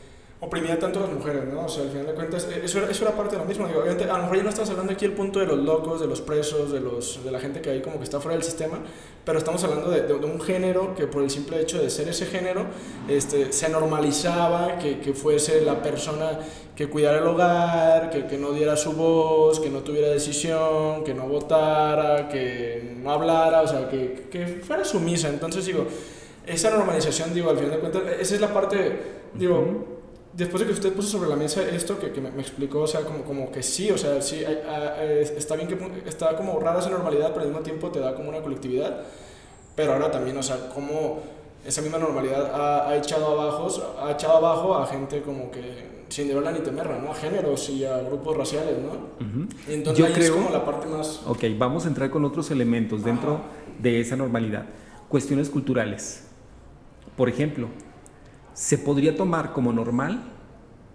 oprimía 0.42 0.76
tanto 0.76 0.98
a 0.98 1.02
las 1.02 1.12
mujeres, 1.12 1.44
¿no? 1.44 1.66
O 1.66 1.68
sea, 1.68 1.84
al 1.84 1.90
final 1.90 2.04
de 2.04 2.14
cuentas, 2.14 2.48
eh, 2.50 2.62
eso 2.64 2.78
era, 2.78 2.90
eso 2.90 3.04
era 3.04 3.16
parte 3.16 3.36
de 3.36 3.42
lo 3.42 3.48
mismo. 3.48 3.64
Digo, 3.68 3.78
obviamente, 3.78 4.10
a 4.10 4.16
lo 4.16 4.24
mejor 4.24 4.36
ya 4.38 4.42
no 4.42 4.48
estamos 4.48 4.70
hablando 4.70 4.92
aquí 4.92 5.04
el 5.04 5.12
punto 5.12 5.38
de 5.38 5.46
los 5.46 5.58
locos, 5.58 6.00
de 6.00 6.08
los 6.08 6.20
presos, 6.20 6.72
de, 6.72 6.80
los, 6.80 7.24
de 7.24 7.30
la 7.30 7.38
gente 7.38 7.60
que 7.60 7.70
ahí 7.70 7.80
como 7.80 7.98
que 7.98 8.04
está 8.04 8.20
fuera 8.20 8.34
del 8.34 8.44
sistema, 8.44 8.78
pero 9.24 9.38
estamos 9.38 9.62
hablando 9.62 9.88
de, 9.88 10.02
de, 10.02 10.14
un 10.14 10.40
género 10.40 10.96
que 10.96 11.06
por 11.06 11.22
el 11.22 11.30
simple 11.30 11.60
hecho 11.60 11.80
de 11.80 11.88
ser 11.90 12.08
ese 12.08 12.26
género, 12.26 12.66
este, 13.08 13.52
se 13.52 13.68
normalizaba 13.68 14.78
que, 14.78 14.98
que 14.98 15.14
fuese 15.14 15.60
la 15.64 15.80
persona 15.80 16.40
que 16.74 16.88
cuidara 16.88 17.18
el 17.18 17.26
hogar, 17.28 18.10
que, 18.10 18.26
que, 18.26 18.36
no 18.36 18.50
diera 18.50 18.76
su 18.76 18.94
voz, 18.94 19.60
que 19.60 19.70
no 19.70 19.78
tuviera 19.80 20.08
decisión, 20.08 21.04
que 21.04 21.14
no 21.14 21.28
votara, 21.28 22.28
que 22.28 22.96
no 23.00 23.12
hablara, 23.12 23.62
o 23.62 23.68
sea, 23.68 23.88
que, 23.88 24.26
que 24.28 24.46
fuera 24.48 24.84
sumisa. 24.84 25.28
Entonces, 25.28 25.66
digo, 25.66 25.86
esa 26.44 26.70
normalización, 26.70 27.32
digo, 27.32 27.48
al 27.48 27.58
final 27.58 27.70
de 27.70 27.78
cuentas, 27.78 28.02
esa 28.18 28.34
es 28.34 28.40
la 28.40 28.52
parte, 28.52 28.98
digo 29.34 29.91
después 30.32 30.60
de 30.60 30.66
que 30.66 30.72
usted 30.72 30.92
puso 30.92 31.08
sobre 31.08 31.28
la 31.28 31.36
mesa 31.36 31.62
esto 31.62 31.98
que, 31.98 32.12
que 32.12 32.20
me, 32.20 32.30
me, 32.30 32.42
explicó, 32.42 32.80
o 32.80 32.86
sea, 32.86 33.02
como, 33.02 33.22
como 33.22 33.50
que 33.50 33.62
sí, 33.62 33.90
o 33.90 33.98
sea, 33.98 34.20
sí, 34.22 34.44
hay, 34.44 34.58
hay, 34.66 35.18
está 35.36 35.56
bien 35.56 35.68
que 35.68 36.08
está 36.08 36.36
como 36.36 36.58
rara 36.58 36.80
esa 36.80 36.90
normalidad, 36.90 37.28
pero 37.28 37.42
al 37.42 37.48
mismo 37.48 37.62
tiempo 37.62 37.90
te 37.90 38.00
da 38.00 38.14
como 38.14 38.28
una 38.28 38.40
colectividad, 38.40 39.02
pero 39.74 39.92
ahora 39.92 40.10
también, 40.10 40.36
o 40.36 40.42
sea, 40.42 40.68
como 40.68 41.20
esa 41.66 41.80
misma 41.82 41.98
normalidad 41.98 42.50
ha, 42.54 42.88
ha 42.88 42.96
echado, 42.96 43.40
abajo, 43.40 43.68
ha 44.00 44.10
echado 44.12 44.36
abajo 44.36 44.76
a 44.76 44.86
gente 44.86 45.22
como 45.22 45.50
que 45.50 45.92
sin 46.08 46.28
deberla 46.28 46.52
ni 46.52 46.60
temerla, 46.60 46.98
¿no? 46.98 47.10
A 47.10 47.14
géneros 47.14 47.68
y 47.70 47.84
a 47.84 47.98
grupos 47.98 48.36
raciales, 48.36 48.76
¿no? 48.78 48.90
Uh 48.90 49.46
-huh. 49.46 49.48
Entonces 49.68 49.98
Yo 49.98 50.06
ahí 50.06 50.12
creo, 50.12 50.24
es 50.26 50.30
como 50.30 50.50
la 50.50 50.64
parte 50.64 50.86
más... 50.86 51.22
Ok, 51.26 51.44
vamos 51.56 51.86
a 51.86 51.88
entrar 51.88 52.10
con 52.10 52.24
otros 52.24 52.50
elementos 52.50 53.02
dentro 53.02 53.40
de 53.80 54.00
esa 54.00 54.14
normalidad. 54.14 54.66
Cuestiones 55.08 55.48
culturales. 55.48 56.24
Por 57.16 57.30
ejemplo, 57.30 57.68
se 58.54 58.78
podría 58.78 59.16
tomar 59.16 59.52
como 59.52 59.72
normal, 59.72 60.22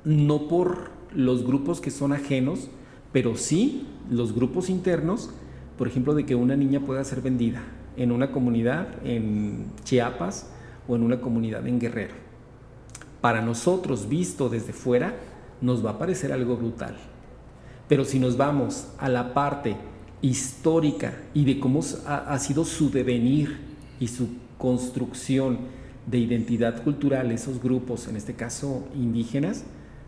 no 0.03 0.47
por 0.47 0.91
los 1.13 1.45
grupos 1.45 1.81
que 1.81 1.91
son 1.91 2.13
ajenos, 2.13 2.69
pero 3.11 3.35
sí 3.35 3.87
los 4.09 4.33
grupos 4.33 4.69
internos, 4.69 5.31
por 5.77 5.87
ejemplo, 5.87 6.13
de 6.13 6.25
que 6.25 6.35
una 6.35 6.55
niña 6.55 6.81
pueda 6.81 7.03
ser 7.03 7.21
vendida 7.21 7.63
en 7.95 8.11
una 8.11 8.31
comunidad 8.31 8.87
en 9.03 9.65
Chiapas 9.83 10.49
o 10.87 10.95
en 10.95 11.03
una 11.03 11.19
comunidad 11.19 11.67
en 11.67 11.79
Guerrero. 11.79 12.15
Para 13.21 13.41
nosotros, 13.41 14.07
visto 14.07 14.49
desde 14.49 14.73
fuera, 14.73 15.15
nos 15.61 15.85
va 15.85 15.91
a 15.91 15.97
parecer 15.97 16.31
algo 16.31 16.55
brutal. 16.55 16.95
Pero 17.87 18.05
si 18.05 18.19
nos 18.19 18.37
vamos 18.37 18.87
a 18.99 19.09
la 19.09 19.33
parte 19.33 19.75
histórica 20.21 21.13
y 21.33 21.45
de 21.45 21.59
cómo 21.59 21.81
ha, 22.05 22.37
sido 22.39 22.65
su 22.65 22.91
devenir 22.91 23.57
y 23.99 24.07
su 24.07 24.29
construcción, 24.57 25.59
de 26.07 26.17
identidad 26.17 26.81
cultural, 26.83 27.31
esos 27.31 27.61
grupos, 27.61 28.07
en 28.07 28.15
este 28.15 28.33
caso 28.33 28.87
indígenas, 28.95 29.65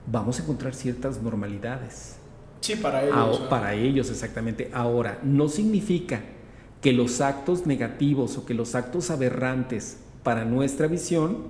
vamos 0.07 0.39
a 0.39 0.43
encontrar 0.43 0.73
ciertas 0.73 1.21
normalidades. 1.21 2.15
Sí, 2.61 2.75
para 2.75 3.03
ellos. 3.03 3.41
Ah. 3.43 3.49
Para 3.49 3.73
ellos, 3.75 4.09
exactamente. 4.09 4.71
Ahora, 4.73 5.19
no 5.23 5.49
significa 5.49 6.21
que 6.81 6.93
los 6.93 7.19
actos 7.19 7.67
negativos 7.67 8.37
o 8.37 8.45
que 8.45 8.53
los 8.53 8.75
actos 8.75 9.11
aberrantes 9.11 9.97
para 10.23 10.45
nuestra 10.45 10.87
visión 10.87 11.49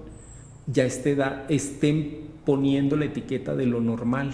ya 0.66 0.84
esté 0.84 1.16
da, 1.16 1.46
estén 1.50 2.30
poniendo 2.44 2.96
la 2.96 3.06
etiqueta 3.06 3.56
de 3.56 3.68
lo 3.68 3.82
normal. 3.82 4.32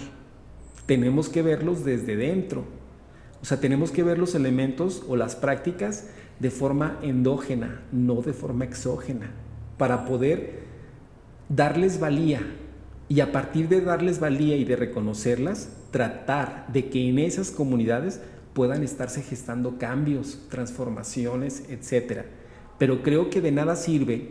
Tenemos 0.86 1.28
que 1.28 1.42
verlos 1.42 1.84
desde 1.84 2.16
dentro. 2.16 2.64
O 3.42 3.44
sea, 3.44 3.60
tenemos 3.60 3.90
que 3.90 4.02
ver 4.02 4.18
los 4.18 4.34
elementos 4.34 5.02
o 5.08 5.16
las 5.16 5.36
prácticas 5.36 6.08
de 6.40 6.50
forma 6.50 6.98
endógena, 7.02 7.82
no 7.92 8.22
de 8.22 8.32
forma 8.32 8.64
exógena 8.64 9.30
para 9.78 10.04
poder 10.04 10.60
darles 11.48 12.00
valía 12.00 12.40
y 13.08 13.20
a 13.20 13.32
partir 13.32 13.68
de 13.68 13.80
darles 13.80 14.18
valía 14.18 14.56
y 14.56 14.64
de 14.64 14.76
reconocerlas, 14.76 15.70
tratar 15.90 16.66
de 16.72 16.88
que 16.88 17.08
en 17.08 17.18
esas 17.18 17.50
comunidades 17.50 18.20
puedan 18.52 18.82
estarse 18.82 19.22
gestando 19.22 19.78
cambios, 19.78 20.40
transformaciones, 20.50 21.64
etc. 21.68 22.22
Pero 22.78 23.02
creo 23.02 23.30
que 23.30 23.40
de 23.40 23.52
nada 23.52 23.76
sirve 23.76 24.30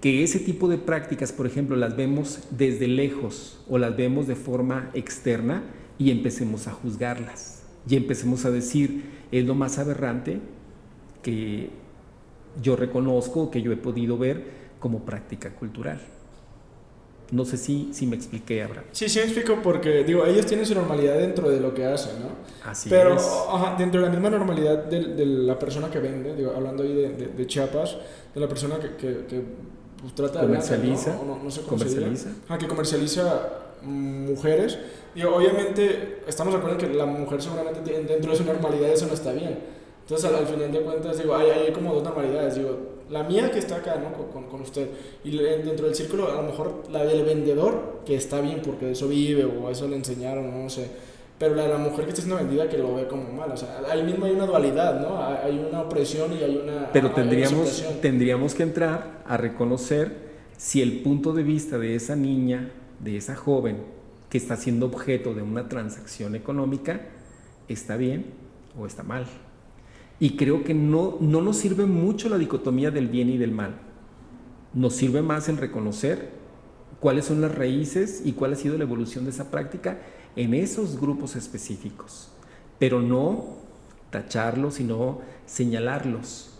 que 0.00 0.24
ese 0.24 0.40
tipo 0.40 0.68
de 0.68 0.78
prácticas, 0.78 1.32
por 1.32 1.46
ejemplo, 1.46 1.76
las 1.76 1.96
vemos 1.96 2.40
desde 2.50 2.88
lejos 2.88 3.64
o 3.68 3.78
las 3.78 3.96
vemos 3.96 4.26
de 4.26 4.34
forma 4.34 4.90
externa 4.94 5.62
y 5.98 6.10
empecemos 6.10 6.66
a 6.66 6.72
juzgarlas 6.72 7.62
y 7.88 7.96
empecemos 7.96 8.44
a 8.44 8.50
decir, 8.50 9.04
es 9.30 9.44
lo 9.46 9.54
más 9.54 9.78
aberrante 9.78 10.40
que 11.22 11.70
yo 12.60 12.76
reconozco, 12.76 13.50
que 13.50 13.62
yo 13.62 13.72
he 13.72 13.76
podido 13.76 14.18
ver 14.18 14.44
como 14.78 15.04
práctica 15.04 15.54
cultural. 15.54 16.00
No 17.30 17.46
sé 17.46 17.56
si, 17.56 17.88
si 17.94 18.06
me 18.06 18.14
expliqué, 18.14 18.62
Abraham. 18.62 18.84
Sí, 18.92 19.08
sí 19.08 19.18
me 19.18 19.24
explico 19.24 19.56
porque, 19.62 20.04
digo, 20.04 20.26
ellos 20.26 20.44
tienen 20.44 20.66
su 20.66 20.74
normalidad 20.74 21.16
dentro 21.16 21.48
de 21.48 21.60
lo 21.60 21.72
que 21.72 21.86
hacen, 21.86 22.20
¿no? 22.20 22.28
Así 22.70 22.90
Pero, 22.90 23.14
es. 23.14 23.26
Ajá, 23.48 23.74
dentro 23.78 24.00
de 24.02 24.06
la 24.06 24.12
misma 24.12 24.28
normalidad 24.28 24.84
de, 24.84 25.14
de, 25.14 25.24
la 25.24 25.58
persona 25.58 25.90
que 25.90 25.98
vende, 25.98 26.36
digo, 26.36 26.52
hablando 26.54 26.82
ahí 26.82 26.92
de, 26.92 27.08
de, 27.08 27.26
de 27.28 27.46
Chiapas, 27.46 27.96
de 28.34 28.40
la 28.40 28.48
persona 28.48 28.78
que, 28.78 28.96
que, 28.96 29.24
que 29.26 29.42
pues, 29.98 30.14
trata 30.14 30.40
de 30.40 30.46
comercializa, 30.46 31.14
¿no? 31.14 31.36
No, 31.36 31.42
no, 31.42 31.50
sé 31.50 31.62
cómo 31.62 31.78
comercializa. 31.78 32.28
Ah, 32.50 32.58
que 32.58 32.66
comercializa 32.68 33.48
mujeres. 33.82 34.78
Digo, 35.14 35.34
obviamente, 35.34 36.22
estamos 36.26 36.52
de 36.52 36.58
acuerdo 36.58 36.78
en 36.78 36.86
que 36.86 36.94
la 36.94 37.06
mujer 37.06 37.40
seguramente 37.40 37.80
dentro 37.80 38.32
de 38.32 38.36
su 38.36 38.44
normalidad 38.44 38.90
eso 38.90 39.06
no 39.06 39.14
está 39.14 39.32
bien. 39.32 39.58
Entonces, 40.02 40.30
al, 40.30 40.36
al, 40.36 40.46
final 40.46 40.72
de 40.72 40.80
cuentas, 40.80 41.18
digo, 41.18 41.34
hay, 41.34 41.50
hay, 41.50 41.72
como 41.72 41.94
dos 41.94 42.02
normalidades. 42.02 42.56
Digo, 42.56 42.76
la 43.10 43.22
mía 43.22 43.50
que 43.50 43.58
está 43.58 43.76
acá, 43.76 43.96
¿no? 43.96 44.12
Con, 44.30 44.44
con, 44.44 44.60
usted. 44.60 44.88
Y 45.24 45.36
dentro 45.36 45.86
del 45.86 45.94
círculo, 45.94 46.30
a 46.30 46.36
lo 46.36 46.42
mejor 46.42 46.84
la 46.90 47.04
del 47.04 47.24
vendedor, 47.24 48.00
que 48.04 48.16
está 48.16 48.40
bien 48.40 48.60
porque 48.64 48.86
de 48.86 48.92
eso 48.92 49.08
vive 49.08 49.44
o 49.44 49.70
eso 49.70 49.86
le 49.88 49.96
enseñaron, 49.96 50.62
no 50.62 50.68
sé. 50.68 50.88
Pero 51.38 51.54
la 51.54 51.64
de 51.64 51.68
la 51.70 51.78
mujer 51.78 52.04
que 52.04 52.10
está 52.10 52.22
siendo 52.22 52.36
vendida, 52.36 52.68
que 52.68 52.78
lo 52.78 52.94
ve 52.94 53.06
como 53.06 53.32
mal. 53.32 53.50
O 53.50 53.56
sea, 53.56 53.80
ahí 53.88 54.02
mismo 54.02 54.26
hay 54.26 54.32
una 54.32 54.46
dualidad, 54.46 55.00
¿no? 55.00 55.20
Hay 55.24 55.58
una 55.58 55.80
opresión 55.80 56.32
y 56.32 56.42
hay 56.42 56.56
una. 56.56 56.92
Pero 56.92 57.10
tendríamos, 57.12 57.84
tendríamos 58.00 58.54
que 58.54 58.62
entrar 58.62 59.22
a 59.26 59.36
reconocer 59.36 60.32
si 60.56 60.80
el 60.80 61.02
punto 61.02 61.32
de 61.32 61.42
vista 61.42 61.78
de 61.78 61.96
esa 61.96 62.14
niña, 62.14 62.70
de 63.00 63.16
esa 63.16 63.34
joven, 63.34 63.78
que 64.30 64.38
está 64.38 64.56
siendo 64.56 64.86
objeto 64.86 65.34
de 65.34 65.42
una 65.42 65.68
transacción 65.68 66.36
económica, 66.36 67.00
está 67.68 67.96
bien 67.96 68.26
o 68.78 68.86
está 68.86 69.02
mal. 69.02 69.26
Y 70.22 70.36
creo 70.36 70.62
que 70.62 70.72
no, 70.72 71.16
no 71.18 71.42
nos 71.42 71.56
sirve 71.56 71.84
mucho 71.84 72.28
la 72.28 72.38
dicotomía 72.38 72.92
del 72.92 73.08
bien 73.08 73.28
y 73.28 73.38
del 73.38 73.50
mal. 73.50 73.74
Nos 74.72 74.94
sirve 74.94 75.20
más 75.20 75.48
el 75.48 75.56
reconocer 75.56 76.30
cuáles 77.00 77.24
son 77.24 77.40
las 77.40 77.52
raíces 77.52 78.22
y 78.24 78.30
cuál 78.30 78.52
ha 78.52 78.54
sido 78.54 78.78
la 78.78 78.84
evolución 78.84 79.24
de 79.24 79.30
esa 79.30 79.50
práctica 79.50 79.98
en 80.36 80.54
esos 80.54 81.00
grupos 81.00 81.34
específicos. 81.34 82.28
Pero 82.78 83.02
no 83.02 83.56
tacharlos, 84.10 84.74
sino 84.74 85.22
señalarlos. 85.44 86.56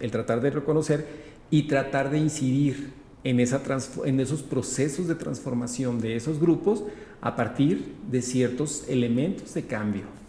El 0.00 0.10
tratar 0.10 0.40
de 0.40 0.48
reconocer 0.48 1.06
y 1.50 1.64
tratar 1.64 2.10
de 2.10 2.16
incidir 2.16 2.94
en, 3.24 3.40
esa 3.40 3.60
en 4.06 4.20
esos 4.20 4.42
procesos 4.42 5.06
de 5.06 5.16
transformación 5.16 6.00
de 6.00 6.16
esos 6.16 6.40
grupos 6.40 6.82
a 7.20 7.36
partir 7.36 7.94
de 8.10 8.22
ciertos 8.22 8.88
elementos 8.88 9.52
de 9.52 9.66
cambio. 9.66 10.21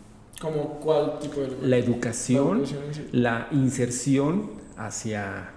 ¿Como 0.43 0.77
cuál 0.81 1.19
tipo 1.19 1.39
de 1.39 1.55
La 1.61 1.77
educación, 1.77 2.63
la, 2.63 2.67
educación, 2.67 2.93
sí. 2.93 3.07
la 3.13 3.47
inserción 3.51 4.51
hacia, 4.75 5.51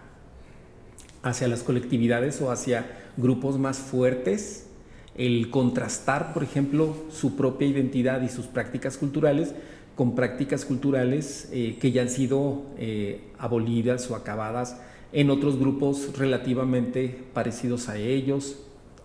hacia 1.25 1.49
las 1.49 1.65
colectividades 1.65 2.41
o 2.41 2.53
hacia 2.53 2.87
grupos 3.17 3.59
más 3.59 3.79
fuertes, 3.79 4.69
el 5.17 5.51
contrastar, 5.51 6.33
por 6.33 6.45
ejemplo, 6.45 6.95
su 7.11 7.35
propia 7.35 7.67
identidad 7.67 8.23
y 8.23 8.29
sus 8.29 8.47
prácticas 8.47 8.97
culturales 8.97 9.55
con 9.97 10.15
prácticas 10.15 10.65
culturales 10.65 11.49
eh, 11.51 11.79
que 11.81 11.91
ya 11.91 12.03
han 12.03 12.11
sido 12.11 12.63
eh, 12.79 13.23
abolidas 13.39 14.09
o 14.09 14.15
acabadas 14.15 14.77
en 15.13 15.31
otros 15.31 15.59
grupos 15.59 16.17
relativamente 16.17 17.25
parecidos 17.33 17.89
a 17.89 17.99
ellos, 17.99 18.59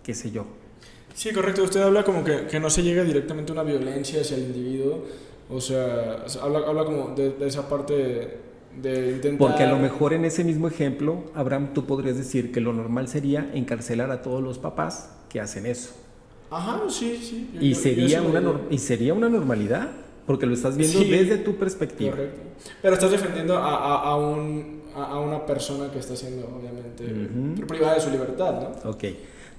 qué 0.04 0.14
sé 0.14 0.30
yo. 0.30 0.46
Sí, 1.14 1.32
correcto. 1.32 1.64
Usted 1.64 1.80
habla 1.80 2.04
como 2.04 2.22
que, 2.22 2.46
que 2.46 2.60
no 2.60 2.70
se 2.70 2.84
llega 2.84 3.02
directamente 3.02 3.50
a 3.50 3.54
una 3.54 3.64
violencia 3.64 4.20
hacia 4.20 4.36
el 4.36 4.44
individuo, 4.44 5.04
o 5.52 5.60
sea, 5.60 6.24
habla, 6.40 6.60
habla 6.66 6.84
como 6.84 7.14
de, 7.14 7.30
de, 7.32 7.46
esa 7.46 7.68
parte 7.68 8.38
de 8.80 9.12
intentar... 9.12 9.38
Porque 9.38 9.64
a 9.64 9.70
lo 9.70 9.78
mejor 9.78 10.12
en 10.14 10.24
ese 10.24 10.44
mismo 10.44 10.68
ejemplo, 10.68 11.24
Abraham, 11.34 11.74
tú 11.74 11.84
podrías 11.84 12.16
decir 12.16 12.52
que 12.52 12.60
lo 12.60 12.72
normal 12.72 13.08
sería 13.08 13.50
encarcelar 13.54 14.10
a 14.10 14.22
todos 14.22 14.42
los 14.42 14.58
papás 14.58 15.10
que 15.28 15.40
hacen 15.40 15.66
eso. 15.66 15.94
Ajá, 16.50 16.82
sí, 16.88 17.16
sí. 17.16 17.50
Yo, 17.54 17.60
y, 17.60 17.74
sería 17.74 18.22
yo 18.22 18.28
una 18.28 18.42
y 18.70 18.78
sería 18.78 19.14
una 19.14 19.28
normalidad, 19.28 19.90
porque 20.26 20.46
lo 20.46 20.54
estás 20.54 20.76
viendo 20.76 20.98
sí, 20.98 21.10
desde 21.10 21.38
tu 21.38 21.56
perspectiva. 21.56 22.12
Correcto. 22.12 22.40
Pero 22.82 22.94
estás 22.94 23.10
defendiendo 23.10 23.56
a, 23.56 23.74
a, 23.74 24.02
a, 24.10 24.16
un, 24.16 24.82
a 24.94 25.18
una 25.18 25.44
persona 25.46 25.90
que 25.90 25.98
está 25.98 26.14
siendo, 26.14 26.46
obviamente, 26.46 27.04
uh 27.04 27.56
-huh. 27.56 27.66
privada 27.66 27.94
de 27.94 28.00
su 28.00 28.10
libertad, 28.10 28.52
¿no? 28.52 28.90
Ok. 28.90 29.04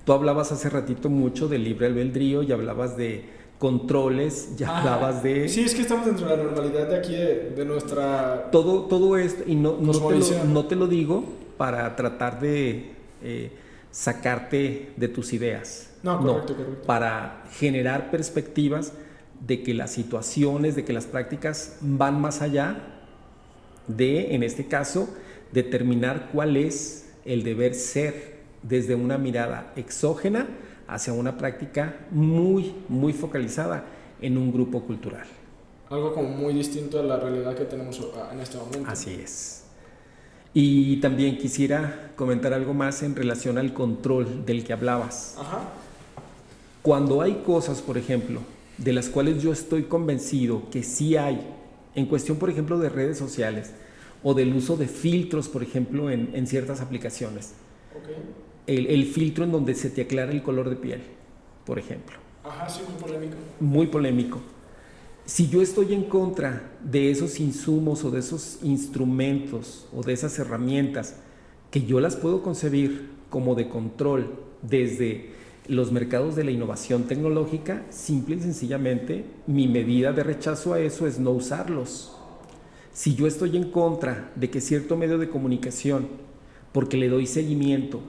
Tú 0.05 0.13
hablabas 0.13 0.51
hace 0.51 0.70
ratito 0.70 1.09
mucho 1.09 1.47
del 1.47 1.63
libre 1.63 1.88
albedrío 1.88 2.43
y 2.43 2.51
hablabas 2.51 2.97
de 2.97 3.24
controles, 3.64 4.57
ya 4.57 4.78
hablabas 4.78 5.24
de... 5.24 5.47
Sí, 5.47 5.61
es 5.61 5.74
que 5.74 5.84
estamos 5.84 6.05
dentro 6.05 6.28
de 6.28 6.36
la 6.36 6.43
normalidad 6.43 6.86
de 6.86 6.97
aquí, 6.97 7.16
de, 7.16 7.64
nuestra... 7.64 8.51
Todo, 8.51 8.88
todo 8.88 9.16
esto, 9.18 9.45
y 9.47 9.55
no, 9.55 9.78
no, 9.80 9.93
te 9.93 10.20
lo, 10.20 10.43
no 10.49 10.66
te 10.66 10.76
lo 10.76 10.86
digo 10.86 11.24
para 11.55 11.95
tratar 11.95 12.41
de 12.41 12.91
eh, 13.24 13.51
sacarte 13.89 14.91
de 14.97 15.07
tus 15.07 15.32
ideas. 15.32 15.93
No, 16.03 16.20
correcto, 16.20 16.57
correcto. 16.57 16.86
Para 16.86 17.45
generar 17.53 18.11
perspectivas 18.11 18.91
de 19.39 19.64
que 19.64 19.74
las 19.74 19.91
situaciones, 19.91 20.76
de 20.76 20.84
que 20.84 20.91
las 20.91 21.05
prácticas 21.05 21.78
van 21.80 22.20
más 22.20 22.41
allá 22.41 22.99
de, 23.88 24.36
en 24.36 24.43
este 24.43 24.68
caso, 24.68 25.07
determinar 25.53 26.32
cuál 26.34 26.57
es 26.57 27.14
el 27.24 27.43
deber 27.43 27.76
ser 27.76 28.39
desde 28.61 28.95
una 28.95 29.18
mirada 29.18 29.72
exógena 29.78 30.47
hacia 30.88 31.13
una 31.13 31.38
práctica 31.38 31.95
muy, 32.11 32.75
muy 32.89 33.13
focalizada 33.13 33.86
en 34.21 34.38
un 34.38 34.51
grupo 34.51 34.81
cultural. 34.81 35.25
Algo 35.89 36.13
como 36.13 36.29
muy 36.29 36.53
distinto 36.53 36.99
a 36.99 37.03
la 37.03 37.17
realidad 37.17 37.55
que 37.55 37.65
tenemos 37.65 37.99
en 38.31 38.39
este 38.39 38.57
momento. 38.57 38.89
Así 38.89 39.11
es. 39.11 39.63
Y 40.53 40.97
también 40.97 41.38
quisiera 41.38 42.11
comentar 42.15 42.53
algo 42.53 42.73
más 42.73 43.03
en 43.03 43.15
relación 43.15 43.57
al 43.57 43.73
control 43.73 44.45
del 44.45 44.63
que 44.63 44.73
hablabas. 44.73 45.36
Ajá. 45.39 45.61
Cuando 46.81 47.21
hay 47.21 47.41
cosas, 47.45 47.81
por 47.81 47.97
ejemplo, 47.97 48.41
de 48.77 48.93
las 48.93 49.09
cuales 49.09 49.41
yo 49.41 49.51
estoy 49.51 49.84
convencido 49.84 50.69
que 50.69 50.84
sí 50.84 51.15
hay, 51.15 51.41
en 51.95 52.05
cuestión, 52.05 52.38
por 52.38 52.49
ejemplo, 52.49 52.77
de 52.77 52.89
redes 52.89 53.17
sociales 53.17 53.71
o 54.21 54.34
del 54.34 54.53
uso 54.53 54.77
de 54.77 54.88
filtros, 54.88 55.47
por 55.47 55.63
ejemplo, 55.63 56.09
en, 56.09 56.47
ciertas 56.47 56.81
aplicaciones. 56.81 57.53
Okay 57.99 58.15
el, 58.68 59.05
filtro 59.05 59.43
en 59.43 59.51
donde 59.51 59.76
se 59.76 59.89
te 59.89 60.01
aclara 60.01 60.32
el 60.32 60.43
color 60.43 60.70
de 60.70 60.76
piel, 60.76 61.01
por 61.66 61.80
ejemplo. 61.80 62.18
Ajá, 62.43 62.70
sí, 62.70 62.82
muy 62.88 63.01
polémico. 63.01 63.36
Muy 63.59 63.88
polémico. 63.88 64.41
Si 65.26 65.47
yo 65.47 65.61
estoy 65.61 65.93
en 65.93 66.03
contra 66.03 66.72
de 66.84 67.09
esos 67.09 67.39
insumos 67.39 68.03
o 68.03 68.11
de 68.11 68.20
esos 68.20 68.59
instrumentos 68.61 69.88
o 69.95 70.03
de 70.03 70.14
esas 70.14 70.38
herramientas 70.38 71.16
que 71.72 71.84
yo 71.84 71.99
las 71.99 72.18
puedo 72.18 72.43
concebir 72.43 73.09
como 73.30 73.55
de 73.55 73.70
control 73.70 74.34
desde 74.61 75.32
los 75.68 75.91
mercados 75.91 76.36
de 76.36 76.43
la 76.43 76.51
innovación 76.51 77.03
tecnológica, 77.03 77.86
simple 77.89 78.36
y 78.36 78.41
sencillamente 78.41 79.26
mi 79.47 79.68
medida 79.68 80.11
de 80.11 80.24
rechazo 80.24 80.74
a 80.74 80.80
eso 80.80 81.07
es 81.07 81.20
no 81.20 81.32
usarlos. 81.32 82.18
Si 82.91 83.16
yo 83.16 83.26
estoy 83.26 83.55
en 83.55 83.72
contra 83.72 84.32
de 84.36 84.49
que 84.49 84.61
cierto 84.61 84.97
medio 84.97 85.18
de 85.18 85.30
comunicación, 85.30 86.07
porque 86.74 86.97
le 86.97 87.07
doy 87.09 87.28
seguimiento, 87.28 88.01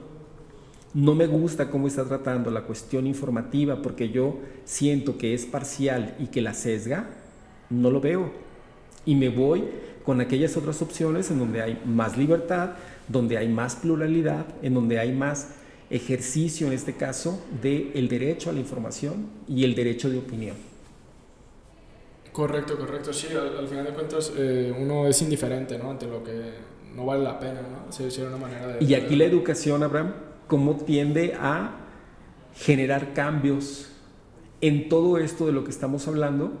no 0.95 1.13
me 1.13 1.27
gusta 1.27 1.69
cómo 1.69 1.87
está 1.87 2.05
tratando 2.05 2.49
la 2.49 2.61
cuestión 2.61 3.05
informativa 3.05 3.81
porque 3.81 4.09
yo 4.09 4.39
siento 4.63 5.17
que 5.17 5.33
es 5.33 5.45
parcial 5.45 6.15
y 6.19 6.27
que 6.27 6.41
la 6.41 6.53
sesga, 6.53 7.09
no 7.69 7.91
lo 7.91 7.99
veo. 7.99 8.31
Y 9.05 9.15
me 9.15 9.27
voy 9.27 9.65
con 10.05 10.21
aquellas 10.21 10.55
otras 10.55 10.81
opciones 10.81 11.29
en 11.31 11.39
donde 11.39 11.61
hay 11.61 11.81
más 11.85 12.17
libertad, 12.17 12.75
donde 13.09 13.37
hay 13.37 13.49
más 13.49 13.75
pluralidad, 13.75 14.45
en 14.61 14.73
donde 14.73 14.97
hay 14.97 15.11
más 15.11 15.49
ejercicio, 15.89 16.67
en 16.67 16.73
este 16.73 16.93
caso, 16.93 17.43
del 17.61 17.91
el 17.93 18.07
derecho 18.07 18.49
a 18.49 18.53
la 18.53 18.61
información 18.61 19.27
y 19.49 19.65
el 19.65 19.75
derecho 19.75 20.09
de 20.09 20.19
opinión. 20.19 20.55
Correcto, 22.31 22.77
correcto. 22.77 23.11
Sí, 23.11 23.27
al, 23.33 23.67
final 23.67 23.83
de 23.83 23.91
cuentas 23.91 24.31
eh, 24.37 24.73
uno 24.79 25.07
es 25.07 25.21
indiferente 25.21 25.77
¿no? 25.77 25.91
ante 25.91 26.07
lo 26.07 26.23
que 26.23 26.51
no 26.95 27.05
vale 27.05 27.23
la 27.23 27.37
pena. 27.37 27.61
¿no? 27.61 28.27
una 28.27 28.37
manera 28.37 28.67
de, 28.67 28.85
y 28.85 28.93
aquí 28.93 29.17
la 29.17 29.25
educación, 29.25 29.83
Abraham, 29.83 30.13
cómo 30.47 30.75
tiende 30.75 31.33
a 31.39 31.77
generar 32.55 33.13
cambios 33.13 33.89
en 34.61 34.89
todo 34.89 35.17
esto 35.17 35.45
de 35.45 35.51
lo 35.51 35.63
que 35.63 35.71
estamos 35.71 36.07
hablando, 36.07 36.53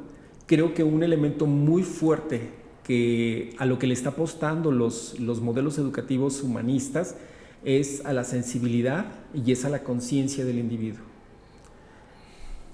creo 0.45 0.73
que 0.73 0.83
un 0.83 1.03
elemento 1.03 1.45
muy 1.47 1.83
fuerte 1.83 2.51
que 2.83 3.55
a 3.57 3.65
lo 3.65 3.79
que 3.79 3.87
le 3.87 3.93
está 3.93 4.09
apostando 4.09 4.71
los, 4.71 5.19
los 5.19 5.41
modelos 5.41 5.77
educativos 5.79 6.43
humanistas 6.43 7.15
es 7.63 8.05
a 8.05 8.13
la 8.13 8.23
sensibilidad 8.23 9.05
y 9.33 9.51
es 9.51 9.65
a 9.65 9.69
la 9.69 9.83
conciencia 9.83 10.45
del 10.45 10.59
individuo. 10.59 11.03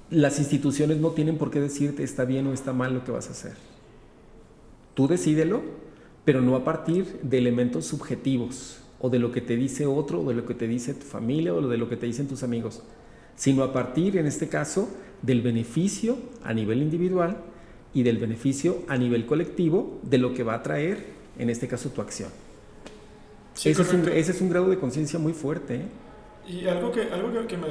Las 0.10 0.40
instituciones 0.40 0.98
no 0.98 1.12
tienen 1.12 1.38
por 1.38 1.50
qué 1.50 1.62
decirte 1.62 2.04
está 2.04 2.26
bien 2.26 2.46
o 2.48 2.54
está 2.54 2.74
mal 2.74 2.94
lo 2.94 3.06
que 3.06 3.12
vas 3.12 3.30
a 3.30 3.32
hacer. 3.32 3.54
Tú 4.94 5.08
decídelo, 5.08 5.62
pero 6.26 6.42
no 6.42 6.58
a 6.58 6.66
partir 6.66 7.22
de 7.24 7.38
elementos 7.38 7.86
subjetivos 7.86 8.81
o 9.02 9.10
de 9.10 9.20
lo 9.20 9.32
que 9.32 9.42
te 9.42 9.56
dice 9.56 9.86
otro, 9.86 10.22
o 10.22 10.30
de 10.30 10.36
lo 10.36 10.46
que 10.46 10.54
te 10.54 10.68
dice 10.68 10.94
tu 10.94 11.06
familia, 11.06 11.54
o 11.54 11.68
de 11.68 11.78
lo 11.78 11.90
que 11.90 11.98
te 11.98 12.06
dicen 12.06 12.28
tus 12.28 12.44
amigos, 12.44 12.84
sino 13.36 13.64
a 13.64 13.74
partir, 13.74 14.18
en 14.18 14.28
este 14.28 14.48
caso, 14.48 14.90
del 15.22 15.42
beneficio 15.42 16.18
a 16.44 16.54
nivel 16.54 16.82
individual 16.82 17.38
y 17.94 18.04
del 18.04 18.18
beneficio 18.18 18.84
a 18.88 18.98
nivel 18.98 19.26
colectivo 19.26 20.00
de 20.04 20.20
lo 20.20 20.34
que 20.34 20.44
va 20.44 20.56
a 20.56 20.64
traer, 20.64 21.06
en 21.40 21.50
este 21.50 21.68
caso, 21.68 21.90
tu 21.90 22.02
acción. 22.02 22.30
ese, 23.56 23.72
es 23.72 23.94
un, 23.94 24.08
ese, 24.10 24.32
es 24.32 24.42
un, 24.42 24.50
grado 24.50 24.70
de 24.70 24.78
conciencia 24.78 25.18
muy 25.18 25.34
fuerte. 25.34 25.76
¿eh? 25.76 25.86
Y 26.48 26.68
algo 26.68 26.92
que, 26.92 27.04
algo 27.04 27.48
que, 27.48 27.56
me, 27.56 27.68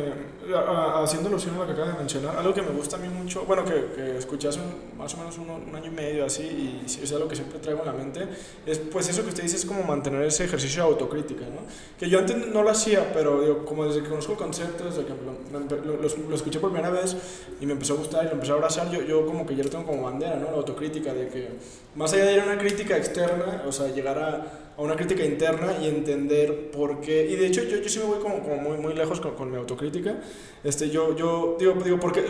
haciendo 1.02 1.28
alusión 1.28 1.56
a 1.56 1.58
lo 1.58 1.66
que 1.66 1.72
acabas 1.72 1.92
de 1.92 1.98
mencionar, 1.98 2.36
algo 2.36 2.54
que 2.54 2.62
me 2.62 2.70
gusta 2.70 2.96
a 2.96 2.98
mí 3.00 3.08
mucho, 3.08 3.44
bueno, 3.44 3.64
que, 3.64 3.86
que 3.96 4.16
escuché 4.16 4.48
hace 4.48 4.60
más 4.96 5.12
o 5.14 5.16
menos 5.18 5.36
un, 5.38 5.74
año 5.74 5.86
y 5.86 5.90
medio 5.90 6.24
así, 6.24 6.42
y 6.42 6.86
es 6.86 7.12
algo 7.12 7.26
que 7.26 7.34
siempre 7.34 7.58
traigo 7.58 7.80
en 7.80 7.86
la 7.86 7.92
mente, 7.92 8.28
es 8.64 8.78
pues 8.78 9.08
eso 9.08 9.22
que 9.22 9.30
usted 9.30 9.42
dice 9.42 9.56
es 9.56 9.64
como 9.64 9.82
mantener 9.82 10.22
ese 10.22 10.44
ejercicio 10.44 10.84
de 10.84 10.88
autocrítica, 10.90 11.46
¿no? 11.46 11.62
Que 11.98 12.08
yo 12.08 12.20
antes 12.20 12.36
no 12.46 12.62
lo 12.62 12.70
hacía, 12.70 13.12
pero 13.12 13.42
digo, 13.42 13.64
como 13.64 13.86
desde 13.86 14.02
que 14.02 14.08
conozco 14.08 14.32
el 14.32 14.38
concepto, 14.38 14.84
desde 14.84 15.04
que 15.04 15.14
lo, 15.14 15.96
lo, 15.96 16.34
escuché 16.34 16.60
por 16.60 16.70
primera 16.70 16.90
vez 16.90 17.16
y 17.60 17.66
me 17.66 17.72
empezó 17.72 17.94
a 17.94 17.96
gustar 17.96 18.24
y 18.24 18.26
lo 18.28 18.34
empecé 18.34 18.52
a 18.52 18.54
abrazar, 18.54 18.88
yo, 18.90 19.02
yo 19.02 19.26
como 19.26 19.44
que 19.44 19.56
ya 19.56 19.64
lo 19.64 19.70
tengo 19.70 19.84
como 19.84 20.04
bandera, 20.04 20.36
¿no? 20.36 20.50
La 20.50 20.58
autocrítica, 20.58 21.12
de 21.12 21.28
que 21.28 21.48
más 21.96 22.12
allá 22.12 22.24
de 22.24 22.34
ir 22.34 22.40
a 22.40 22.44
una 22.44 22.58
crítica 22.58 22.96
externa, 22.96 23.64
o 23.66 23.72
sea, 23.72 23.88
llegar 23.88 24.18
a 24.18 24.69
a 24.80 24.82
una 24.82 24.96
crítica 24.96 25.22
interna 25.22 25.76
y 25.80 25.88
entender 25.88 26.70
por 26.70 27.02
qué. 27.02 27.26
Y 27.26 27.36
de 27.36 27.46
hecho, 27.46 27.62
yo, 27.64 27.76
yo 27.76 27.88
sí 27.88 27.98
me 27.98 28.06
voy 28.06 28.18
como, 28.18 28.40
como 28.40 28.56
muy, 28.56 28.78
muy 28.78 28.94
lejos 28.94 29.20
con, 29.20 29.34
con, 29.34 29.50
mi 29.50 29.58
autocrítica. 29.58 30.20
Este, 30.64 30.88
yo, 30.88 31.14
yo 31.14 31.56
digo, 31.58 31.74
digo 31.84 32.00
¿por 32.00 32.12
qué? 32.12 32.24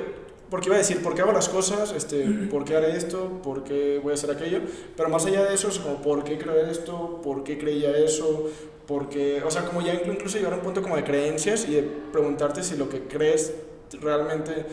Porque 0.51 0.67
iba 0.67 0.75
a 0.75 0.79
decir, 0.79 1.01
¿por 1.01 1.15
qué 1.15 1.23
hago 1.23 1.31
las 1.31 1.49
cosas? 1.49 1.93
Este, 1.93 2.25
¿Por 2.51 2.65
qué 2.65 2.77
haré 2.77 2.97
esto? 2.97 3.41
¿Por 3.41 3.63
qué 3.63 4.01
voy 4.03 4.11
a 4.11 4.15
hacer 4.15 4.33
aquello? 4.33 4.63
Pero 4.97 5.09
más 5.09 5.25
allá 5.27 5.45
de 5.45 5.55
eso, 5.55 5.69
es 5.69 5.79
como, 5.79 6.03
¿por 6.03 6.25
qué 6.25 6.39
creo 6.39 6.57
esto? 6.67 7.21
¿Por 7.23 7.45
qué 7.45 7.57
creía 7.57 7.97
eso? 7.97 8.51
Porque, 8.89 9.41
o 9.47 9.51
sea, 9.53 9.65
como 9.65 9.81
ya 9.81 9.95
incluso 9.95 10.37
llegar 10.37 10.55
a 10.55 10.57
un 10.57 10.63
punto 10.63 10.83
como 10.83 10.97
de 10.97 11.05
creencias 11.05 11.69
y 11.69 11.75
de 11.75 11.83
preguntarte 11.83 12.65
si 12.65 12.77
lo 12.77 12.89
que 12.89 13.03
crees 13.03 13.55
realmente 14.01 14.67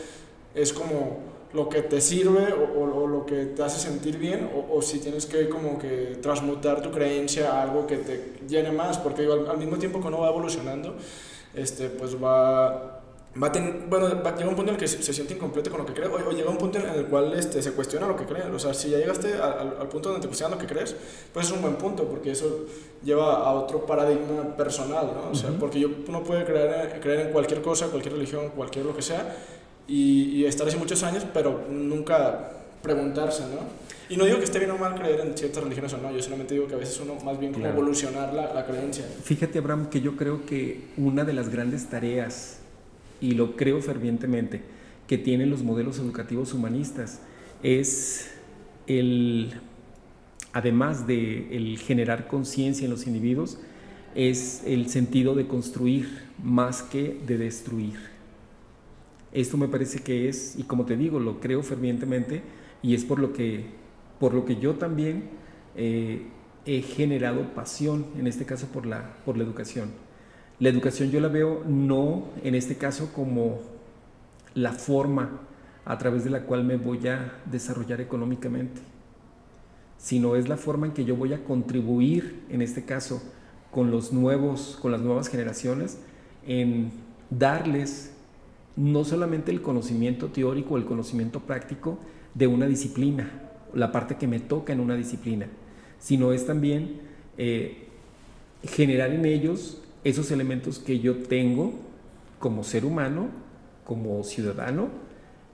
es 0.56 0.74
como 0.74 1.37
lo 1.54 1.70
que 1.70 1.82
te 1.82 2.02
sirve 2.02 2.54
o, 2.54 3.08
lo 3.08 3.26
que 3.26 3.46
te 3.46 3.64
hace 3.64 3.80
sentir 3.80 4.18
bien 4.18 4.50
o, 4.70 4.82
si 4.82 5.00
tienes 5.00 5.26
que 5.26 5.48
como 5.50 5.80
que 5.80 6.18
transmutar 6.22 6.82
tu 6.82 6.92
creencia 6.92 7.52
a 7.54 7.64
algo 7.64 7.88
que 7.88 7.98
te 7.98 8.34
llene 8.48 8.72
más, 8.72 8.98
porque 8.98 9.26
al, 9.26 9.58
mismo 9.58 9.78
tiempo 9.78 10.02
que 10.02 10.08
uno 10.08 10.20
va 10.20 10.30
evolucionando, 10.30 10.96
este, 11.54 11.90
pues 11.90 12.22
va, 12.22 13.02
va, 13.42 13.52
bueno, 13.88 14.22
va, 14.24 14.36
llega 14.36 14.50
un 14.50 14.56
punto 14.56 14.72
en 14.72 14.76
el 14.76 14.78
que 14.78 14.88
se, 14.88 15.14
siente 15.14 15.36
incompleto 15.36 15.70
con 15.72 15.80
lo 15.80 15.86
que 15.86 15.94
cree 15.94 16.08
o, 16.08 16.32
llega 16.32 16.50
un 16.50 16.58
punto 16.58 16.80
en 16.80 16.90
el 16.90 17.06
cual 17.06 17.34
este, 17.34 17.62
se 17.62 17.72
cuestiona 17.72 18.08
lo 18.08 18.16
que 18.16 18.26
cree. 18.26 18.44
O 18.44 18.60
sea, 18.60 18.74
si 18.74 18.90
ya 18.90 18.98
llegaste 18.98 19.34
al, 19.36 19.78
al 19.80 19.88
punto 19.88 20.10
donde 20.10 20.22
te 20.22 20.28
cuestionas 20.28 20.60
lo 20.60 20.68
que 20.68 20.72
crees, 20.72 20.96
pues 21.34 21.48
es 21.48 21.52
un 21.54 21.62
buen 21.62 21.76
punto, 21.76 22.04
porque 22.04 22.32
eso 22.32 22.66
lleva 23.04 23.36
a 23.36 23.54
otro 23.54 23.86
paradigma 23.86 24.56
personal, 24.56 25.12
¿no? 25.14 25.32
O 25.32 25.36
sea, 25.36 25.50
porque 25.60 25.80
yo, 25.80 25.90
uno 26.08 26.24
puede 26.24 26.44
creer, 26.46 27.00
creer 27.00 27.28
en 27.28 27.32
cualquier 27.32 27.62
cosa, 27.62 27.88
cualquier 27.88 28.16
religión, 28.16 28.50
cualquier 28.56 28.86
lo 28.86 28.96
que 28.96 29.02
sea, 29.02 29.36
y, 29.88 30.46
estar 30.46 30.68
así 30.68 30.78
muchos 30.78 31.04
años, 31.04 31.26
pero 31.34 31.66
nunca 31.70 32.52
preguntarse, 32.82 33.44
¿no? 33.44 33.88
Y 34.10 34.16
no 34.16 34.26
digo 34.26 34.38
que 34.38 34.46
esté 34.46 34.60
bien 34.60 34.72
o 34.72 34.78
mal 34.78 34.96
creer 34.96 35.20
en 35.20 35.38
ciertas 35.38 35.62
religiones 35.64 35.94
o 35.94 35.98
no, 35.98 36.12
yo 36.12 36.22
solamente 36.22 36.54
digo 36.54 36.68
que 36.68 36.76
a 36.76 36.78
veces 36.78 37.00
uno 37.02 37.16
más 37.26 37.40
bien 37.40 37.52
como 37.52 37.66
evolucionar 37.66 38.34
la, 38.34 38.54
la, 38.54 38.66
creencia. 38.66 39.06
Fíjate, 39.24 39.60
Abraham, 39.60 39.90
que 39.90 40.00
yo 40.00 40.16
creo 40.16 40.46
que 40.46 40.86
una 40.96 41.26
de 41.26 41.34
las 41.34 41.50
grandes 41.50 41.88
tareas, 41.90 42.60
y 43.20 43.32
lo 43.32 43.58
creo 43.58 43.82
fervientemente, 43.82 44.62
que 45.08 45.18
tienen 45.18 45.50
los 45.50 45.64
modelos 45.64 46.00
educativos 46.00 46.54
humanistas 46.54 47.20
es 47.64 48.30
el, 48.88 49.54
además 50.54 51.08
de 51.08 51.56
el 51.56 51.78
generar 51.80 52.28
conciencia 52.28 52.86
en 52.86 52.92
los 52.92 53.08
individuos, 53.08 53.58
es 54.16 54.64
el 54.66 54.90
sentido 54.90 55.36
de 55.36 55.48
construir 55.48 56.24
más 56.42 56.82
que 56.82 57.18
de 57.26 57.38
destruir. 57.38 58.17
Esto 59.38 59.56
me 59.56 59.68
parece 59.68 60.00
que 60.00 60.28
es, 60.28 60.56
y 60.58 60.64
como 60.64 60.86
te 60.86 60.98
digo, 60.98 61.20
lo 61.20 61.40
creo 61.40 61.62
fervientemente, 61.62 62.42
y 62.82 62.96
es 62.96 63.06
por 63.06 63.20
lo 63.20 63.34
que, 63.34 63.66
por 64.20 64.34
lo 64.34 64.46
que 64.46 64.56
yo 64.56 64.74
también 64.78 65.30
eh, 65.76 66.26
he 66.66 66.82
generado 66.82 67.54
pasión, 67.54 68.08
en 68.18 68.26
este 68.26 68.46
caso 68.46 68.66
por 68.66 68.88
la, 68.88 69.16
por 69.26 69.38
la 69.38 69.44
educación. 69.44 69.92
La 70.58 70.70
educación 70.70 71.12
yo 71.12 71.20
la 71.20 71.28
veo 71.28 71.64
no 71.68 72.30
en 72.44 72.56
este 72.56 72.78
caso 72.78 73.14
como 73.14 73.60
la 74.56 74.72
forma 74.74 75.42
a 75.86 76.00
través 76.00 76.24
de 76.24 76.32
la 76.32 76.42
cual 76.42 76.64
me 76.64 76.78
voy 76.78 77.08
a 77.08 77.36
desarrollar 77.46 78.02
económicamente, 78.02 78.82
sino 80.00 80.36
es 80.36 80.50
la 80.50 80.58
forma 80.58 80.88
en 80.88 80.94
que 80.94 81.06
yo 81.06 81.16
voy 81.16 81.34
a 81.34 81.44
contribuir, 81.44 82.42
en 82.50 82.64
este 82.64 82.86
caso, 82.86 83.22
con 83.70 83.92
los 83.92 84.12
nuevos, 84.12 84.80
con 84.82 84.92
las 84.92 85.02
nuevas 85.02 85.28
generaciones, 85.28 86.00
en 86.48 86.90
darles 87.30 88.17
no 88.78 89.04
solamente 89.04 89.52
el 89.52 89.62
conocimiento 89.62 90.28
teórico 90.28 90.78
el 90.78 90.86
conocimiento 90.86 91.42
práctico 91.42 91.98
de 92.34 92.48
una 92.48 92.68
disciplina, 92.68 93.30
la 93.74 93.92
parte 93.92 94.16
que 94.16 94.28
me 94.28 94.40
toca 94.40 94.72
en 94.72 94.80
una 94.80 94.96
disciplina, 94.96 95.48
sino 96.00 96.32
es 96.32 96.46
también 96.46 97.02
eh, 97.38 97.88
generar 98.64 99.12
en 99.12 99.26
ellos 99.26 99.82
esos 100.04 100.32
elementos 100.32 100.80
que 100.80 101.00
yo 101.00 101.18
tengo 101.24 101.74
como 102.40 102.64
ser 102.64 102.86
humano, 102.86 103.30
como 103.84 104.24
ciudadano, 104.24 104.90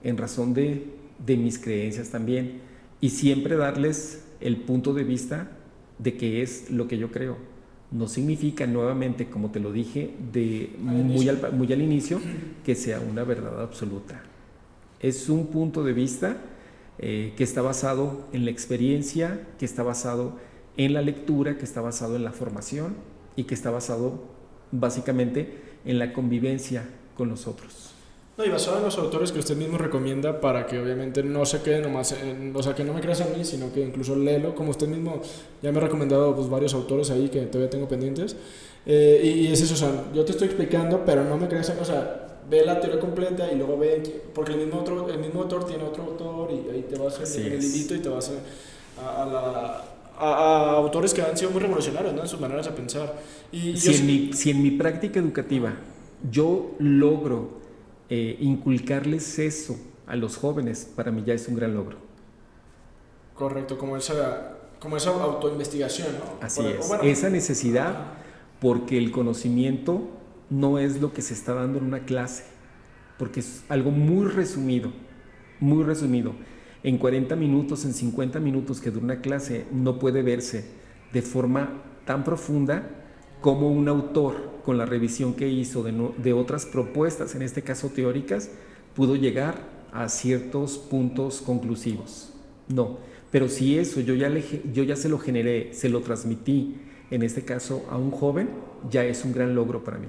en 0.02 0.18
razón 0.18 0.52
de, 0.52 0.94
de 1.24 1.36
mis 1.38 1.58
creencias 1.58 2.10
también, 2.10 2.60
y 3.00 3.08
siempre 3.10 3.56
darles 3.56 4.24
el 4.40 4.58
punto 4.58 4.92
de 4.92 5.04
vista 5.04 5.50
de 5.98 6.16
qué 6.16 6.42
es 6.42 6.70
lo 6.70 6.86
que 6.88 6.98
yo 6.98 7.10
creo. 7.10 7.53
No 7.94 8.08
significa 8.08 8.66
nuevamente, 8.66 9.30
como 9.30 9.50
te 9.50 9.60
lo 9.60 9.72
dije 9.72 10.10
de 10.32 10.74
muy, 10.78 11.28
al, 11.28 11.52
muy 11.52 11.72
al 11.72 11.80
inicio, 11.80 12.20
que 12.64 12.74
sea 12.74 13.00
una 13.00 13.24
verdad 13.24 13.62
absoluta. 13.62 14.20
Es 15.00 15.28
un 15.28 15.46
punto 15.46 15.82
de 15.84 15.92
vista 15.92 16.36
eh, 16.98 17.32
que 17.36 17.44
está 17.44 17.62
basado 17.62 18.26
en 18.32 18.44
la 18.44 18.50
experiencia, 18.50 19.46
que 19.58 19.64
está 19.64 19.82
basado 19.82 20.38
en 20.76 20.92
la 20.92 21.02
lectura, 21.02 21.56
que 21.56 21.64
está 21.64 21.80
basado 21.80 22.16
en 22.16 22.24
la 22.24 22.32
formación 22.32 22.96
y 23.36 23.44
que 23.44 23.54
está 23.54 23.70
basado 23.70 24.24
básicamente 24.72 25.60
en 25.84 25.98
la 26.00 26.12
convivencia 26.12 26.88
con 27.16 27.28
los 27.28 27.46
otros. 27.46 27.93
No, 28.36 28.44
y 28.44 28.48
basado 28.48 28.78
en 28.78 28.84
los 28.84 28.98
autores 28.98 29.30
que 29.30 29.38
usted 29.38 29.56
mismo 29.56 29.78
recomienda 29.78 30.40
para 30.40 30.66
que 30.66 30.78
obviamente 30.80 31.22
no 31.22 31.46
se 31.46 31.62
quede 31.62 31.80
nomás, 31.80 32.12
en, 32.12 32.54
o 32.54 32.62
sea, 32.62 32.74
que 32.74 32.82
no 32.82 32.92
me 32.92 33.00
creas 33.00 33.20
a 33.20 33.26
mí, 33.26 33.44
sino 33.44 33.72
que 33.72 33.80
incluso 33.80 34.16
léelo, 34.16 34.56
como 34.56 34.70
usted 34.70 34.88
mismo 34.88 35.22
ya 35.62 35.70
me 35.70 35.78
ha 35.78 35.82
recomendado 35.82 36.34
pues, 36.34 36.48
varios 36.48 36.74
autores 36.74 37.10
ahí 37.10 37.28
que 37.28 37.42
todavía 37.42 37.70
tengo 37.70 37.86
pendientes. 37.86 38.34
Eh, 38.86 39.44
y, 39.46 39.52
es 39.52 39.60
eso, 39.60 39.74
o 39.74 39.76
sea, 39.76 40.04
yo 40.12 40.24
te 40.24 40.32
estoy 40.32 40.48
explicando, 40.48 41.04
pero 41.06 41.24
no 41.24 41.36
me 41.36 41.46
creas, 41.46 41.72
o 41.80 41.84
sea, 41.84 42.40
ve 42.50 42.64
la 42.64 42.80
teoría 42.80 42.98
completa 42.98 43.50
y 43.52 43.56
luego 43.56 43.78
ve, 43.78 44.02
porque 44.34 44.52
el 44.52 44.58
mismo, 44.58 44.80
otro, 44.80 45.08
el 45.08 45.18
mismo 45.18 45.42
autor 45.42 45.64
tiene 45.66 45.84
otro 45.84 46.02
autor 46.02 46.50
y 46.50 46.70
ahí 46.70 46.86
te 46.88 46.98
vas 46.98 47.20
a 47.20 47.40
el 47.40 47.64
hilito 47.64 47.94
y 47.94 48.00
te 48.00 48.08
vas 48.08 48.32
a, 49.00 49.22
a 49.22 49.26
la 49.26 49.84
a, 50.18 50.72
autores 50.72 51.12
que 51.14 51.22
han 51.22 51.36
sido 51.36 51.50
muy 51.50 51.60
revolucionarios 51.60 52.14
¿no? 52.14 52.22
en 52.22 52.28
sus 52.28 52.40
maneras 52.40 52.66
de 52.66 52.72
pensar. 52.72 53.14
Y 53.52 53.76
si, 53.76 53.94
en 53.94 54.06
mi, 54.06 54.32
si 54.32 54.50
en 54.50 54.62
mi 54.62 54.72
práctica 54.72 55.20
educativa 55.20 55.74
yo 56.30 56.72
logro 56.78 57.63
eh, 58.08 58.36
inculcarles 58.40 59.38
eso 59.38 59.78
a 60.06 60.16
los 60.16 60.36
jóvenes, 60.36 60.90
para 60.94 61.10
mí 61.10 61.22
ya 61.24 61.34
es 61.34 61.48
un 61.48 61.56
gran 61.56 61.74
logro. 61.74 61.98
Correcto, 63.34 63.78
como 63.78 63.96
esa, 63.96 64.58
como 64.78 64.96
esa 64.96 65.10
autoinvestigación, 65.10 66.08
¿no? 66.18 66.44
Así 66.44 66.64
es, 66.66 66.90
esa 67.02 67.30
necesidad, 67.30 68.12
porque 68.60 68.98
el 68.98 69.10
conocimiento 69.10 70.08
no 70.50 70.78
es 70.78 71.00
lo 71.00 71.12
que 71.12 71.22
se 71.22 71.34
está 71.34 71.54
dando 71.54 71.78
en 71.78 71.84
una 71.84 72.04
clase, 72.04 72.44
porque 73.18 73.40
es 73.40 73.64
algo 73.68 73.90
muy 73.90 74.26
resumido, 74.26 74.92
muy 75.60 75.82
resumido 75.82 76.32
en 76.84 76.98
40 76.98 77.34
minutos, 77.34 77.84
en 77.86 77.94
50 77.94 78.38
minutos 78.40 78.80
que 78.80 78.90
dura 78.90 79.04
una 79.04 79.20
clase, 79.20 79.66
no 79.72 79.98
puede 79.98 80.22
verse 80.22 80.66
de 81.12 81.22
forma 81.22 81.82
tan 82.04 82.24
profunda 82.24 83.03
como 83.44 83.68
un 83.68 83.88
autor, 83.88 84.36
con 84.64 84.78
la 84.78 84.86
revisión 84.86 85.34
que 85.34 85.46
hizo 85.46 85.82
de, 85.82 86.32
otras 86.32 86.64
propuestas, 86.64 87.34
en 87.34 87.42
este 87.42 87.60
caso 87.60 87.90
teóricas, 87.90 88.48
pudo 88.96 89.16
llegar 89.16 89.56
a 89.92 90.08
ciertos 90.08 90.78
puntos 90.78 91.42
conclusivos. 91.42 92.32
No, 92.68 92.96
pero 93.30 93.50
si 93.50 93.78
eso 93.78 94.00
yo 94.00 94.14
ya, 94.14 94.32
yo 94.72 94.82
ya 94.82 94.96
se 94.96 95.10
lo 95.10 95.18
generé, 95.18 95.74
se 95.74 95.90
lo 95.90 96.00
transmití, 96.00 96.76
en 97.10 97.22
este 97.22 97.44
caso 97.44 97.84
a 97.90 97.98
un 97.98 98.12
joven, 98.12 98.48
ya 98.88 99.04
es 99.04 99.22
un 99.26 99.34
gran 99.34 99.54
logro 99.54 99.84
para 99.84 99.98
mí. 99.98 100.08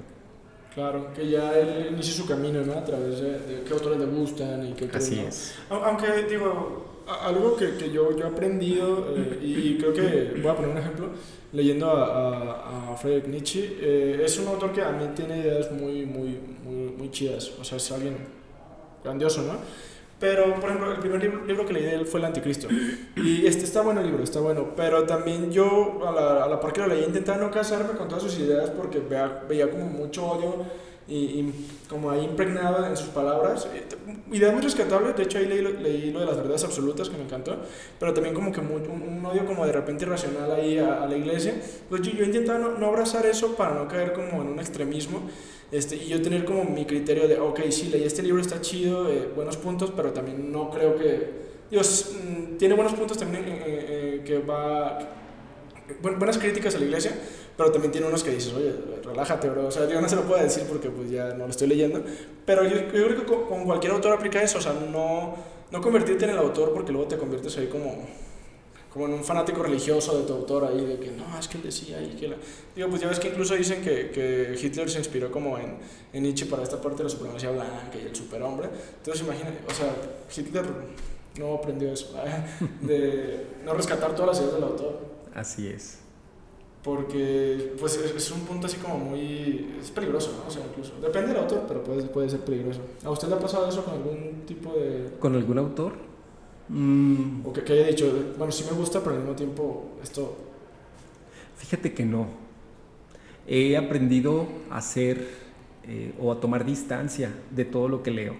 Claro, 0.74 1.12
que 1.12 1.28
ya 1.28 1.52
él 1.58 1.88
inicia 1.92 2.14
su 2.14 2.26
camino, 2.26 2.64
¿no? 2.64 2.72
A 2.72 2.84
través 2.86 3.20
de, 3.20 3.64
qué 3.68 3.74
autores 3.74 3.98
le 3.98 4.06
gustan 4.06 4.66
y 4.66 4.72
qué 4.72 4.88
Así 4.94 5.18
es. 5.20 5.56
Aunque, 5.68 6.06
digo, 6.26 6.95
algo 7.06 7.56
que, 7.56 7.76
que 7.76 7.90
yo, 7.90 8.16
yo 8.16 8.24
he 8.24 8.28
aprendido, 8.28 9.06
eh, 9.16 9.38
y 9.42 9.78
creo 9.78 9.92
que 9.92 10.40
voy 10.40 10.50
a 10.50 10.56
poner 10.56 10.70
un 10.70 10.78
ejemplo, 10.78 11.08
leyendo 11.52 11.90
a, 11.90 12.92
a, 12.92 12.96
Friedrich 12.96 13.26
Nietzsche, 13.26 13.76
eh, 13.80 14.22
es 14.24 14.38
un 14.38 14.48
autor 14.48 14.72
que 14.72 14.82
a 14.82 14.90
mí 14.92 15.08
tiene 15.14 15.38
ideas 15.38 15.70
muy, 15.70 16.04
muy, 16.04 16.38
muy, 16.64 16.92
muy 16.96 17.10
chidas, 17.10 17.52
o 17.60 17.64
sea, 17.64 17.76
es 17.76 17.92
alguien 17.92 18.16
grandioso, 19.04 19.42
¿no? 19.42 19.54
Pero, 20.18 20.54
por 20.54 20.70
ejemplo, 20.70 20.90
el 20.92 20.98
primer 20.98 21.22
libro, 21.46 21.66
que 21.66 21.74
leí 21.74 21.82
de 21.82 21.94
él 21.94 22.06
fue 22.06 22.20
El 22.20 22.26
Anticristo. 22.26 22.68
Y 23.16 23.46
este 23.46 23.64
está 23.64 23.82
bueno 23.82 24.00
el 24.00 24.06
libro, 24.06 24.24
está 24.24 24.40
bueno. 24.40 24.68
Pero 24.74 25.04
también 25.04 25.52
yo, 25.52 26.08
a 26.08 26.10
la, 26.10 26.44
a 26.44 26.48
la 26.48 26.58
par 26.58 26.72
que 26.72 26.80
lo 26.80 26.86
leí, 26.86 27.04
intentaba 27.04 27.36
no 27.36 27.50
casarme 27.50 27.98
con 27.98 28.08
todas 28.08 28.22
sus 28.22 28.38
ideas 28.38 28.70
porque 28.70 28.98
veía, 28.98 29.42
veía 29.46 29.70
como 29.70 29.84
mucho 29.84 30.26
odio 30.26 30.64
y, 31.08 31.52
como 31.88 32.10
ahí 32.10 32.24
impregnada 32.24 32.88
en 32.88 32.96
sus 32.96 33.08
palabras. 33.08 33.68
Ideas 34.32 34.52
muy 34.52 34.62
rescatables, 34.62 35.16
de 35.16 35.22
hecho 35.22 35.38
ahí 35.38 35.46
leí, 35.46 35.62
leí, 35.62 36.10
lo 36.10 36.20
de 36.20 36.26
las 36.26 36.36
verdades 36.36 36.64
absolutas 36.64 37.08
que 37.08 37.16
me 37.16 37.24
encantó, 37.24 37.56
pero 37.98 38.12
también 38.12 38.34
como 38.34 38.50
que 38.50 38.60
un, 38.60 39.24
odio 39.24 39.46
como 39.46 39.64
de 39.66 39.72
repente 39.72 40.04
irracional 40.04 40.50
ahí 40.52 40.78
a, 40.78 41.06
la 41.06 41.16
iglesia. 41.16 41.54
Pues 41.88 42.02
yo, 42.02 42.12
yo 42.12 42.24
intentaba 42.24 42.58
no, 42.58 42.78
no 42.78 42.86
abrazar 42.86 43.24
eso 43.26 43.54
para 43.54 43.74
no 43.74 43.86
caer 43.86 44.12
como 44.12 44.42
en 44.42 44.48
un 44.48 44.58
extremismo 44.58 45.22
este, 45.72 45.96
y 45.96 46.08
yo 46.08 46.22
tener 46.22 46.44
como 46.44 46.64
mi 46.64 46.84
criterio 46.84 47.26
de, 47.26 47.40
ok, 47.40 47.60
sí, 47.70 47.88
leí 47.88 48.04
este 48.04 48.22
libro, 48.22 48.40
está 48.40 48.60
chido, 48.60 49.10
eh, 49.10 49.30
buenos 49.34 49.56
puntos, 49.56 49.92
pero 49.94 50.12
también 50.12 50.52
no 50.52 50.70
creo 50.70 50.96
que... 50.96 51.46
Dios, 51.70 52.14
mm, 52.14 52.56
tiene 52.56 52.74
buenos 52.74 52.94
puntos 52.94 53.18
también 53.18 53.44
eh, 53.46 53.62
eh, 53.66 54.22
que 54.24 54.38
va... 54.38 54.98
buenas 56.00 56.38
críticas 56.38 56.74
a 56.74 56.78
la 56.78 56.84
iglesia, 56.84 57.12
pero 57.56 57.70
también 57.70 57.92
tiene 57.92 58.06
unos 58.06 58.22
que 58.22 58.30
dices, 58.30 58.52
oye, 58.52 58.72
relájate, 59.04 59.48
bro. 59.48 59.66
O 59.66 59.70
sea, 59.70 59.88
yo 59.88 60.00
no 60.00 60.08
se 60.08 60.16
lo 60.16 60.22
puedo 60.22 60.42
decir 60.42 60.64
porque 60.68 60.90
pues 60.90 61.10
ya 61.10 61.34
no 61.34 61.44
lo 61.44 61.50
estoy 61.50 61.68
leyendo. 61.68 62.02
Pero 62.44 62.64
yo, 62.64 62.76
yo 62.76 63.06
creo 63.06 63.16
que 63.16 63.24
con, 63.24 63.64
cualquier 63.64 63.92
autor 63.92 64.12
aplica 64.12 64.42
eso, 64.42 64.58
o 64.58 64.60
sea, 64.60 64.72
no, 64.72 65.36
no 65.70 65.80
convertirte 65.80 66.24
en 66.24 66.32
el 66.32 66.38
autor 66.38 66.72
porque 66.72 66.92
luego 66.92 67.08
te 67.08 67.16
conviertes 67.16 67.56
ahí 67.58 67.66
como 67.66 68.06
como 68.96 69.08
en 69.08 69.12
un 69.12 69.24
fanático 69.24 69.62
religioso 69.62 70.18
de 70.18 70.24
tu 70.24 70.32
autor 70.32 70.64
ahí, 70.64 70.82
de 70.86 70.98
que 70.98 71.10
no, 71.10 71.38
es 71.38 71.48
que 71.48 71.58
él 71.58 71.64
decía 71.64 71.98
ahí 71.98 72.16
que 72.18 72.28
la... 72.28 72.36
Digo, 72.74 72.88
pues 72.88 73.02
ya 73.02 73.08
ves 73.08 73.20
que 73.20 73.28
incluso 73.28 73.54
dicen 73.54 73.82
que, 73.82 74.08
que 74.08 74.58
Hitler 74.58 74.88
se 74.88 74.96
inspiró 74.96 75.30
como 75.30 75.58
en, 75.58 75.76
en, 76.14 76.22
Nietzsche 76.22 76.46
para 76.46 76.62
esta 76.62 76.80
parte 76.80 76.98
de 76.98 77.04
la 77.04 77.10
supremacía 77.10 77.50
blanca 77.50 77.90
y 78.02 78.06
el 78.06 78.16
superhombre. 78.16 78.70
Entonces 78.96 79.22
imagínate, 79.22 79.58
o 79.68 79.74
sea, 79.74 79.94
Hitler 80.34 80.64
no 81.38 81.56
aprendió 81.56 81.92
eso, 81.92 82.14
de 82.80 83.46
no 83.66 83.74
rescatar 83.74 84.14
todas 84.14 84.28
las 84.28 84.38
ideas 84.38 84.54
del 84.54 84.64
autor. 84.64 85.15
Así 85.36 85.68
es. 85.68 85.98
Porque, 86.82 87.74
pues, 87.78 87.96
es, 87.96 88.30
un 88.30 88.40
punto 88.40 88.66
así 88.66 88.78
como 88.78 88.96
muy... 88.96 89.76
es 89.78 89.90
peligroso, 89.90 90.32
¿no? 90.40 90.48
O 90.48 90.50
sea, 90.50 90.64
incluso... 90.66 90.94
Depende 91.02 91.28
del 91.28 91.38
autor, 91.38 91.64
pero 91.68 91.84
puede, 91.84 92.02
puede 92.04 92.30
ser 92.30 92.40
peligroso. 92.40 92.80
¿A 93.04 93.10
usted 93.10 93.28
le 93.28 93.34
ha 93.34 93.38
pasado 93.38 93.68
eso 93.68 93.84
con 93.84 93.94
algún 93.94 94.44
tipo 94.46 94.72
de...? 94.72 95.10
¿Con 95.18 95.34
algún 95.34 95.58
autor? 95.58 95.92
Mm. 96.68 97.44
O 97.44 97.52
que, 97.52 97.60
haya 97.70 97.88
dicho, 97.88 98.10
bueno, 98.38 98.50
sí 98.50 98.64
me 98.70 98.76
gusta, 98.76 99.00
pero 99.00 99.16
al 99.16 99.18
mismo 99.18 99.34
tiempo 99.34 99.90
esto... 100.02 100.36
Fíjate 101.56 101.92
que 101.92 102.04
no. 102.04 102.28
He 103.46 103.76
aprendido 103.76 104.46
a 104.70 104.78
hacer 104.78 105.28
eh, 105.84 106.14
o 106.18 106.32
a 106.32 106.40
tomar 106.40 106.64
distancia 106.64 107.34
de 107.50 107.64
todo 107.64 107.88
lo 107.88 108.02
que 108.02 108.10
leo. 108.10 108.36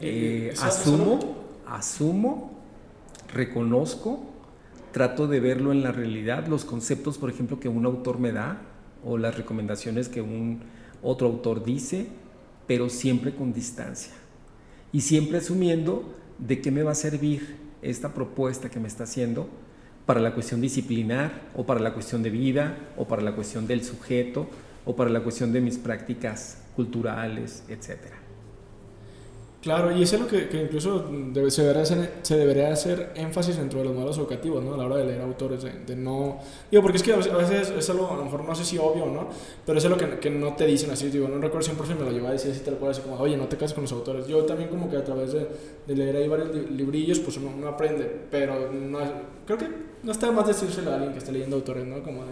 Eh, 0.00 0.52
asumo, 0.60 1.36
asumo, 1.66 2.60
reconozco, 3.32 4.35
trato 4.96 5.26
de 5.26 5.40
verlo 5.40 5.72
en 5.72 5.82
la 5.82 5.92
realidad, 5.92 6.46
los 6.46 6.64
conceptos, 6.64 7.18
por 7.18 7.28
ejemplo, 7.28 7.60
que 7.60 7.68
un 7.68 7.84
autor 7.84 8.18
me 8.18 8.32
da 8.32 8.62
o 9.04 9.18
las 9.18 9.36
recomendaciones 9.36 10.08
que 10.08 10.22
un 10.22 10.60
otro 11.02 11.26
autor 11.26 11.62
dice, 11.62 12.06
pero 12.66 12.88
siempre 12.88 13.34
con 13.34 13.52
distancia. 13.52 14.14
Y 14.92 15.02
siempre 15.02 15.36
asumiendo 15.36 16.14
de 16.38 16.62
qué 16.62 16.70
me 16.70 16.82
va 16.82 16.92
a 16.92 16.94
servir 16.94 17.58
esta 17.82 18.14
propuesta 18.14 18.70
que 18.70 18.80
me 18.80 18.88
está 18.88 19.04
haciendo 19.04 19.50
para 20.06 20.18
la 20.20 20.32
cuestión 20.32 20.62
disciplinar 20.62 21.42
o 21.54 21.66
para 21.66 21.80
la 21.80 21.92
cuestión 21.92 22.22
de 22.22 22.30
vida 22.30 22.78
o 22.96 23.06
para 23.06 23.20
la 23.20 23.34
cuestión 23.34 23.66
del 23.66 23.84
sujeto 23.84 24.48
o 24.86 24.96
para 24.96 25.10
la 25.10 25.22
cuestión 25.22 25.52
de 25.52 25.60
mis 25.60 25.76
prácticas 25.76 26.62
culturales, 26.74 27.64
etcétera. 27.68 28.25
Claro, 29.66 29.90
y 29.90 30.00
eso 30.00 30.14
es 30.14 30.22
lo 30.22 30.28
que, 30.28 30.48
que 30.48 30.62
incluso 30.62 31.10
debe, 31.10 31.50
se, 31.50 31.62
debería 31.62 31.82
hacer, 31.82 32.12
se 32.22 32.36
debería 32.36 32.72
hacer 32.72 33.10
énfasis 33.16 33.56
dentro 33.56 33.80
de 33.80 33.86
los 33.86 33.94
modelos 33.94 34.16
educativos, 34.16 34.62
¿no? 34.62 34.74
A 34.74 34.76
la 34.76 34.86
hora 34.86 34.96
de 34.98 35.06
leer 35.06 35.20
autores, 35.20 35.60
de, 35.60 35.96
no... 35.96 36.38
Digo, 36.70 36.84
porque 36.84 36.98
es 36.98 37.02
que 37.02 37.12
a 37.12 37.16
veces 37.16 37.70
es 37.76 37.90
algo, 37.90 38.08
a 38.08 38.16
lo 38.16 38.26
mejor 38.26 38.44
no 38.44 38.54
sé 38.54 38.64
si 38.64 38.78
obvio, 38.78 39.06
¿no? 39.06 39.28
Pero 39.66 39.78
es 39.78 39.84
algo 39.84 39.98
que, 39.98 40.20
que 40.20 40.30
no 40.30 40.54
te 40.54 40.66
dicen 40.66 40.92
así, 40.92 41.10
digo, 41.10 41.26
no 41.26 41.40
recuerdo 41.40 41.62
si 41.62 41.72
un 41.72 41.78
profe 41.78 41.96
me 41.96 42.04
lo 42.04 42.12
llevaba 42.12 42.28
a 42.28 42.32
decir 42.34 42.52
así 42.52 42.60
tal 42.60 42.76
cual, 42.76 42.92
así 42.92 43.00
como, 43.00 43.16
oye, 43.16 43.36
no 43.36 43.48
te 43.48 43.56
cases 43.56 43.74
con 43.74 43.82
los 43.82 43.90
autores. 43.90 44.28
Yo 44.28 44.44
también 44.44 44.70
como 44.70 44.88
que 44.88 44.98
a 44.98 45.02
través 45.02 45.32
de, 45.32 45.48
de 45.84 45.96
leer 45.96 46.14
ahí 46.14 46.28
varios 46.28 46.70
librillos, 46.70 47.18
pues 47.18 47.36
uno, 47.38 47.50
uno 47.58 47.66
aprende, 47.66 48.04
pero 48.30 48.70
no, 48.70 49.00
creo 49.46 49.58
que 49.58 49.66
no 50.04 50.12
está 50.12 50.30
más 50.30 50.46
decírselo 50.46 50.92
a 50.92 50.94
alguien 50.94 51.10
que 51.10 51.18
esté 51.18 51.32
leyendo 51.32 51.56
autores, 51.56 51.84
¿no? 51.84 52.04
Como 52.04 52.20
de, 52.20 52.30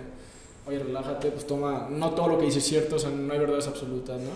oye, 0.68 0.78
relájate, 0.78 1.32
pues 1.32 1.48
toma, 1.48 1.88
no 1.90 2.10
todo 2.10 2.28
lo 2.28 2.38
que 2.38 2.44
dices 2.44 2.62
es 2.62 2.68
cierto, 2.68 2.94
o 2.94 2.98
sea, 3.00 3.10
no 3.10 3.32
hay 3.32 3.40
verdades 3.40 3.66
absolutas, 3.66 4.20
¿no? 4.20 4.30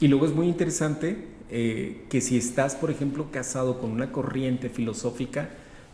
Y 0.00 0.08
luego 0.08 0.26
es 0.26 0.34
muy 0.34 0.48
interesante 0.48 1.38
eh, 1.50 2.04
que 2.08 2.20
si 2.20 2.36
estás, 2.36 2.74
por 2.74 2.90
ejemplo, 2.90 3.30
casado 3.30 3.80
con 3.80 3.90
una 3.90 4.12
corriente 4.12 4.68
filosófica, 4.68 5.50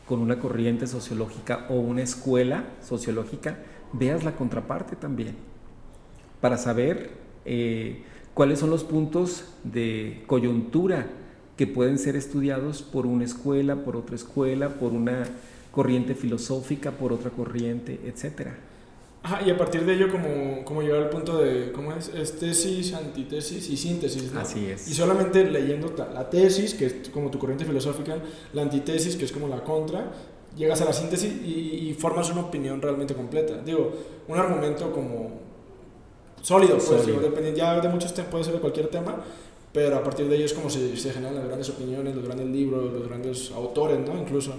con 0.06 0.20
una 0.20 0.38
corriente 0.38 0.86
sociológica 0.86 1.66
o 1.70 1.74
una 1.74 2.02
escuela 2.02 2.64
sociológica, 2.82 3.58
veas 3.92 4.24
la 4.24 4.36
contraparte 4.36 4.96
también, 4.96 5.34
para 6.40 6.58
saber 6.58 7.10
eh, 7.44 8.02
cuáles 8.34 8.58
son 8.58 8.70
los 8.70 8.84
puntos 8.84 9.54
de 9.64 10.22
coyuntura 10.26 11.06
que 11.56 11.66
pueden 11.66 11.98
ser 11.98 12.16
estudiados 12.16 12.82
por 12.82 13.06
una 13.06 13.24
escuela, 13.24 13.76
por 13.76 13.96
otra 13.96 14.14
escuela, 14.14 14.74
por 14.74 14.92
una 14.92 15.24
corriente 15.72 16.14
filosófica, 16.14 16.90
por 16.90 17.12
otra 17.12 17.30
corriente, 17.30 17.98
etcétera. 18.04 18.56
Ajá, 19.26 19.42
y 19.44 19.50
a 19.50 19.58
partir 19.58 19.84
de 19.84 19.92
ello, 19.92 20.08
como, 20.08 20.64
como 20.64 20.82
llegar 20.82 21.02
al 21.02 21.10
punto 21.10 21.38
de, 21.38 21.72
¿cómo 21.72 21.92
es? 21.92 22.10
es 22.14 22.38
tesis, 22.38 22.94
antitesis 22.94 23.68
y 23.68 23.76
síntesis, 23.76 24.30
¿no? 24.30 24.38
Así 24.38 24.66
es. 24.66 24.86
Y 24.86 24.94
solamente 24.94 25.42
leyendo 25.42 25.92
la 26.14 26.30
tesis, 26.30 26.74
que 26.74 26.86
es 26.86 26.94
como 27.12 27.28
tu 27.28 27.36
corriente 27.36 27.64
filosófica, 27.64 28.18
la 28.52 28.62
antítesis, 28.62 29.16
que 29.16 29.24
es 29.24 29.32
como 29.32 29.48
la 29.48 29.64
contra, 29.64 30.12
llegas 30.56 30.80
a 30.80 30.84
la 30.84 30.92
síntesis 30.92 31.32
y, 31.44 31.92
formas 31.98 32.30
una 32.30 32.42
opinión 32.42 32.80
realmente 32.80 33.14
completa. 33.14 33.60
Digo, 33.64 33.92
un 34.28 34.38
argumento 34.38 34.92
como 34.92 35.40
sólido, 36.40 36.78
pues, 36.78 37.06
Dependiendo, 37.06 37.58
ya 37.58 37.80
de 37.80 37.88
muchos 37.88 38.14
temas, 38.14 38.30
puede 38.30 38.44
ser 38.44 38.52
de 38.52 38.60
cualquier 38.60 38.86
tema, 38.90 39.24
pero 39.72 39.96
a 39.96 40.04
partir 40.04 40.28
de 40.28 40.36
ello 40.36 40.44
es 40.44 40.52
como 40.52 40.70
se, 40.70 40.96
se 40.96 41.10
generan 41.10 41.34
las 41.34 41.46
grandes 41.46 41.68
opiniones, 41.70 42.14
los 42.14 42.24
grandes 42.24 42.46
libros, 42.46 42.92
los 42.92 43.08
grandes 43.08 43.50
autores, 43.50 43.98
¿no? 44.06 44.16
Incluso. 44.16 44.54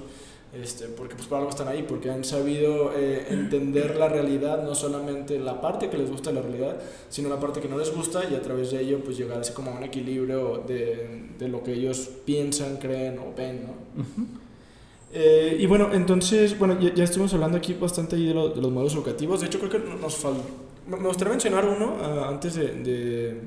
Este, 0.62 0.86
porque 0.86 1.16
pues 1.16 1.28
por 1.28 1.38
algo 1.38 1.50
están 1.50 1.68
ahí, 1.68 1.86
porque 1.88 2.10
han 2.10 2.24
sabido 2.24 2.92
eh, 2.96 3.28
entender 3.30 3.96
la 3.98 4.10
realidad, 4.10 4.64
no 4.64 4.74
solamente 4.74 5.38
la 5.38 5.62
parte 5.62 5.90
que 5.90 5.98
les 5.98 6.10
gusta 6.10 6.32
de 6.32 6.38
la 6.38 6.42
realidad, 6.42 6.78
sino 7.10 7.30
la 7.30 7.40
parte 7.40 7.60
que 7.60 7.68
no 7.68 7.78
les 7.78 7.94
gusta 7.94 8.24
y 8.30 8.34
a 8.34 8.42
través 8.42 8.72
de 8.72 8.82
ello 8.82 9.00
pues 9.04 9.18
llegar 9.18 9.40
así 9.40 9.54
como 9.54 9.72
a 9.72 9.76
un 9.76 9.84
equilibrio 9.84 10.64
de, 10.68 11.30
de 11.38 11.48
lo 11.48 11.64
que 11.64 11.74
ellos 11.74 12.10
piensan, 12.26 12.78
creen 12.78 13.20
o 13.20 13.36
ven, 13.38 13.68
¿no? 13.68 14.06
eh, 15.14 15.58
y 15.60 15.66
bueno, 15.68 15.90
entonces, 15.94 16.58
bueno, 16.58 16.80
ya, 16.80 16.94
ya, 16.94 17.04
estuvimos 17.04 17.34
hablando 17.34 17.58
aquí 17.58 17.74
bastante 17.74 18.16
ahí 18.16 18.26
de, 18.26 18.34
de, 18.34 18.62
los 18.62 18.72
modelos 18.72 18.96
educativos, 18.96 19.42
de 19.42 19.48
hecho 19.48 19.60
creo 19.60 19.72
que 19.72 19.80
nos 19.80 20.16
falta, 20.16 20.42
me 20.88 21.08
gustaría 21.08 21.34
mencionar 21.34 21.66
uno 21.66 21.98
uh, 21.98 22.24
antes 22.24 22.56
de, 22.56 22.68
de, 22.68 23.42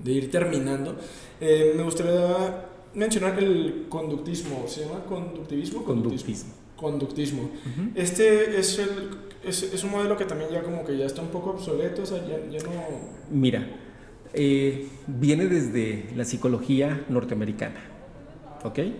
de, 0.00 0.12
ir 0.12 0.30
terminando, 0.30 0.96
eh, 1.40 1.72
me 1.76 1.82
gustaría 1.82 2.75
mencionar 2.96 3.38
el 3.38 3.86
conductismo, 3.88 4.64
¿se 4.66 4.80
llama 4.80 5.04
conductivismo? 5.04 5.84
Conductismo. 5.84 6.52
Conductismo. 6.76 7.50
Este 7.94 8.58
es, 8.58 8.78
el, 8.78 8.88
es, 9.44 9.62
es, 9.62 9.84
un 9.84 9.92
modelo 9.92 10.16
que 10.16 10.24
también 10.24 10.50
ya 10.50 10.62
como 10.62 10.84
que 10.84 10.96
ya 10.96 11.06
está 11.06 11.22
un 11.22 11.28
poco 11.28 11.50
obsoleto, 11.50 12.02
o 12.02 12.06
sea, 12.06 12.18
ya, 12.26 12.38
ya 12.50 12.62
no... 12.64 12.72
Mira, 13.30 13.66
eh, 14.34 14.88
viene 15.06 15.46
desde 15.46 16.10
la 16.16 16.24
psicología 16.24 17.04
norteamericana, 17.08 17.80
¿ok? 18.64 18.78
Eh, 18.78 18.94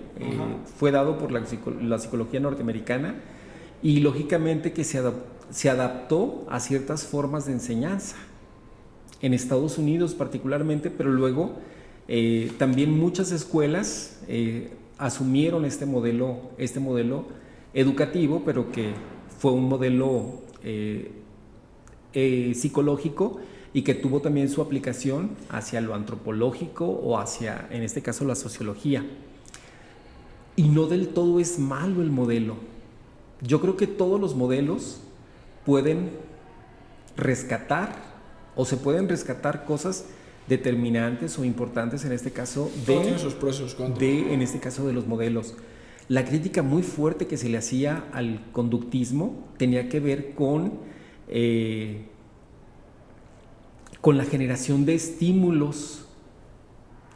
fue 0.79 0.91
dado 0.91 1.19
por 1.19 1.33
la, 1.33 1.43
la, 1.83 1.99
psicología 1.99 2.41
norteamericana 2.41 3.17
y 3.83 4.01
lógicamente 4.01 4.73
que 4.73 4.85
se, 4.85 4.99
adap 4.99 5.17
se 5.51 5.69
adaptó 5.69 6.47
a 6.49 6.61
ciertas 6.61 7.05
formas 7.05 7.47
de 7.47 7.53
enseñanza, 7.53 8.17
en 9.23 9.33
Estados 9.35 9.79
Unidos 9.79 10.15
particularmente, 10.15 10.91
pero 10.91 11.11
luego 11.11 11.57
eh, 12.09 12.53
también 12.59 12.97
muchas 12.97 13.33
escuelas 13.33 14.21
eh, 14.29 14.73
asumieron 14.99 15.65
este 15.65 15.87
modelo, 15.87 16.39
este 16.59 16.81
modelo 16.81 17.25
educativo, 17.75 18.43
pero 18.45 18.71
que 18.71 18.93
fue 19.39 19.53
un 19.53 19.69
modelo 19.69 20.43
eh, 20.63 21.13
psicológico 22.55 23.41
y 23.75 23.83
que 23.83 23.95
tuvo 23.95 24.21
también 24.21 24.49
su 24.49 24.63
aplicación 24.63 25.31
hacia 25.51 25.81
lo 25.81 25.95
antropológico 25.95 26.87
o 26.87 27.19
hacia, 27.19 27.69
en 27.71 27.83
este 27.83 28.03
caso, 28.03 28.25
la 28.25 28.35
sociología. 28.35 29.05
Y 30.55 30.69
no 30.69 30.87
del 30.87 31.09
todo 31.09 31.41
es 31.41 31.59
malo 31.59 32.01
el 32.01 32.11
modelo. 32.11 32.57
Yo 33.43 33.61
creo 33.61 33.77
que 33.77 33.87
todos 33.87 34.19
los 34.19 34.35
modelos 34.35 35.03
pueden 35.67 36.11
rescatar 37.17 37.95
o 38.55 38.65
se 38.65 38.79
pueden 38.79 39.09
rescatar 39.09 39.67
cosas 39.67 40.07
determinantes 40.49 41.39
o 41.39 41.45
importantes 41.45 42.05
en 42.05 42.13
este 42.13 42.31
caso 42.31 42.71
de, 42.87 43.19
sus 43.19 43.37
de 43.99 44.33
en 44.33 44.43
este 44.43 44.61
caso 44.61 44.87
de 44.87 44.93
los 44.93 45.07
modelos. 45.07 45.55
La 46.09 46.25
crítica 46.25 46.63
muy 46.63 46.83
fuerte 46.83 47.27
que 47.27 47.37
se 47.37 47.49
le 47.49 47.59
hacía 47.59 48.05
al 48.13 48.41
conductismo 48.53 49.49
tenía 49.57 49.89
que 49.89 49.99
ver 49.99 50.35
con, 50.35 50.75
eh, 51.29 52.07
con 54.01 54.17
la 54.17 54.25
generación 54.25 54.87
de 54.87 54.95
estímulos 54.95 56.07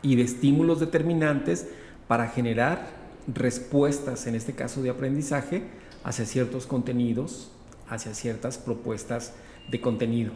y 0.02 0.16
de 0.16 0.22
estímulos 0.22 0.80
determinantes 0.80 1.68
para 2.08 2.28
generar 2.28 2.88
respuestas, 3.32 4.26
en 4.26 4.34
este 4.34 4.54
caso 4.54 4.82
de 4.82 4.90
aprendizaje, 4.90 5.62
hacia 6.02 6.24
ciertos 6.24 6.66
contenidos, 6.66 7.52
hacia 7.88 8.14
ciertas 8.14 8.58
propuestas 8.58 9.34
de 9.70 9.80
contenido. 9.80 10.32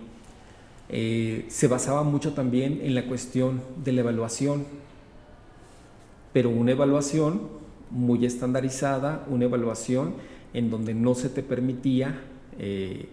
Eh, 0.89 1.47
se 1.49 1.67
basaba 1.67 2.03
mucho 2.03 2.35
también 2.35 2.81
en 2.83 2.95
la 2.95 3.07
cuestión 3.07 3.63
de 3.83 3.93
la 3.93 4.03
evaluación, 4.03 4.65
pero 6.33 6.51
una 6.51 6.73
evaluación 6.73 7.43
muy 7.91 8.27
estandarizada, 8.27 9.25
una 9.29 9.45
evaluación 9.45 10.15
en 10.53 10.71
donde 10.71 10.95
no 10.95 11.15
se 11.15 11.29
te 11.29 11.43
permitía 11.43 12.21
eh, 12.59 13.09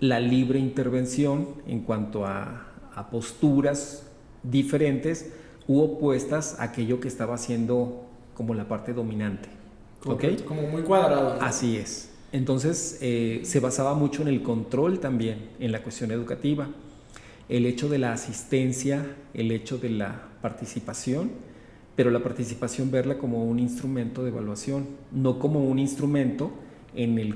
la 0.00 0.20
libre 0.20 0.58
intervención 0.58 1.48
en 1.66 1.80
cuanto 1.80 2.26
a, 2.26 2.68
posturas 3.10 4.06
diferentes 4.42 5.32
u 5.66 5.80
opuestas 5.80 6.60
a 6.60 6.64
aquello 6.64 7.00
que 7.00 7.08
estaba 7.08 7.34
haciendo 7.34 8.04
como 8.34 8.54
la 8.54 8.68
parte 8.68 8.92
dominante. 8.92 9.48
Como 10.46 10.62
muy 10.62 10.82
cuadrado. 10.82 11.38
Así 11.40 11.78
es. 11.78 12.10
Entonces 12.32 12.98
eh, 13.00 13.40
se 13.44 13.60
basaba 13.60 13.94
mucho 13.94 14.22
en 14.22 14.28
el 14.28 14.42
control 14.42 15.00
también, 15.00 15.48
en 15.58 15.72
la 15.72 15.82
cuestión 15.82 16.10
educativa 16.10 16.68
el 17.48 17.66
hecho 17.66 17.88
de 17.88 17.98
la 17.98 18.12
asistencia, 18.12 19.04
el 19.34 19.50
hecho 19.50 19.78
de 19.78 19.90
la 19.90 20.28
participación, 20.40 21.30
pero 21.96 22.10
la 22.10 22.22
participación 22.22 22.90
verla 22.90 23.18
como 23.18 23.44
un 23.44 23.58
instrumento 23.58 24.22
de 24.22 24.30
evaluación, 24.30 24.86
no 25.10 25.38
como 25.38 25.64
un 25.64 25.78
instrumento 25.78 26.52
en 26.94 27.18
el, 27.18 27.34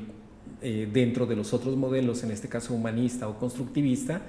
eh, 0.62 0.88
dentro 0.92 1.26
de 1.26 1.36
los 1.36 1.52
otros 1.52 1.76
modelos, 1.76 2.24
en 2.24 2.30
este 2.30 2.48
caso 2.48 2.74
humanista 2.74 3.28
o 3.28 3.38
constructivista, 3.38 4.22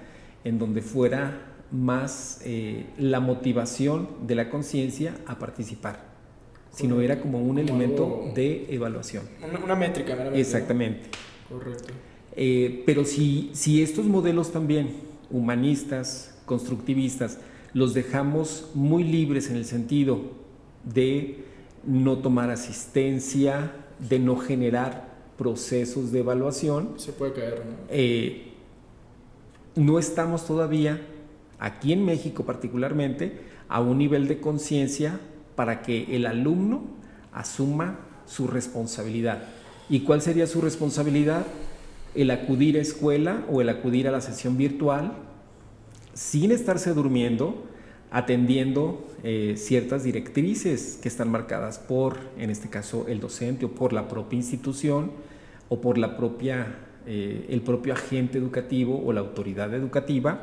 en 0.43 0.59
donde 0.59 0.82
fuera 0.82 1.55
más 1.71 2.41
eh, 2.45 2.86
la 2.97 3.19
motivación 3.19 4.09
de 4.25 4.36
la 4.36 4.49
conciencia 4.49 5.15
a 5.25 5.39
participar, 5.39 6.05
sino 6.71 7.01
era 7.01 7.19
como 7.19 7.41
un 7.41 7.59
elemento 7.59 8.32
de 8.36 8.67
evaluación. 8.69 9.23
Una, 9.63 9.75
métrica, 9.75 10.32
Exactamente. 10.34 11.09
Correcto. 11.49 11.93
Eh, 12.36 12.84
pero 12.86 13.03
si, 13.03 13.49
si 13.53 13.82
estos 13.82 14.05
modelos 14.05 14.51
también 14.51 15.07
humanistas, 15.32 16.36
constructivistas, 16.45 17.39
los 17.73 17.93
dejamos 17.93 18.71
muy 18.73 19.03
libres 19.03 19.49
en 19.49 19.57
el 19.57 19.65
sentido 19.65 20.21
de 20.84 21.43
no 21.86 22.17
tomar 22.19 22.49
asistencia, 22.49 23.71
de 23.99 24.19
no 24.19 24.38
generar 24.38 25.07
procesos 25.38 26.11
de 26.11 26.19
evaluación. 26.19 26.93
Se 26.97 27.11
puede 27.11 27.34
caer, 27.34 27.63
¿no? 27.65 27.75
Eh, 27.89 28.53
no 29.75 29.99
estamos 29.99 30.45
todavía, 30.45 31.01
aquí 31.59 31.93
en 31.93 32.03
México 32.03 32.45
particularmente, 32.45 33.39
a 33.69 33.80
un 33.82 33.97
nivel 33.97 34.28
de 34.28 34.39
conciencia 34.39 35.19
para 35.55 35.82
que 35.82 36.15
el 36.15 36.25
alumno 36.25 36.84
asuma 37.32 37.99
su 38.25 38.47
responsabilidad. 38.47 39.43
¿Y 39.89 40.01
cuál 40.01 40.21
sería 40.21 40.47
su 40.47 40.61
responsabilidad? 40.61 41.45
El 42.18 42.32
acudir 42.32 42.78
a 42.78 42.82
escuela 42.82 43.45
o 43.47 43.61
el 43.61 43.70
acudir 43.70 44.07
a 44.07 44.11
la 44.11 44.22
sesión 44.22 44.57
virtual 44.57 45.13
sin 46.15 46.51
estarse 46.51 46.95
durmiendo, 46.95 47.63
atendiendo 48.09 49.05
eh, 49.24 49.53
ciertas 49.55 50.03
directrices 50.03 50.97
que 50.99 51.09
están 51.09 51.30
marcadas 51.30 51.78
por, 51.78 52.18
en 52.39 52.49
este 52.49 52.70
caso, 52.70 53.05
el 53.07 53.20
docente 53.20 53.65
o 53.65 53.72
por 53.72 53.93
la 53.93 54.07
propia 54.07 54.38
institución 54.38 55.11
o 55.70 55.80
por 55.80 55.99
la 55.99 56.18
propia, 56.18 56.80
eh, 57.05 57.45
el 57.49 57.61
propio 57.61 57.93
agente 57.93 58.39
educativo 58.39 58.99
o 59.05 59.13
la 59.13 59.20
autoridad 59.20 59.72
educativa, 59.76 60.41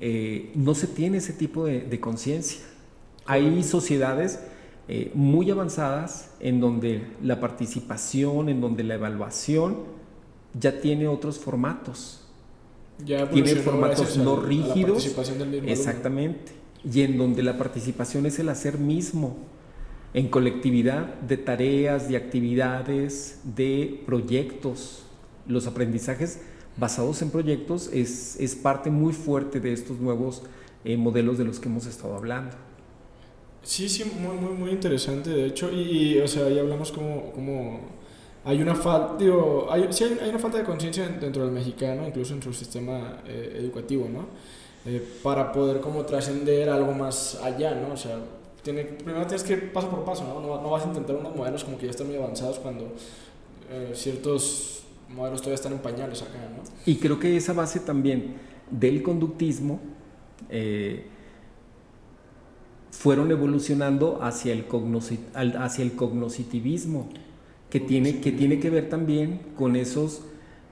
eh, 0.00 0.50
no 0.54 0.74
se 0.74 0.86
tiene 0.86 1.18
ese 1.18 1.34
tipo 1.34 1.66
de, 1.66 1.82
de 1.82 2.00
conciencia. 2.00 2.64
Hay 3.26 3.62
sociedades 3.62 4.40
muy 5.14 5.48
avanzadas 5.52 6.34
en 6.40 6.58
donde 6.58 7.02
la 7.22 7.38
participación, 7.38 8.48
en 8.48 8.60
donde 8.60 8.82
la 8.82 8.94
evaluación, 8.94 9.99
ya 10.58 10.80
tiene 10.80 11.08
otros 11.08 11.38
formatos. 11.38 12.20
Ya 13.04 13.28
tiene 13.30 13.56
formatos 13.56 14.16
no 14.16 14.36
rígidos. 14.36 15.06
exactamente. 15.66 16.52
Y 16.84 17.02
en 17.02 17.18
donde 17.18 17.42
la 17.42 17.58
participación 17.58 18.26
es 18.26 18.38
el 18.38 18.48
hacer 18.48 18.78
mismo, 18.78 19.36
en 20.14 20.28
colectividad 20.28 21.14
de 21.20 21.36
tareas, 21.36 22.08
de 22.08 22.16
actividades, 22.16 23.40
de 23.44 24.02
proyectos. 24.06 25.04
Los 25.46 25.66
aprendizajes 25.66 26.40
basados 26.76 27.22
en 27.22 27.30
proyectos 27.30 27.90
es, 27.92 28.38
es 28.40 28.54
parte 28.54 28.90
muy 28.90 29.12
fuerte 29.12 29.60
de 29.60 29.72
estos 29.72 29.98
nuevos 29.98 30.42
eh, 30.84 30.96
modelos 30.96 31.38
de 31.38 31.44
los 31.44 31.60
que 31.60 31.68
hemos 31.68 31.86
estado 31.86 32.16
hablando. 32.16 32.56
Sí, 33.62 33.88
sí, 33.88 34.04
muy, 34.04 34.36
muy, 34.36 34.54
muy 34.54 34.70
interesante, 34.70 35.28
de 35.28 35.46
hecho, 35.46 35.70
y, 35.70 36.18
o 36.18 36.26
sea, 36.26 36.48
ya 36.48 36.62
hablamos 36.62 36.90
como, 36.90 37.30
como 37.32 37.80
hay 38.44 38.62
una 38.62 38.74
falta, 38.74 39.24
hay, 39.70 39.88
sí 39.90 40.04
hay, 40.04 40.28
una 40.28 40.38
falta 40.38 40.58
de 40.58 40.64
conciencia 40.64 41.06
dentro 41.08 41.44
del 41.44 41.52
mexicano, 41.52 42.06
incluso 42.06 42.34
en 42.34 42.42
su 42.42 42.52
sistema 42.52 43.18
eh, 43.26 43.56
educativo, 43.58 44.08
¿no? 44.08 44.26
eh, 44.86 45.06
para 45.22 45.52
poder 45.52 45.80
como 45.80 46.04
trascender 46.04 46.68
algo 46.70 46.92
más 46.92 47.38
allá, 47.42 47.74
¿no? 47.74 47.92
O 47.92 47.96
sea, 47.96 48.18
tiene, 48.62 48.84
primero 48.84 49.26
tienes 49.26 49.42
que 49.42 49.52
ir 49.54 49.72
paso 49.72 49.90
por 49.90 50.04
paso, 50.04 50.24
¿no? 50.24 50.40
¿no? 50.40 50.60
No 50.60 50.70
vas 50.70 50.84
a 50.84 50.88
intentar 50.88 51.16
unos 51.16 51.34
modelos 51.36 51.64
como 51.64 51.78
que 51.78 51.86
ya 51.86 51.90
están 51.90 52.06
muy 52.06 52.16
avanzados 52.16 52.58
cuando 52.58 52.92
eh, 53.70 53.92
ciertos 53.94 54.84
modelos 55.08 55.40
todavía 55.40 55.56
están 55.56 55.72
en 55.72 55.80
pañales 55.80 56.22
acá, 56.22 56.38
¿no? 56.56 56.62
Y 56.86 56.96
creo 56.96 57.18
que 57.18 57.36
esa 57.36 57.52
base 57.52 57.80
también 57.80 58.36
del 58.70 59.02
conductismo 59.02 59.80
eh, 60.48 61.04
fueron 62.90 63.30
evolucionando 63.30 64.22
hacia 64.22 64.52
el, 64.52 64.64
hacia 65.58 65.82
el 65.82 65.92
cognoscitivismo, 65.94 67.08
que 67.70 67.80
tiene, 67.80 68.20
que 68.20 68.32
tiene 68.32 68.58
que 68.58 68.68
ver 68.68 68.88
también 68.88 69.40
con, 69.56 69.76
esos, 69.76 70.22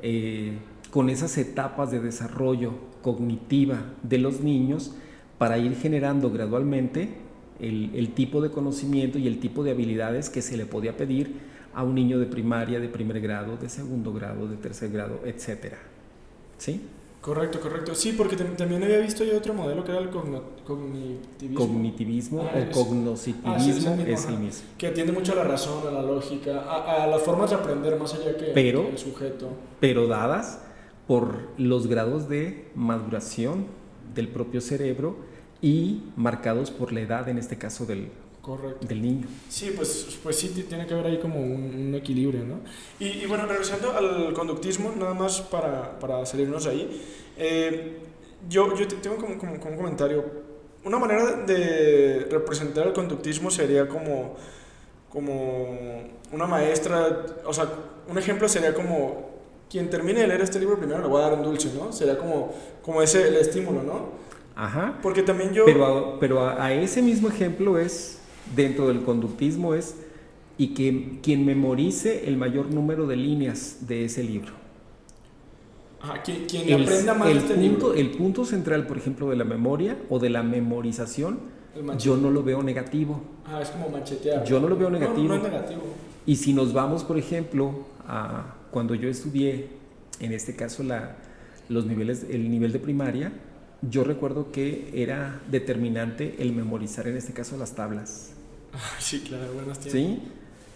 eh, 0.03 0.59
con 0.91 1.09
esas 1.09 1.39
etapas 1.39 1.91
de 1.91 2.01
desarrollo 2.01 2.73
cognitiva 3.03 3.93
de 4.03 4.19
los 4.19 4.41
niños 4.41 4.95
para 5.39 5.59
ir 5.59 5.77
generando 5.77 6.31
gradualmente 6.31 7.09
el, 7.61 7.93
el, 7.95 8.11
tipo 8.15 8.41
de 8.41 8.51
conocimiento 8.51 9.19
y 9.19 9.29
el 9.29 9.39
tipo 9.39 9.63
de 9.63 9.71
habilidades 9.71 10.31
que 10.31 10.43
se 10.43 10.57
le 10.57 10.67
podía 10.67 10.97
pedir 10.97 11.35
a 11.75 11.85
un 11.85 11.95
niño 11.95 12.19
de 12.19 12.27
primaria, 12.27 12.81
de 12.81 12.89
primer 12.89 13.21
grado, 13.21 13.57
de 13.57 13.69
segundo 13.69 14.13
grado, 14.13 14.49
de 14.49 14.57
tercer 14.57 14.91
grado, 14.91 15.21
etc. 15.25 15.75
¿Sí? 16.59 16.81
Correcto, 17.21 17.61
correcto. 17.61 17.95
Sí, 17.95 18.13
porque 18.13 18.37
también 18.37 18.83
había 18.83 18.99
visto 18.99 19.25
yo 19.25 19.37
otro 19.37 19.53
modelo 19.53 19.85
que 19.85 19.91
era 19.91 20.01
el 20.01 20.09
cognitivismo. 20.11 21.55
Cognitivismo 21.55 22.43
ah, 22.43 22.59
o 22.59 22.73
cognoscitivismo 22.73 23.97
ah, 23.99 24.05
es, 24.07 24.27
el 24.27 24.39
mismo, 24.39 24.69
Que 24.79 24.87
atiende 24.87 25.13
mucho 25.13 25.33
a 25.33 25.37
la 25.37 25.45
razón, 25.45 25.87
a 25.89 25.91
la 25.91 26.03
lógica, 26.03 26.61
a, 26.61 27.03
a 27.03 27.07
las 27.07 27.23
formas 27.23 27.51
de 27.51 27.57
aprender 27.57 27.99
más 27.99 28.15
allá 28.15 28.37
que, 28.37 28.53
pero, 28.55 28.87
el 28.89 28.99
sujeto. 28.99 29.49
Pero 29.81 30.07
dadas 30.07 30.61
por 31.09 31.49
los 31.57 31.89
grados 31.89 32.29
de 32.29 32.71
maduración 32.77 33.67
del 34.15 34.29
propio 34.29 34.61
cerebro 34.61 35.17
y 35.61 36.05
marcados 36.17 36.71
por 36.71 36.93
la 36.93 37.01
edad, 37.01 37.29
en 37.29 37.39
este 37.39 37.59
caso 37.59 37.85
del, 37.85 38.11
Correcto. 38.43 38.87
del 38.87 39.03
niño. 39.03 39.27
Sí, 39.49 39.73
pues, 39.77 40.19
pues 40.23 40.37
sí, 40.37 40.49
tiene 40.69 40.87
que 40.87 40.95
haber 40.95 41.07
ahí 41.07 41.19
como 41.19 41.41
un, 41.41 41.95
equilibrio, 41.95 42.45
¿no? 42.45 42.61
Y, 42.99 43.07
y, 43.07 43.27
bueno, 43.27 43.47
regresando 43.47 43.93
al 43.93 44.33
conductismo, 44.33 44.93
nada 44.97 45.15
más 45.15 45.41
para, 45.43 45.99
para 45.99 46.25
salirnos 46.25 46.67
ahí, 46.67 47.03
eh, 47.37 47.99
yo, 48.49 48.75
yo 48.75 48.87
tengo 48.89 49.17
como, 49.17 49.39
como, 49.39 49.53
un 49.53 49.77
comentario. 49.77 50.25
Una 50.85 50.99
manera 50.99 51.33
de 51.45 52.27
representar 52.31 52.87
el 52.87 52.93
conductismo 52.93 53.51
sería 53.51 53.89
como, 53.89 54.37
como 55.11 56.03
una 56.33 56.47
maestra, 56.47 57.27
o 57.45 57.53
sea, 57.53 57.69
un 58.09 58.17
ejemplo 58.17 58.49
sería 58.49 58.73
como 58.75 59.29
quien 59.69 59.91
termine 59.91 60.21
de 60.21 60.29
leer 60.29 60.41
este 60.41 60.59
libro 60.59 60.79
primero 60.79 61.03
le 61.03 61.09
voy 61.09 61.21
a 61.21 61.25
dar 61.27 61.35
un 61.35 61.43
dulce, 61.43 61.71
¿no? 61.75 61.93
Sería 61.93 62.17
como, 62.17 62.55
como 62.83 63.03
ese 63.03 63.29
el 63.29 63.37
estímulo, 63.37 63.83
¿no? 63.83 64.11
Ajá. 64.57 64.99
Porque 65.03 65.23
también 65.23 65.53
yo... 65.53 65.65
Pero 65.65 66.17
pero 66.19 66.49
a 66.49 66.73
ese 66.73 67.03
mismo 67.03 67.29
ejemplo 67.29 67.79
es 67.79 68.18
dentro 68.55 68.89
del 68.89 69.03
conductismo 69.03 69.75
es 69.75 69.97
y 70.57 70.75
que 70.75 71.21
quien 71.23 71.47
memorice 71.47 72.29
el 72.29 72.37
mayor 72.37 72.73
número 72.73 73.07
de 73.07 73.17
líneas 73.17 73.87
de 73.87 74.05
ese 74.05 74.25
libro. 74.25 74.53
Ah, 76.01 76.23
quien, 76.25 76.47
quien 76.47 76.81
aprenda 76.81 77.15
más 77.15 77.29
el 77.29 77.39
este 77.39 77.55
punto, 77.55 77.95
El 77.95 78.11
punto 78.11 78.45
central, 78.45 78.87
por 78.87 78.99
ejemplo, 78.99 79.31
de 79.31 79.37
la 79.37 79.45
memoria 79.45 79.97
o 80.09 80.19
de 80.19 80.31
la 80.31 80.43
memorización, 80.43 81.39
yo 81.99 82.17
no 82.17 82.31
lo 82.31 82.43
veo 82.43 82.63
negativo. 82.63 83.23
Ah, 83.45 83.61
es 83.63 83.71
como 83.71 83.89
machetear. 83.89 84.45
Yo 84.45 84.61
no 84.61 84.69
lo 84.69 84.77
veo 84.77 84.91
negativo. 84.91 85.29
No, 85.29 85.37
es 85.37 85.43
negativo. 85.43 85.83
Y 86.27 86.37
si 86.37 86.53
nos 86.53 86.73
vamos, 86.73 87.05
por 87.05 87.19
ejemplo, 87.19 87.87
a 88.07 88.55
cuando 88.71 88.95
yo 88.95 89.09
estudié, 89.09 89.69
en 90.21 90.33
este 90.33 90.55
caso, 90.57 90.83
la, 90.83 91.17
los 91.69 91.87
niveles, 91.87 92.27
el 92.31 92.51
nivel 92.51 92.73
de 92.73 92.79
primaria, 92.79 93.33
yo 93.83 94.05
recuerdo 94.05 94.51
que 94.51 94.91
era 94.95 95.41
determinante 95.51 96.37
el 96.41 96.53
memorizar, 96.53 97.07
en 97.07 97.17
este 97.17 97.33
caso, 97.33 97.57
las 97.57 97.75
tablas. 97.75 98.35
Sí, 98.99 99.21
claro, 99.21 99.53
buenos 99.55 99.79
tiempos. 99.79 99.93
¿Sí? 99.93 100.23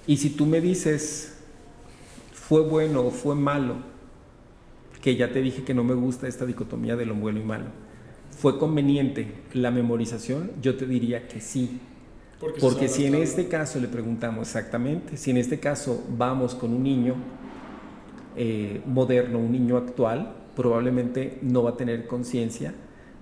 Y 0.06 0.16
si 0.16 0.30
tú 0.30 0.46
me 0.46 0.60
dices, 0.60 1.34
fue 2.32 2.62
bueno 2.62 3.06
o 3.06 3.10
fue 3.10 3.34
malo, 3.34 3.76
que 5.00 5.16
ya 5.16 5.32
te 5.32 5.42
dije 5.42 5.64
que 5.64 5.74
no 5.74 5.84
me 5.84 5.94
gusta 5.94 6.28
esta 6.28 6.46
dicotomía 6.46 6.96
de 6.96 7.06
lo 7.06 7.14
bueno 7.14 7.40
y 7.40 7.44
malo, 7.44 7.66
¿fue 8.30 8.58
conveniente 8.58 9.32
la 9.52 9.70
memorización? 9.70 10.52
Yo 10.60 10.76
te 10.76 10.86
diría 10.86 11.28
que 11.28 11.40
sí. 11.40 11.80
Porque, 12.60 12.88
si 12.88 13.06
en 13.06 13.14
este 13.14 13.46
caso 13.46 13.78
le 13.78 13.86
preguntamos 13.86 14.48
exactamente, 14.48 15.16
si 15.16 15.30
en 15.30 15.36
este 15.36 15.60
caso 15.60 16.04
vamos 16.16 16.56
con 16.56 16.72
un 16.72 16.82
niño 16.82 17.14
eh, 18.36 18.80
moderno, 18.84 19.38
un 19.38 19.52
niño 19.52 19.76
actual, 19.76 20.34
probablemente 20.56 21.38
no 21.42 21.62
va 21.62 21.70
a 21.70 21.76
tener 21.76 22.08
conciencia 22.08 22.74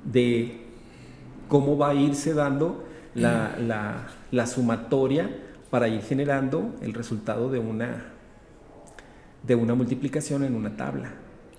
de 0.05 0.63
cómo 1.49 1.77
va 1.77 1.91
a 1.91 1.95
irse 1.95 2.33
dando 2.33 2.83
la, 3.15 3.57
la, 3.59 4.09
la 4.31 4.47
sumatoria 4.47 5.31
para 5.71 5.89
ir 5.89 6.03
generando 6.03 6.75
el 6.83 6.95
resultado 6.95 7.51
de 7.51 7.59
una, 7.59 8.07
de 9.43 9.55
una 9.55 9.75
multiplicación 9.75 10.45
en 10.45 10.55
una 10.55 10.77
tabla. 10.77 11.13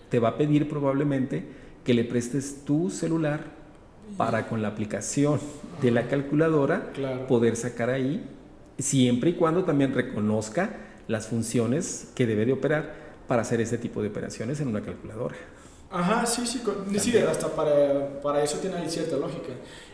Te 0.09 0.19
va 0.19 0.29
a 0.29 0.37
pedir 0.37 0.67
probablemente 0.67 1.45
que 1.83 1.93
le 1.93 2.03
prestes 2.03 2.63
tu 2.65 2.89
celular 2.89 3.41
para 4.17 4.47
con 4.47 4.61
la 4.61 4.67
aplicación 4.67 5.39
de 5.81 5.91
la 5.91 6.07
calculadora 6.07 6.91
poder 7.27 7.55
sacar 7.55 7.89
ahí, 7.89 8.23
siempre 8.77 9.31
y 9.31 9.33
cuando 9.33 9.63
también 9.63 9.93
reconozca 9.93 10.75
las 11.07 11.27
funciones 11.27 12.11
que 12.15 12.25
debe 12.25 12.45
de 12.45 12.53
operar 12.53 12.93
para 13.27 13.43
hacer 13.43 13.61
este 13.61 13.77
tipo 13.77 14.01
de 14.01 14.09
operaciones 14.09 14.59
en 14.59 14.67
una 14.67 14.81
calculadora. 14.81 15.35
Ajá, 15.91 16.25
sí, 16.25 16.47
sí, 16.47 16.61
sí 16.99 17.17
hasta 17.17 17.49
para, 17.49 18.21
para, 18.21 18.41
eso 18.41 18.57
tiene 18.59 18.87
cierta 18.89 19.17
lógica. 19.17 19.51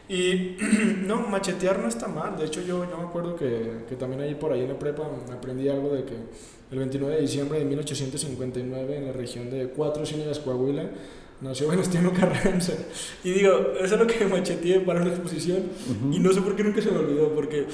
Y 0.07 0.55
no, 1.05 1.17
machetear 1.27 1.79
no 1.79 1.87
está 1.87 2.07
mal. 2.07 2.37
De 2.37 2.45
hecho, 2.45 2.61
yo, 2.61 2.87
yo 2.89 2.97
me 2.97 3.03
acuerdo 3.03 3.35
que, 3.35 3.83
que, 3.89 3.95
también 3.95 4.21
ahí 4.21 4.35
por 4.35 4.53
ahí 4.53 4.61
en 4.61 4.69
la 4.69 4.79
prepa 4.79 5.09
aprendí 5.33 5.67
algo 5.69 5.89
de 5.89 6.05
que 6.05 6.13
el 6.71 6.77
29 6.79 7.15
de 7.15 7.21
diciembre 7.21 7.59
de 7.59 7.65
1859 7.65 8.97
en 8.97 9.05
la 9.07 9.11
región 9.11 9.49
de 9.49 9.69
Cuatro 9.69 10.05
Ciénegas, 10.05 10.39
Coahuila, 10.39 10.89
nació 11.41 11.67
Venustiano 11.67 12.11
Carranza. 12.13 12.73
Y 13.23 13.31
digo, 13.31 13.73
eso 13.79 13.95
es 13.95 13.99
lo 13.99 14.07
que 14.07 14.25
macheteé 14.25 14.79
para 14.81 15.01
una 15.01 15.09
exposición 15.09 15.63
y 16.11 16.19
no 16.19 16.31
sé 16.31 16.41
por 16.41 16.55
qué 16.55 16.63
nunca 16.63 16.81
se 16.81 16.91
me 16.91 16.99
olvidó, 16.99 17.33
porque, 17.33 17.65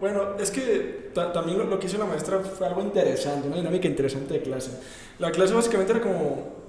bueno, 0.00 0.36
es 0.38 0.50
que 0.50 1.10
también 1.14 1.58
lo, 1.58 1.64
lo, 1.64 1.78
que 1.78 1.86
hizo 1.86 1.98
la 1.98 2.06
maestra 2.06 2.40
fue 2.40 2.66
algo 2.66 2.82
interesante, 2.82 3.46
una 3.46 3.56
dinámica 3.56 3.86
interesante 3.86 4.34
de 4.34 4.42
clase. 4.42 4.72
La 5.18 5.30
clase 5.30 5.54
básicamente 5.54 5.92
era 5.92 6.00
como, 6.00 6.59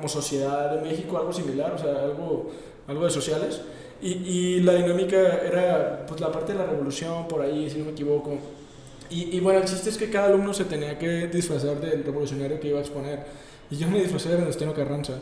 como 0.00 0.08
Sociedad 0.08 0.74
de 0.74 0.80
México, 0.80 1.18
algo 1.18 1.32
similar, 1.32 1.74
o 1.74 1.78
sea, 1.78 2.02
algo, 2.02 2.50
algo 2.88 3.04
de 3.04 3.10
sociales. 3.10 3.60
Y, 4.00 4.12
y, 4.12 4.60
la 4.60 4.72
dinámica 4.74 5.18
era 5.44 6.06
pues, 6.06 6.20
la 6.22 6.32
parte 6.32 6.54
de 6.54 6.58
la 6.58 6.64
revolución, 6.64 7.28
por 7.28 7.42
ahí, 7.42 7.68
si 7.68 7.78
no 7.78 7.84
me 7.84 7.90
equivoco. 7.90 8.38
Y, 9.10 9.36
y, 9.36 9.40
bueno, 9.40 9.58
el 9.58 9.66
chiste 9.66 9.90
es 9.90 9.98
que 9.98 10.08
cada 10.08 10.28
alumno 10.28 10.54
se 10.54 10.64
tenía 10.64 10.98
que 10.98 11.26
disfrazar 11.26 11.78
del 11.80 12.02
revolucionario 12.02 12.58
que 12.58 12.68
iba 12.68 12.78
a 12.78 12.80
exponer. 12.80 13.26
Y 13.70 13.76
yo 13.76 13.88
me 13.88 14.00
disfrazé 14.00 14.30
de 14.30 14.36
Venustiano 14.36 14.72
Carranza. 14.72 15.18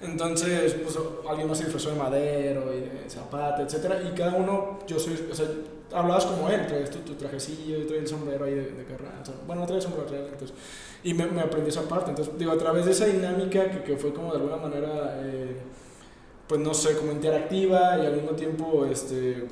Entonces, 0.00 0.74
pues 0.82 0.98
alguien 1.28 1.46
más 1.46 1.58
se 1.58 1.64
disfrazó 1.64 1.90
de 1.90 1.96
Madero 1.96 2.72
y 2.74 2.80
de 2.80 3.10
Zapata, 3.10 3.62
etc. 3.62 4.08
Y 4.10 4.16
cada 4.16 4.34
uno, 4.34 4.78
yo 4.86 4.98
soy, 4.98 5.28
o 5.30 5.34
sea, 5.34 5.46
hablabas 5.92 6.24
como 6.24 6.48
él, 6.48 6.66
traes 6.66 6.90
tu, 6.90 7.00
tu 7.00 7.14
trajecillo, 7.14 7.78
y 7.78 7.84
traes 7.84 8.02
el 8.02 8.08
sombrero 8.08 8.46
ahí 8.46 8.54
de, 8.54 8.72
de 8.72 8.84
Carranza. 8.84 9.32
Bueno, 9.46 9.60
no 9.60 9.66
traes 9.66 9.84
el 9.84 9.90
sombrero, 9.90 10.10
real, 10.10 10.28
entonces. 10.32 10.56
Y 11.04 11.14
me, 11.14 11.26
me, 11.26 11.40
aprendí 11.40 11.70
esa 11.70 11.82
parte. 11.82 12.10
Entonces, 12.10 12.38
digo, 12.38 12.52
a 12.52 12.58
través 12.58 12.84
de 12.84 12.92
esa 12.92 13.06
dinámica 13.06 13.70
que, 13.70 13.82
que 13.82 13.96
fue 13.96 14.12
como 14.12 14.32
de 14.32 14.38
alguna 14.38 14.56
manera... 14.56 15.20
Eh, 15.22 15.56
pues 16.52 16.60
no 16.60 16.74
sé, 16.74 16.96
como 16.98 17.12
interactiva 17.12 17.98
y 18.02 18.04
al 18.04 18.14
mismo 18.14 18.32
tiempo, 18.32 18.84
este, 18.84 19.46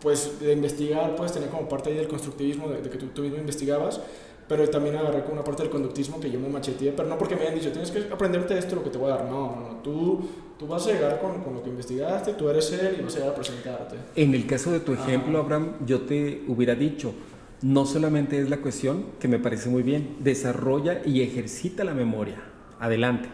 pues 0.00 0.40
de 0.40 0.52
investigar, 0.52 1.14
puedes 1.14 1.32
tener 1.32 1.48
como 1.48 1.68
parte 1.68 1.90
ahí 1.90 1.96
del 1.96 2.08
constructivismo, 2.08 2.68
de, 2.68 2.80
que 2.80 2.98
tú, 2.98 3.06
tú, 3.14 3.22
mismo 3.22 3.38
investigabas, 3.38 4.00
pero 4.48 4.68
también 4.68 4.96
agarré 4.96 5.22
como 5.22 5.34
una 5.34 5.44
parte 5.44 5.62
del 5.62 5.70
conductismo 5.70 6.18
que 6.18 6.30
yo 6.32 6.40
me 6.40 6.48
macheteé, 6.48 6.90
pero 6.90 7.08
no 7.08 7.16
porque 7.16 7.36
me 7.36 7.42
hayan 7.42 7.54
dicho, 7.54 7.70
tienes 7.70 7.92
que 7.92 8.12
aprenderte 8.12 8.58
esto, 8.58 8.74
lo 8.74 8.82
que 8.82 8.90
te 8.90 8.98
voy 8.98 9.12
a 9.12 9.18
dar, 9.18 9.26
no, 9.26 9.54
no, 9.54 9.60
no, 9.60 9.76
tú, 9.82 10.28
tú 10.58 10.66
vas 10.66 10.84
a 10.88 10.92
llegar 10.92 11.20
con, 11.20 11.42
con 11.42 11.54
lo 11.54 11.62
que 11.62 11.70
investigaste, 11.70 12.34
tú 12.34 12.48
eres 12.48 12.72
él 12.72 12.96
y 12.98 13.02
vas 13.02 13.14
a 13.14 13.18
llegar 13.18 13.32
a 13.32 13.36
presentarte. 13.36 13.96
En 14.16 14.34
el 14.34 14.44
caso 14.44 14.72
de 14.72 14.80
tu 14.80 14.94
ejemplo, 14.94 15.38
Abraham, 15.38 15.74
yo 15.86 16.00
te 16.00 16.42
hubiera 16.48 16.74
dicho, 16.74 17.14
no 17.62 17.86
solamente 17.86 18.40
es 18.40 18.50
la 18.50 18.58
cuestión, 18.58 19.06
que 19.20 19.28
me 19.28 19.38
parece 19.38 19.68
muy 19.68 19.82
bien, 19.82 20.16
desarrolla 20.20 21.00
y 21.04 21.22
ejercita 21.22 21.84
la 21.84 21.94
memoria, 21.94 22.42
adelante, 22.80 23.28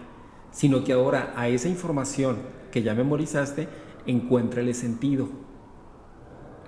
sino 0.52 0.84
que 0.84 0.92
ahora 0.92 1.32
a 1.34 1.48
esa 1.48 1.68
información 1.68 2.36
que 2.70 2.82
ya 2.82 2.94
memorizaste, 2.94 3.68
encuéntrale 4.06 4.74
sentido. 4.74 5.28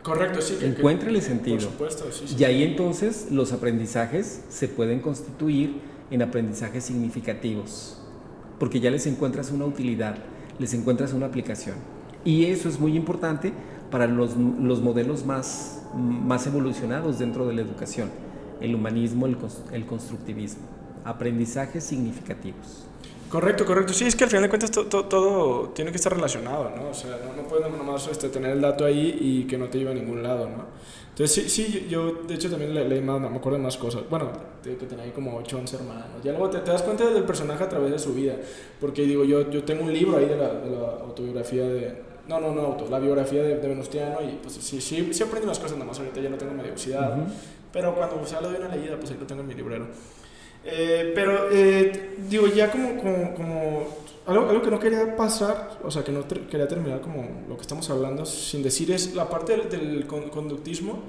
Correcto, 0.03 0.41
sí. 0.41 0.57
encuéntrale 0.63 1.21
sentido. 1.21 1.69
Por 1.77 1.91
supuesto, 1.91 2.05
sí, 2.11 2.35
Y 2.39 2.45
ahí 2.45 2.63
entonces 2.63 3.29
los 3.31 3.53
aprendizajes 3.53 4.45
se 4.49 4.67
pueden 4.67 5.01
constituir 5.01 5.83
en 6.11 6.23
aprendizajes 6.23 6.85
significativos, 6.85 8.03
porque 8.59 8.81
ya 8.81 8.91
les 8.91 9.07
encuentras 9.07 9.51
una 9.51 9.67
utilidad, 9.67 10.17
les 10.59 10.73
encuentras 10.73 11.13
una 11.13 11.27
aplicación. 11.27 11.77
Y 12.25 12.47
eso 12.47 12.71
es 12.71 12.81
muy 12.81 12.97
importante 12.97 13.53
para 13.91 14.07
los, 14.07 14.37
los 14.37 14.81
modelos 14.81 15.25
más, 15.25 15.83
más 15.95 16.47
evolucionados 16.47 17.19
dentro 17.19 17.47
de 17.47 17.55
la 17.55 17.63
educación, 17.63 18.11
el 18.61 18.75
humanismo, 18.75 19.27
el, 19.27 19.37
el 19.73 19.87
constructivismo, 19.87 20.63
aprendizajes 21.05 21.85
significativos. 21.85 22.87
Correcto, 23.31 23.65
correcto. 23.65 23.93
Sí, 23.93 24.07
es 24.07 24.17
que 24.17 24.25
al 24.25 24.31
final 24.31 24.43
de 24.43 24.49
cuentas 24.49 24.73
todo 24.73 25.69
tiene 25.69 25.93
que 25.93 25.99
estar 25.99 26.13
relacionado, 26.13 26.73
¿no? 26.77 26.91
O 26.91 26.95
sea, 26.95 27.17
no, 27.25 27.41
no 27.41 27.49
puedes 27.49 27.71
nomás 27.71 28.09
este, 28.09 28.29
tener 28.29 28.51
el 28.51 28.61
dato 28.61 28.85
ahí 28.85 29.17
y 29.21 29.45
que 29.45 29.57
no 29.57 29.69
te 29.69 29.79
lleve 29.79 29.93
a 29.93 29.95
ningún 29.95 30.21
lado, 30.21 30.49
¿no? 30.49 30.65
Entonces, 31.11 31.53
sí, 31.53 31.65
sí 31.65 31.87
yo 31.89 32.23
de 32.27 32.35
hecho 32.35 32.51
también 32.51 32.75
leí 32.75 33.01
más, 33.01 33.21
me 33.21 33.29
acuerdo 33.29 33.59
de 33.59 33.65
más 33.65 33.77
cosas. 33.77 34.03
Bueno, 34.11 34.33
que 34.65 34.75
tenía 34.75 35.05
ahí 35.05 35.13
como 35.13 35.37
8, 35.37 35.59
11 35.59 35.77
hermanos. 35.77 36.07
Ya 36.25 36.33
luego 36.33 36.51
te, 36.51 36.59
te, 36.59 36.73
das 36.73 36.83
cuenta 36.83 37.09
del 37.09 37.23
personaje 37.23 37.63
a 37.63 37.69
través 37.69 37.93
de 37.93 37.99
su 38.01 38.15
vida. 38.15 38.35
Porque 38.81 39.03
digo, 39.03 39.23
yo, 39.23 39.49
yo 39.49 39.63
tengo 39.63 39.85
un 39.85 39.93
libro 39.93 40.19
ahí 40.19 40.27
de 40.27 40.37
la, 40.37 40.55
de 40.55 40.71
la 40.71 40.87
autobiografía 41.03 41.69
de, 41.69 42.10
no, 42.31 42.41
no, 42.41 42.55
no 42.55 42.61
auto, 42.63 42.87
la 42.89 43.01
biografía 43.01 43.43
de, 43.43 43.57
de, 43.57 43.69
Venustiano 43.69 44.19
y 44.23 44.39
pues 44.41 44.55
sí, 44.55 44.81
sí, 44.81 45.09
sí 45.13 45.23
aprendí 45.23 45.47
unas 45.47 45.59
cosas, 45.59 45.77
nada 45.77 45.89
más 45.89 45.99
ahorita 45.99 46.21
ya 46.21 46.31
no 46.31 46.37
tengo 46.37 46.55
medio 46.55 46.73
oxidado, 46.73 47.25
pero 47.73 47.95
cuando 47.95 48.25
se 48.25 48.37
habla 48.37 48.51
de 48.51 48.59
una 48.59 48.69
leída, 48.69 48.97
pues 48.97 49.11
ahí 49.11 49.17
lo 49.19 49.27
tengo 49.27 49.41
en 49.43 49.49
mi 49.49 49.55
librero. 49.55 49.87
Eh, 50.65 51.13
pero 51.15 51.49
eh, 51.51 52.17
digo, 52.29 52.47
ya 52.47 52.71
como, 52.71 52.97
como, 52.99 53.35
como 53.35 53.87
algo, 54.27 54.49
algo, 54.49 54.63
que 54.63 54.71
no 54.71 54.79
quería 54.79 55.17
pasar, 55.17 55.79
o 55.83 55.91
sea, 55.91 56.05
que 56.05 56.13
no 56.13 56.29
quería 56.29 56.69
terminar 56.69 57.01
como 57.01 57.27
lo 57.49 57.57
que 57.57 57.63
estamos 57.63 57.89
hablando 57.91 58.25
sin 58.27 58.63
decir 58.63 58.93
es 58.93 59.15
la 59.15 59.29
parte 59.29 59.57
del, 59.57 59.69
del 59.69 60.07
conductismo. 60.07 61.03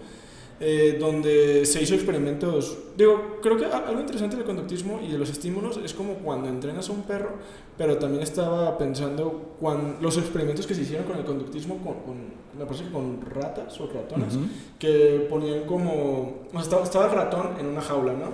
Eh, 0.64 0.98
donde 1.00 1.66
se 1.66 1.82
hizo 1.82 1.96
experimentos. 1.96 2.78
Digo, 2.96 3.40
creo 3.42 3.58
que 3.58 3.66
algo 3.66 4.00
interesante 4.00 4.36
del 4.36 4.46
conductismo 4.46 5.02
y 5.02 5.12
de 5.12 5.18
los 5.18 5.32
estímulos 5.32 5.80
es 5.84 5.92
como 5.92 6.14
cuando 6.18 6.50
entrenas 6.50 6.88
a 6.88 6.92
un 6.92 7.02
perro, 7.02 7.32
pero 7.76 7.98
también 7.98 8.22
estaba 8.22 8.78
pensando 8.78 9.56
cuando, 9.60 10.00
los 10.00 10.18
experimentos 10.20 10.68
que 10.68 10.76
se 10.76 10.84
hicieron 10.84 11.08
con 11.08 11.18
el 11.18 11.26
conductismo, 11.26 11.78
con, 11.78 11.96
con 12.04 12.16
me 12.60 12.66
parece 12.66 12.84
que 12.84 12.92
con 12.92 13.22
ratas 13.22 13.80
o 13.82 13.88
ratones, 13.88 14.38
que 14.78 15.26
ponían 15.28 15.64
como. 15.64 16.42
O 16.50 16.52
sea, 16.52 16.62
estaba, 16.62 16.84
estaba, 16.84 17.06
el 17.06 17.12
ratón 17.12 17.56
en 17.60 17.66
una 17.66 17.82
jaula, 17.82 18.14
¿no? 18.14 18.30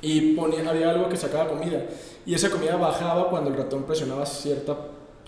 Y 0.00 0.34
ponía, 0.34 0.66
había 0.66 0.88
algo 0.88 1.10
que 1.10 1.16
sacaba 1.18 1.46
comida, 1.50 1.84
y 2.24 2.32
esa 2.32 2.48
comida 2.48 2.76
bajaba 2.76 3.28
cuando 3.28 3.50
el 3.50 3.56
ratón 3.56 3.82
presionaba 3.82 4.24
cierta, 4.24 4.78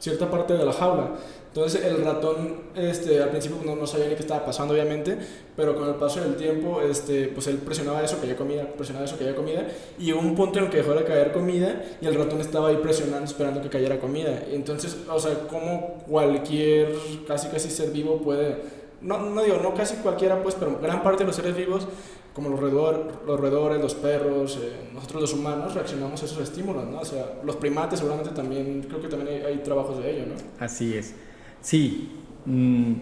cierta 0.00 0.30
parte 0.30 0.54
de 0.54 0.64
la 0.64 0.72
jaula. 0.72 1.10
Entonces 1.54 1.84
el 1.84 2.02
ratón 2.02 2.54
este, 2.74 3.22
al 3.22 3.28
principio 3.28 3.58
no, 3.62 3.76
no, 3.76 3.86
sabía 3.86 4.08
ni 4.08 4.14
qué 4.14 4.22
estaba 4.22 4.42
pasando 4.42 4.72
obviamente, 4.72 5.18
pero 5.54 5.76
con 5.76 5.86
el 5.86 5.96
paso 5.96 6.22
del 6.22 6.34
tiempo 6.36 6.80
este, 6.80 7.28
pues 7.28 7.46
él 7.46 7.58
presionaba 7.58 8.02
eso, 8.02 8.16
que 8.16 8.22
había 8.22 8.38
comida, 8.38 8.66
presionaba 8.74 9.04
eso, 9.04 9.18
que 9.18 9.24
había 9.24 9.36
comida, 9.36 9.66
y 9.98 10.14
hubo 10.14 10.20
un 10.20 10.34
punto 10.34 10.58
en 10.58 10.64
el 10.64 10.70
que 10.70 10.78
dejó 10.78 10.94
de 10.94 11.04
caer 11.04 11.30
comida 11.32 11.84
y 12.00 12.06
el 12.06 12.14
ratón 12.14 12.40
estaba 12.40 12.68
ahí 12.68 12.78
presionando, 12.78 13.26
esperando 13.26 13.60
que 13.60 13.68
cayera 13.68 14.00
comida. 14.00 14.44
Entonces, 14.50 14.96
o 15.06 15.20
sea, 15.20 15.46
como 15.46 15.98
cualquier, 16.08 16.94
casi 17.28 17.48
casi 17.48 17.68
ser 17.68 17.90
vivo 17.90 18.22
puede, 18.22 18.56
no, 19.02 19.18
no 19.18 19.42
digo, 19.42 19.58
no 19.58 19.74
casi 19.74 19.96
cualquiera 19.96 20.42
pues, 20.42 20.54
pero 20.54 20.78
gran 20.80 21.02
parte 21.02 21.24
de 21.24 21.26
los 21.26 21.36
seres 21.36 21.54
vivos 21.54 21.86
como 22.32 22.48
los, 22.48 22.58
roedores, 22.58 23.00
los 23.26 23.38
roedores, 23.38 23.78
los 23.78 23.94
perros, 23.94 24.58
eh, 24.58 24.88
nosotros 24.94 25.20
los 25.20 25.34
humanos 25.34 25.74
reaccionamos 25.74 26.22
a 26.22 26.24
esos 26.24 26.38
estímulos, 26.38 26.86
¿no? 26.86 27.00
O 27.00 27.04
sea, 27.04 27.40
los 27.44 27.56
primates 27.56 27.98
seguramente 27.98 28.30
también, 28.30 28.86
creo 28.88 29.02
que 29.02 29.08
también 29.08 29.36
hay, 29.36 29.52
hay 29.52 29.58
trabajos 29.58 30.02
de 30.02 30.10
ello, 30.10 30.26
¿no? 30.28 30.34
Así 30.58 30.96
es. 30.96 31.14
Sí, 31.62 32.10
mm, 32.44 32.92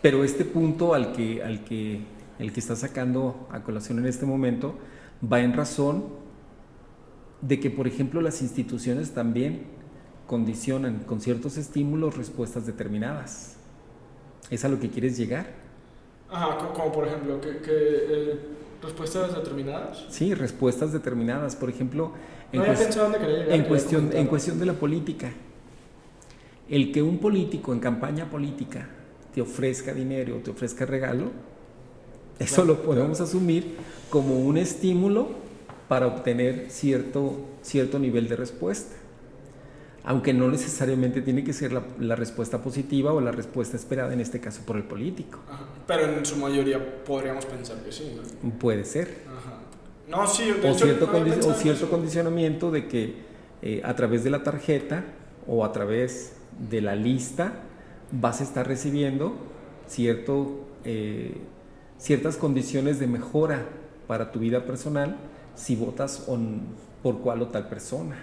pero 0.00 0.24
este 0.24 0.44
punto 0.44 0.94
al 0.94 1.12
que, 1.12 1.42
al 1.42 1.64
que, 1.64 2.00
el 2.38 2.52
que 2.52 2.60
está 2.60 2.76
sacando 2.76 3.48
a 3.50 3.62
colación 3.62 3.98
en 3.98 4.06
este 4.06 4.24
momento 4.24 4.76
va 5.20 5.40
en 5.40 5.52
razón 5.52 6.04
de 7.40 7.58
que, 7.60 7.70
por 7.70 7.86
ejemplo, 7.86 8.20
las 8.20 8.40
instituciones 8.40 9.12
también 9.12 9.64
condicionan 10.26 11.00
con 11.00 11.20
ciertos 11.20 11.56
estímulos 11.56 12.16
respuestas 12.16 12.66
determinadas. 12.66 13.56
¿Es 14.50 14.64
a 14.64 14.68
lo 14.68 14.78
que 14.78 14.90
quieres 14.90 15.16
llegar? 15.16 15.46
Ajá, 16.30 16.58
como 16.74 16.92
por 16.92 17.06
ejemplo, 17.06 17.40
que, 17.40 17.50
eh, 17.64 18.40
respuestas 18.82 19.34
determinadas. 19.34 20.06
Sí, 20.08 20.34
respuestas 20.34 20.92
determinadas. 20.92 21.56
Por 21.56 21.68
ejemplo, 21.68 22.12
en, 22.52 22.60
no 22.60 22.66
llegar, 22.66 23.12
en 23.48 23.64
cuestión, 23.64 24.10
en 24.12 24.26
cuestión 24.26 24.58
de 24.60 24.66
la 24.66 24.74
política 24.74 25.32
el 26.68 26.92
que 26.92 27.02
un 27.02 27.18
político 27.18 27.72
en 27.72 27.80
campaña 27.80 28.30
política 28.30 28.88
te 29.34 29.40
ofrezca 29.40 29.92
dinero 29.92 30.36
o 30.36 30.38
te 30.40 30.50
ofrezca 30.50 30.84
regalo, 30.86 31.30
eso 32.38 32.64
lo 32.64 32.82
podemos 32.82 33.20
asumir 33.20 33.76
como 34.10 34.38
un 34.38 34.58
estímulo 34.58 35.28
para 35.88 36.06
obtener 36.06 36.66
cierto, 36.70 37.46
cierto 37.62 37.98
nivel 37.98 38.28
de 38.28 38.36
respuesta. 38.36 38.94
Aunque 40.04 40.32
no 40.32 40.48
necesariamente 40.48 41.20
tiene 41.20 41.44
que 41.44 41.52
ser 41.52 41.72
la, 41.72 42.16
respuesta 42.16 42.62
positiva 42.62 43.12
o 43.12 43.20
la 43.20 43.32
respuesta 43.32 43.76
esperada, 43.76 44.12
en 44.12 44.20
este 44.20 44.40
caso 44.40 44.62
por 44.64 44.76
el 44.76 44.84
político. 44.84 45.40
Pero 45.86 46.04
en 46.04 46.24
su 46.24 46.36
mayoría 46.36 47.02
podríamos 47.04 47.44
pensar 47.44 47.78
que 47.82 47.92
sí, 47.92 48.16
¿no? 48.42 48.50
Puede 48.58 48.84
ser. 48.84 49.18
No, 50.08 50.26
sí, 50.26 50.50
o, 50.50 50.74
cierto 50.74 51.10
o 51.46 51.54
cierto 51.54 51.90
condicionamiento 51.90 52.70
de 52.70 52.88
que 52.88 53.16
eh, 53.60 53.82
a 53.84 53.94
través 53.94 54.24
de 54.24 54.30
la 54.30 54.42
tarjeta 54.42 55.04
o 55.46 55.64
a 55.64 55.72
través 55.72 56.37
de 56.70 56.80
la 56.80 56.94
lista 56.96 57.62
vas 58.12 58.40
a 58.40 58.44
estar 58.44 58.66
recibiendo 58.66 59.36
cierto, 59.86 60.66
eh, 60.84 61.36
ciertas 61.98 62.36
condiciones 62.36 62.98
de 62.98 63.06
mejora 63.06 63.66
para 64.06 64.32
tu 64.32 64.38
vida 64.38 64.64
personal 64.64 65.16
si 65.54 65.76
votas 65.76 66.26
por 67.02 67.18
cual 67.20 67.42
o 67.42 67.48
tal 67.48 67.68
persona. 67.68 68.16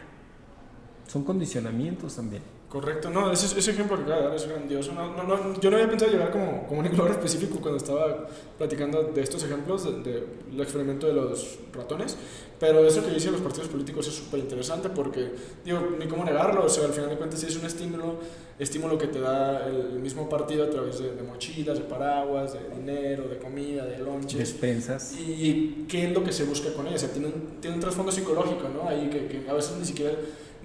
Son 1.08 1.24
condicionamientos 1.24 2.16
también. 2.16 2.55
Correcto, 2.70 3.10
no, 3.10 3.32
ese, 3.32 3.58
ese 3.58 3.72
ejemplo 3.72 3.96
que 3.96 4.04
acaba 4.04 4.18
de 4.18 4.28
dar 4.28 4.36
es 4.36 4.48
grandioso. 4.48 4.92
No, 4.92 5.24
no, 5.24 5.60
yo 5.60 5.70
no 5.70 5.78
había 5.78 5.88
pensado 5.88 6.12
llegar 6.12 6.32
como, 6.32 6.68
como 6.68 6.80
un 6.80 6.86
ejemplo 6.86 7.08
específico 7.10 7.60
cuando 7.62 7.78
estaba 7.78 8.28
platicando 8.58 9.04
de 9.04 9.22
estos 9.22 9.44
ejemplos, 9.44 9.84
del 9.84 10.04
de, 10.04 10.64
experimento 10.64 11.08
de 11.08 11.14
los 11.14 11.60
ratones, 11.74 12.18
pero 12.60 12.86
eso 12.86 13.06
que 13.06 13.12
dice 13.12 13.30
los 13.30 13.42
partidos 13.42 13.68
políticos 13.70 14.08
es 14.08 14.16
súper 14.16 14.40
interesante 14.40 14.90
porque, 14.90 15.32
digo, 15.64 15.80
ni 16.00 16.08
cómo 16.08 16.26
negarlo, 16.26 16.66
o 16.66 16.70
sea, 16.70 16.86
al 16.86 16.92
final 16.92 17.10
de 17.12 17.18
cuentas 17.18 17.44
es 17.44 17.56
un 17.56 17.66
estímulo, 17.66 18.16
estímulo 18.58 18.98
que 18.98 19.08
te 19.08 19.20
da 19.20 19.68
el 19.68 20.00
mismo 20.00 20.28
partido 20.28 20.66
a 20.66 20.70
través 20.70 21.00
de, 21.00 21.12
mochilas, 21.22 21.78
de 21.78 21.84
paraguas, 21.84 22.54
de 22.54 22.76
dinero, 22.76 23.28
de 23.28 23.38
comida, 23.38 23.86
de 23.86 24.00
lonches. 24.00 24.40
Despensas. 24.40 25.14
Y, 25.18 25.86
qué 25.88 26.08
es 26.08 26.14
lo 26.14 26.24
que 26.24 26.32
se 26.32 26.44
busca 26.46 26.74
con 26.74 26.88
ellos, 26.88 27.04
o 27.04 27.06
sea, 27.06 27.14
tiene 27.14 27.28
un, 27.28 27.62
tiene 27.62 27.76
un 27.76 27.82
trasfondo 27.82 28.12
psicológico, 28.12 28.68
¿no? 28.70 28.90
Ahí 28.90 29.10
que, 29.10 29.28
que 29.28 29.50
a 29.50 29.54
veces 29.54 29.78
ni 29.78 29.86
siquiera 29.86 30.14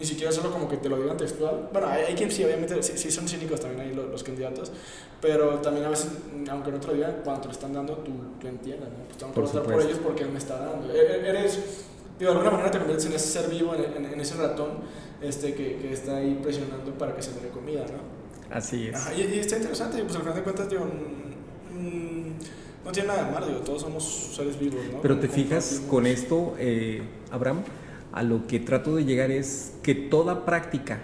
ni 0.00 0.06
siquiera 0.06 0.32
solo 0.32 0.50
como 0.50 0.66
que 0.66 0.78
te 0.78 0.88
lo 0.88 0.98
digan 0.98 1.16
textual. 1.16 1.68
Bueno, 1.70 1.88
hay, 1.88 2.04
hay 2.04 2.14
quien 2.14 2.30
sí, 2.30 2.42
obviamente, 2.42 2.82
sí, 2.82 3.10
son 3.10 3.28
cínicos 3.28 3.60
también 3.60 3.82
ahí 3.82 3.94
los, 3.94 4.08
los, 4.08 4.24
candidatos, 4.24 4.72
pero 5.20 5.56
también 5.60 5.84
a 5.84 5.90
veces, 5.90 6.08
aunque 6.50 6.72
no 6.72 6.80
te 6.80 6.86
lo 6.86 6.94
digan, 6.94 7.16
cuando 7.22 7.42
te 7.42 7.48
lo 7.48 7.52
están 7.52 7.74
dando, 7.74 7.96
tú, 7.98 8.12
tú 8.40 8.48
entiendes, 8.48 8.88
¿no? 8.88 9.04
Pues 9.04 9.18
tengo 9.18 9.34
que 9.34 9.40
votar 9.40 9.62
por 9.62 9.82
ellos 9.82 9.98
porque 10.02 10.22
él 10.22 10.30
me 10.30 10.38
está 10.38 10.58
dando. 10.58 10.90
E, 10.90 10.98
e, 10.98 11.28
eres, 11.28 11.60
digo, 12.18 12.32
de 12.32 12.38
alguna 12.38 12.50
manera 12.50 12.70
te 12.70 12.78
conviertes 12.78 13.06
en 13.06 13.12
ese 13.12 13.28
ser 13.28 13.50
vivo, 13.50 13.74
en, 13.74 14.06
en, 14.06 14.20
ese 14.20 14.36
ratón 14.36 14.78
este, 15.20 15.54
que, 15.54 15.76
que, 15.76 15.92
está 15.92 16.16
ahí 16.16 16.40
presionando 16.42 16.92
para 16.94 17.14
que 17.14 17.20
se 17.20 17.32
dé 17.32 17.50
comida, 17.50 17.82
¿no? 17.82 18.56
Así 18.56 18.88
es. 18.88 18.94
Ajá, 18.94 19.12
y, 19.14 19.20
y, 19.20 19.38
está 19.38 19.58
interesante, 19.58 20.02
pues 20.02 20.16
al 20.16 20.22
final 20.22 20.34
de 20.34 20.42
cuentas, 20.42 20.70
digo, 20.70 20.86
no 22.84 22.92
tiene 22.92 23.08
nada 23.08 23.24
de 23.24 23.32
malo, 23.32 23.46
digo, 23.48 23.60
todos 23.60 23.82
somos 23.82 24.32
seres 24.34 24.58
vivos, 24.58 24.80
¿no? 24.90 25.02
Pero 25.02 25.18
te 25.20 25.28
fijas, 25.28 25.82
con 25.90 26.06
esto, 26.06 26.54
eh, 26.58 27.02
Abraham, 27.30 27.62
a 28.12 28.22
lo 28.22 28.46
que 28.46 28.60
trato 28.60 28.96
de 28.96 29.04
llegar 29.04 29.30
es 29.30 29.74
que 29.82 29.94
toda 29.94 30.44
práctica 30.44 31.00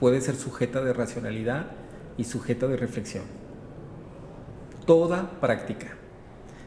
puede 0.00 0.20
ser 0.20 0.36
sujeta 0.36 0.82
de 0.82 0.92
racionalidad 0.92 1.72
y 2.16 2.24
sujeta 2.24 2.66
de 2.66 2.76
reflexión. 2.76 3.24
Toda 4.86 5.40
práctica, 5.40 5.96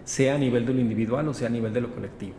sea 0.06 0.36
a 0.36 0.38
nivel 0.38 0.66
de 0.66 0.74
lo 0.74 0.80
individual 0.80 1.28
o 1.28 1.34
sea 1.34 1.48
a 1.48 1.52
nivel 1.52 1.74
de 1.74 1.82
lo 1.82 1.94
colectivo. 1.94 2.36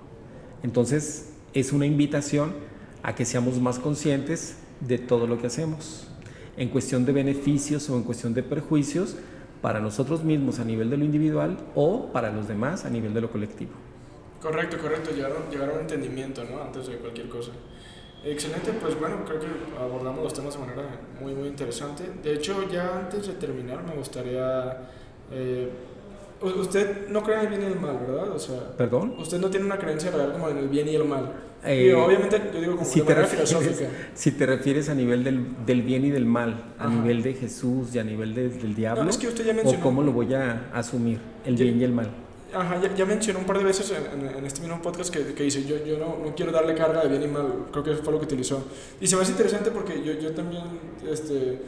Entonces, 0.63 1.33
es 1.53 1.73
una 1.73 1.87
invitación 1.87 2.55
a 3.03 3.15
que 3.15 3.25
seamos 3.25 3.61
más 3.61 3.79
conscientes 3.79 4.57
de 4.81 4.99
todo 4.99 5.27
lo 5.27 5.39
que 5.39 5.49
hacemos, 5.49 6.09
en 6.57 6.69
cuestión 6.69 7.05
de 7.05 7.13
beneficios 7.13 7.89
o 7.91 7.97
en 7.97 8.03
cuestión 8.03 8.35
de 8.35 8.43
perjuicios 8.43 9.17
para 9.61 9.81
nosotros 9.81 10.23
mismos 10.25 10.59
a 10.59 10.65
nivel 10.65 10.91
de 10.91 10.97
lo 10.97 11.05
individual 11.05 11.59
o 11.75 12.13
para 12.13 12.31
los 12.31 12.49
demás 12.49 12.85
a 12.85 12.91
nivel 12.91 13.15
de 13.15 13.21
lo 13.21 13.31
colectivo. 13.31 13.73
Correcto, 14.41 14.79
correcto, 14.79 15.11
llegaron, 15.15 15.51
llegaron 15.51 15.71
a 15.71 15.75
un 15.75 15.81
entendimiento, 15.81 16.45
¿no? 16.45 16.63
Antes 16.63 16.87
de 16.87 16.97
cualquier 16.97 17.29
cosa. 17.29 17.53
Excelente, 18.25 18.73
pues 18.81 18.99
bueno, 18.99 19.25
creo 19.25 19.39
que 19.41 19.47
abordamos 19.79 20.25
los 20.25 20.35
temas 20.35 20.55
de 20.55 20.61
manera 20.61 20.83
muy, 21.21 21.33
muy 21.35 21.49
interesante. 21.49 22.05
De 22.23 22.35
hecho, 22.35 22.69
ya 22.69 22.99
antes 22.99 23.27
de 23.27 23.35
terminar, 23.35 23.85
me 23.85 23.95
gustaría... 23.95 24.89
Eh, 25.31 25.71
usted 26.43 27.09
no 27.09 27.23
cree 27.23 27.39
en 27.39 27.43
el 27.45 27.49
bien 27.49 27.63
y 27.63 27.67
el 27.67 27.81
mal, 27.81 27.99
¿verdad? 27.99 28.31
O 28.31 28.39
sea, 28.39 28.77
¿Perdón? 28.77 29.15
Usted 29.19 29.39
no 29.39 29.49
tiene 29.49 29.67
una 29.67 29.79
creencia 29.79 30.11
real 30.11 30.33
como 30.33 30.49
en 30.49 30.59
el 30.59 30.69
bien 30.69 30.89
y 30.89 30.95
el 30.97 31.05
mal. 31.05 31.33
Eh, 31.65 31.95
obviamente, 31.95 32.41
yo 32.53 32.61
digo 32.61 32.77
como 32.77 32.89
si 32.89 33.01
de 33.01 33.07
manera 33.07 33.27
filosófica. 33.27 33.89
Si 34.15 34.33
te 34.33 34.47
refieres 34.47 34.89
a 34.89 34.95
nivel 34.95 35.25
del, 35.25 35.65
del 35.65 35.83
bien 35.83 36.05
y 36.05 36.11
del 36.11 36.27
mal, 36.27 36.75
a 36.79 36.89
nivel 36.89 37.23
de 37.23 37.35
Jesús 37.35 37.95
y 37.95 37.99
a 37.99 38.05
nivel 38.05 38.35
de, 38.35 38.49
del 38.49 38.75
diablo, 38.75 39.05
no, 39.05 39.11
es 39.11 39.17
que 39.17 39.29
usted 39.29 39.47
ya 39.47 39.53
mencionó, 39.53 39.79
o 39.79 39.83
cómo 39.83 40.03
lo 40.03 40.13
voy 40.13 40.35
a 40.35 40.69
asumir, 40.73 41.19
el 41.45 41.57
bien 41.57 41.81
y 41.81 41.85
el 41.85 41.93
mal. 41.93 42.11
Ajá, 42.57 42.81
ya, 42.81 42.95
ya, 42.95 43.05
mencioné 43.05 43.39
un 43.39 43.45
par 43.45 43.59
de 43.59 43.65
veces 43.65 43.93
en, 43.93 44.27
en, 44.27 44.47
este 44.47 44.63
mismo 44.63 44.81
podcast 44.81 45.13
que, 45.13 45.35
que 45.35 45.43
dice, 45.43 45.63
yo, 45.65 45.77
yo 45.85 45.99
no, 45.99 46.17
no, 46.25 46.35
quiero 46.35 46.53
darle 46.53 46.75
carga 46.75 47.03
de 47.03 47.09
bien 47.11 47.23
y 47.23 47.27
mal, 47.27 47.67
creo 47.71 47.85
que 47.85 47.95
fue 47.97 48.13
lo 48.15 48.19
que 48.19 48.25
utilizó. 48.25 48.65
Y 48.99 49.07
se 49.07 49.15
me 49.15 49.23
hace 49.23 49.33
interesante 49.33 49.71
porque 49.71 50.03
yo, 50.03 50.15
yo 50.15 50.33
también, 50.33 50.63
este, 51.07 51.59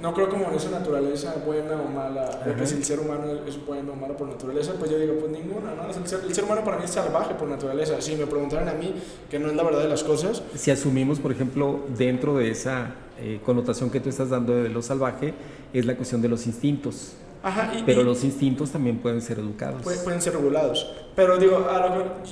no 0.00 0.14
creo 0.14 0.28
como 0.28 0.48
en 0.48 0.54
esa 0.54 0.70
naturaleza 0.70 1.34
buena 1.44 1.72
o 1.72 1.88
mala, 1.88 2.42
de 2.46 2.54
que 2.54 2.64
si 2.64 2.76
el 2.76 2.84
ser 2.84 3.00
humano 3.00 3.24
es 3.44 3.66
bueno 3.66 3.92
o 3.92 3.96
malo 3.96 4.16
por 4.16 4.28
naturaleza, 4.28 4.74
pues 4.78 4.88
yo 4.90 4.98
digo, 5.00 5.14
pues 5.14 5.32
ninguna, 5.32 5.74
¿no? 5.74 5.88
El 5.88 6.06
ser, 6.06 6.20
el 6.24 6.32
ser, 6.32 6.44
humano 6.44 6.64
para 6.64 6.78
mí 6.78 6.84
es 6.84 6.92
salvaje 6.92 7.34
por 7.34 7.48
naturaleza. 7.48 8.00
Si 8.00 8.14
me 8.14 8.26
preguntaran 8.26 8.68
a 8.68 8.74
mí, 8.74 8.94
que 9.28 9.40
no 9.40 9.48
es 9.48 9.56
la 9.56 9.64
verdad 9.64 9.82
de 9.82 9.88
las 9.88 10.04
cosas. 10.04 10.44
Si 10.54 10.70
asumimos, 10.70 11.18
por 11.18 11.32
ejemplo, 11.32 11.80
dentro 11.98 12.36
de 12.36 12.50
esa 12.50 12.94
eh, 13.18 13.40
connotación 13.44 13.90
que 13.90 13.98
tú 13.98 14.08
estás 14.08 14.30
dando 14.30 14.54
de 14.54 14.68
lo 14.68 14.80
salvaje, 14.80 15.34
es 15.72 15.84
la 15.86 15.96
cuestión 15.96 16.22
de 16.22 16.28
los 16.28 16.46
instintos. 16.46 17.14
Ajá, 17.42 17.72
y, 17.74 17.82
pero 17.84 18.02
los 18.02 18.22
instintos 18.22 18.70
también 18.70 18.98
pueden 18.98 19.22
ser 19.22 19.38
educados. 19.38 19.82
Pueden, 19.82 20.20
ser 20.20 20.34
regulados. 20.34 20.92
Pero 21.16 21.38
digo, 21.38 21.66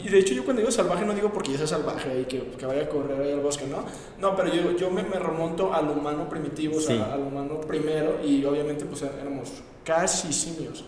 y 0.05 0.09
de 0.09 0.19
hecho 0.19 0.35
yo 0.35 0.45
cuando 0.45 0.61
digo 0.61 0.71
salvaje 0.71 1.05
no 1.07 1.15
digo 1.15 1.33
porque 1.33 1.53
ya 1.53 1.59
sea 1.59 1.67
salvaje 1.67 2.21
y 2.21 2.25
que, 2.25 2.43
que, 2.43 2.67
vaya 2.67 2.83
a 2.83 2.89
correr 2.89 3.21
ahí 3.23 3.33
al 3.33 3.41
bosque, 3.41 3.67
¿no? 3.67 3.85
No, 4.21 4.37
pero 4.37 4.53
yo, 4.53 4.77
yo 4.77 4.91
me, 4.91 5.03
me 5.03 5.19
remonto 5.19 5.73
al 5.73 5.89
humano 5.89 6.29
primitivo, 6.29 6.77
o 6.77 6.81
sea, 6.81 7.15
al 7.15 7.21
humano 7.21 7.61
primero 7.61 8.19
y 8.23 8.45
obviamente 8.45 8.85
pues 8.85 9.03
éramos 9.03 9.63
casi 9.85 10.33
simios. 10.33 10.85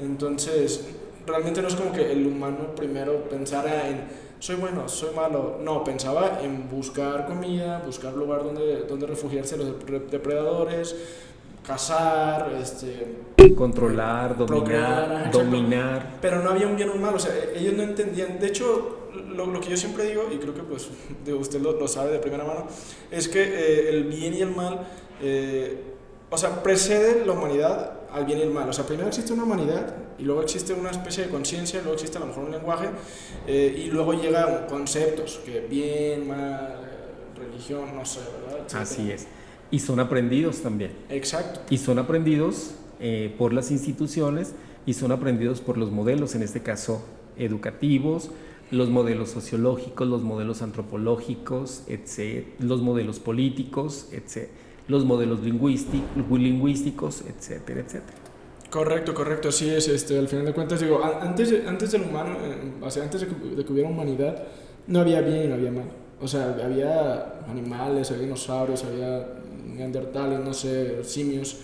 Entonces, 0.00 0.86
realmente 1.26 1.60
no 1.60 1.68
es 1.68 1.74
como 1.74 1.92
que 1.92 2.12
el 2.12 2.26
humano 2.26 2.74
primero 2.76 3.24
pensara 3.28 3.88
en 3.88 4.26
soy 4.38 4.56
bueno, 4.56 4.88
soy 4.88 5.14
malo. 5.14 5.58
No, 5.62 5.82
pensaba 5.82 6.40
en 6.42 6.68
buscar 6.68 7.26
comida, 7.26 7.82
buscar 7.84 8.12
lugar 8.12 8.44
donde, 8.44 8.82
donde 8.82 9.06
refugiarse 9.06 9.56
los 9.56 9.74
depredadores, 10.10 10.94
cazar, 11.66 12.52
este, 12.60 13.16
controlar, 13.56 14.36
dominar, 14.36 15.30
dominar. 15.32 16.18
Pero 16.20 16.42
no 16.42 16.50
había 16.50 16.66
un 16.66 16.76
bien 16.76 16.90
o 16.90 16.94
un 16.94 17.02
mal, 17.02 17.14
o 17.14 17.18
sea, 17.18 17.32
ellos 17.54 17.74
no 17.74 17.82
entendían. 17.82 18.38
De 18.38 18.46
hecho, 18.46 19.08
lo, 19.34 19.46
lo 19.46 19.60
que 19.60 19.70
yo 19.70 19.76
siempre 19.76 20.04
digo, 20.04 20.28
y 20.32 20.36
creo 20.36 20.54
que 20.54 20.62
pues 20.62 20.88
usted 21.26 21.60
lo, 21.60 21.72
lo 21.72 21.88
sabe 21.88 22.12
de 22.12 22.18
primera 22.18 22.44
mano, 22.44 22.66
es 23.10 23.28
que 23.28 23.42
eh, 23.42 23.88
el 23.90 24.04
bien 24.04 24.34
y 24.34 24.42
el 24.42 24.54
mal, 24.54 24.86
eh, 25.20 25.94
o 26.30 26.38
sea, 26.38 26.62
precede 26.62 27.24
la 27.24 27.32
humanidad 27.32 27.92
al 28.12 28.24
bien 28.24 28.38
y 28.38 28.42
el 28.42 28.50
mal. 28.50 28.68
O 28.68 28.72
sea, 28.72 28.86
primero 28.86 29.08
existe 29.08 29.32
una 29.32 29.44
humanidad 29.44 29.94
y 30.18 30.22
luego 30.22 30.42
existe 30.42 30.72
una 30.72 30.90
especie 30.90 31.24
de 31.24 31.30
conciencia, 31.30 31.80
luego 31.80 31.94
existe 31.94 32.16
a 32.16 32.20
lo 32.20 32.26
mejor 32.26 32.44
un 32.44 32.52
lenguaje 32.52 32.88
eh, 33.46 33.84
y 33.84 33.90
luego 33.90 34.14
llegan 34.14 34.66
conceptos, 34.68 35.40
que 35.44 35.60
bien, 35.60 36.28
mal, 36.28 36.80
religión, 37.36 37.94
no 37.94 38.04
sé, 38.04 38.20
¿verdad? 38.48 38.66
Así 38.80 39.10
es. 39.10 39.26
Y 39.70 39.80
son 39.80 40.00
aprendidos 40.00 40.62
también. 40.62 40.92
Exacto. 41.08 41.60
Y 41.70 41.78
son 41.78 41.98
aprendidos 41.98 42.74
eh, 43.00 43.34
por 43.38 43.52
las 43.52 43.70
instituciones 43.70 44.54
y 44.86 44.94
son 44.94 45.12
aprendidos 45.12 45.60
por 45.60 45.76
los 45.76 45.90
modelos, 45.90 46.34
en 46.34 46.42
este 46.42 46.62
caso 46.62 47.04
educativos, 47.36 48.30
los 48.70 48.88
modelos 48.88 49.30
sociológicos, 49.30 50.06
los 50.08 50.22
modelos 50.22 50.62
antropológicos, 50.62 51.82
etc., 51.88 52.46
los 52.58 52.82
modelos 52.82 53.18
políticos, 53.18 54.08
etc., 54.12 54.48
los 54.88 55.04
modelos 55.04 55.40
lingüísticos, 55.42 57.24
etcétera, 57.28 57.80
etcétera. 57.80 58.16
Correcto, 58.70 59.14
correcto, 59.14 59.48
así 59.48 59.68
es. 59.68 59.88
Este, 59.88 60.18
al 60.18 60.28
final 60.28 60.46
de 60.46 60.52
cuentas, 60.52 60.80
digo, 60.80 61.00
antes, 61.02 61.54
antes 61.66 61.92
del 61.92 62.02
humano, 62.02 62.36
eh, 62.42 62.72
o 62.80 62.90
sea, 62.90 63.04
antes 63.04 63.20
de 63.20 63.64
que, 63.64 63.72
hubiera 63.72 63.88
humanidad, 63.88 64.42
no 64.86 65.00
había 65.00 65.20
bien 65.20 65.44
y 65.44 65.46
no 65.48 65.54
había 65.54 65.70
mal. 65.70 65.88
O 66.20 66.26
sea, 66.26 66.56
había 66.64 67.40
animales, 67.48 68.10
había 68.10 68.24
dinosaurios, 68.24 68.84
había 68.84 69.26
neandertales, 69.64 70.40
no 70.40 70.52
sé, 70.52 71.02
simios, 71.04 71.58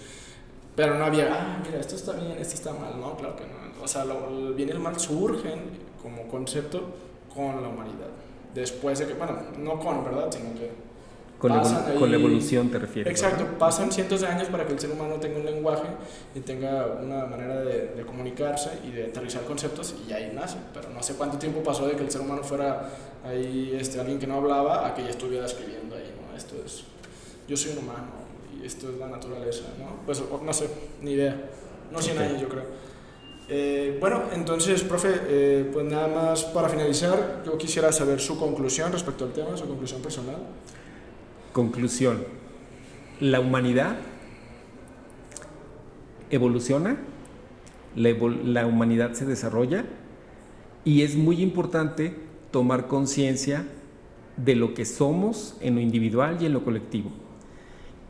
pero 0.74 0.98
no 0.98 1.04
había, 1.04 1.28
ah, 1.32 1.62
mira, 1.64 1.80
esto 1.80 1.96
está 1.96 2.12
bien, 2.12 2.32
esto 2.38 2.54
está 2.54 2.72
mal, 2.72 2.98
no, 2.98 3.16
claro 3.16 3.36
que 3.36 3.44
no. 3.44 3.82
O 3.82 3.88
sea, 3.88 4.04
el 4.04 4.54
bien 4.54 4.68
y 4.68 4.72
el 4.72 4.78
mal 4.78 4.98
surgen 4.98 5.60
como 6.00 6.28
concepto 6.28 6.82
con 7.34 7.60
la 7.60 7.68
humanidad. 7.68 8.08
Después 8.54 8.98
de 8.98 9.06
que, 9.06 9.14
bueno, 9.14 9.38
no 9.58 9.78
con, 9.78 10.04
¿verdad? 10.04 10.28
Sino 10.30 10.54
que 10.54 10.70
con, 11.38 11.50
con 11.98 12.10
la 12.10 12.16
evolución 12.16 12.70
te 12.70 12.78
refieres. 12.78 13.10
Exacto, 13.10 13.44
pasan 13.58 13.90
cientos 13.90 14.20
de 14.20 14.28
años 14.28 14.48
para 14.48 14.64
que 14.64 14.72
el 14.72 14.78
ser 14.78 14.92
humano 14.92 15.16
tenga 15.16 15.38
un 15.38 15.44
lenguaje 15.44 15.88
y 16.34 16.40
tenga 16.40 16.86
una 17.02 17.26
manera 17.26 17.60
de, 17.62 17.88
de, 17.88 18.04
comunicarse 18.04 18.70
y 18.86 18.92
de 18.92 19.06
aterrizar 19.06 19.42
conceptos 19.42 19.94
y 20.08 20.12
ahí 20.12 20.30
nace. 20.32 20.58
Pero 20.72 20.90
no 20.90 21.02
sé 21.02 21.14
cuánto 21.14 21.38
tiempo 21.38 21.60
pasó 21.60 21.88
de 21.88 21.96
que 21.96 22.04
el 22.04 22.10
ser 22.10 22.20
humano 22.20 22.44
fuera 22.44 22.88
ahí 23.24 23.76
este, 23.78 23.98
alguien 23.98 24.20
que 24.20 24.26
no 24.28 24.36
hablaba 24.36 24.86
a 24.86 24.94
que 24.94 25.02
ya 25.02 25.10
estuviera 25.10 25.44
escribiendo 25.44 25.96
ahí, 25.96 26.14
¿no? 26.16 26.36
Esto 26.36 26.54
es 26.64 26.84
yo 27.52 27.56
soy 27.58 27.72
un 27.72 27.84
humano 27.84 28.06
y 28.58 28.64
esto 28.64 28.88
es 28.88 28.96
la 28.96 29.08
naturaleza, 29.08 29.64
¿no? 29.78 30.06
Pues 30.06 30.22
no 30.42 30.52
sé, 30.54 30.70
ni 31.02 31.12
idea. 31.12 31.50
No 31.92 32.00
100 32.00 32.18
años, 32.18 32.40
yo 32.40 32.48
creo. 32.48 32.64
Eh, 33.46 33.98
bueno, 34.00 34.22
entonces, 34.32 34.82
profe, 34.82 35.10
eh, 35.26 35.70
pues 35.70 35.84
nada 35.84 36.08
más 36.08 36.44
para 36.44 36.70
finalizar, 36.70 37.42
yo 37.44 37.58
quisiera 37.58 37.92
saber 37.92 38.20
su 38.20 38.38
conclusión 38.38 38.90
respecto 38.90 39.26
al 39.26 39.34
tema, 39.34 39.54
su 39.58 39.66
conclusión 39.66 40.00
personal. 40.00 40.36
Conclusión. 41.52 42.24
La 43.20 43.40
humanidad 43.40 43.96
evoluciona, 46.30 46.96
la, 47.94 48.14
la 48.44 48.66
humanidad 48.66 49.12
se 49.12 49.26
desarrolla 49.26 49.84
y 50.86 51.02
es 51.02 51.16
muy 51.16 51.42
importante 51.42 52.16
tomar 52.50 52.86
conciencia 52.86 53.66
de 54.38 54.56
lo 54.56 54.72
que 54.72 54.86
somos 54.86 55.58
en 55.60 55.74
lo 55.74 55.82
individual 55.82 56.38
y 56.40 56.46
en 56.46 56.54
lo 56.54 56.64
colectivo. 56.64 57.12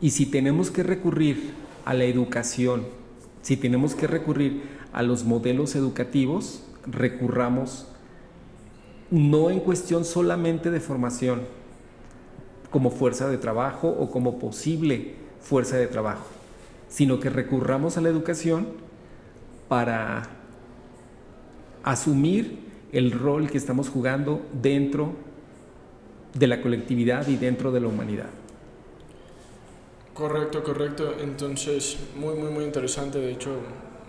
Y 0.02 0.10
si 0.10 0.26
tenemos 0.26 0.72
que 0.72 0.82
recurrir 0.82 1.52
a 1.84 1.94
la 1.94 2.04
educación, 2.04 2.82
si 3.40 3.56
tenemos 3.56 3.94
que 3.94 4.08
recurrir 4.08 4.64
a 4.92 5.02
los 5.04 5.24
modelos 5.24 5.76
educativos, 5.76 6.64
recurramos 6.86 7.86
no 9.12 9.48
en 9.48 9.60
cuestión 9.60 10.04
solamente 10.04 10.72
de 10.72 10.80
formación, 10.80 11.42
como 12.70 12.90
fuerza 12.90 13.28
de 13.28 13.38
trabajo 13.38 13.88
o 13.88 14.10
como 14.10 14.38
posible 14.38 15.14
fuerza 15.40 15.76
de 15.76 15.86
trabajo, 15.86 16.26
sino 16.88 17.20
que 17.20 17.30
recurramos 17.30 17.96
a 17.96 18.00
la 18.00 18.08
educación 18.08 18.68
para 19.68 20.22
asumir 21.84 22.58
el 22.90 23.12
rol 23.12 23.48
que 23.50 23.58
estamos 23.58 23.88
jugando 23.88 24.44
dentro 24.60 25.12
de 26.34 26.46
la 26.46 26.60
colectividad 26.60 27.28
y 27.28 27.36
dentro 27.36 27.70
de 27.70 27.80
la 27.80 27.88
humanidad. 27.88 28.41
Correcto, 30.14 30.62
correcto. 30.62 31.14
Entonces, 31.20 31.96
muy, 32.16 32.34
muy, 32.34 32.50
muy 32.50 32.64
interesante. 32.64 33.18
De 33.18 33.32
hecho, 33.32 33.50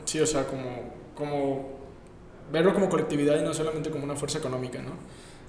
sí, 0.06 0.20
o 0.20 0.26
sea, 0.28 0.46
como, 0.46 0.94
como 1.16 1.70
verlo 2.52 2.74
como 2.74 2.90
colectividad 2.90 3.40
y 3.40 3.44
no 3.44 3.54
solamente 3.54 3.90
como 3.90 4.04
una 4.04 4.16
fuerza 4.16 4.40
económica, 4.40 4.82
¿no? 4.82 4.92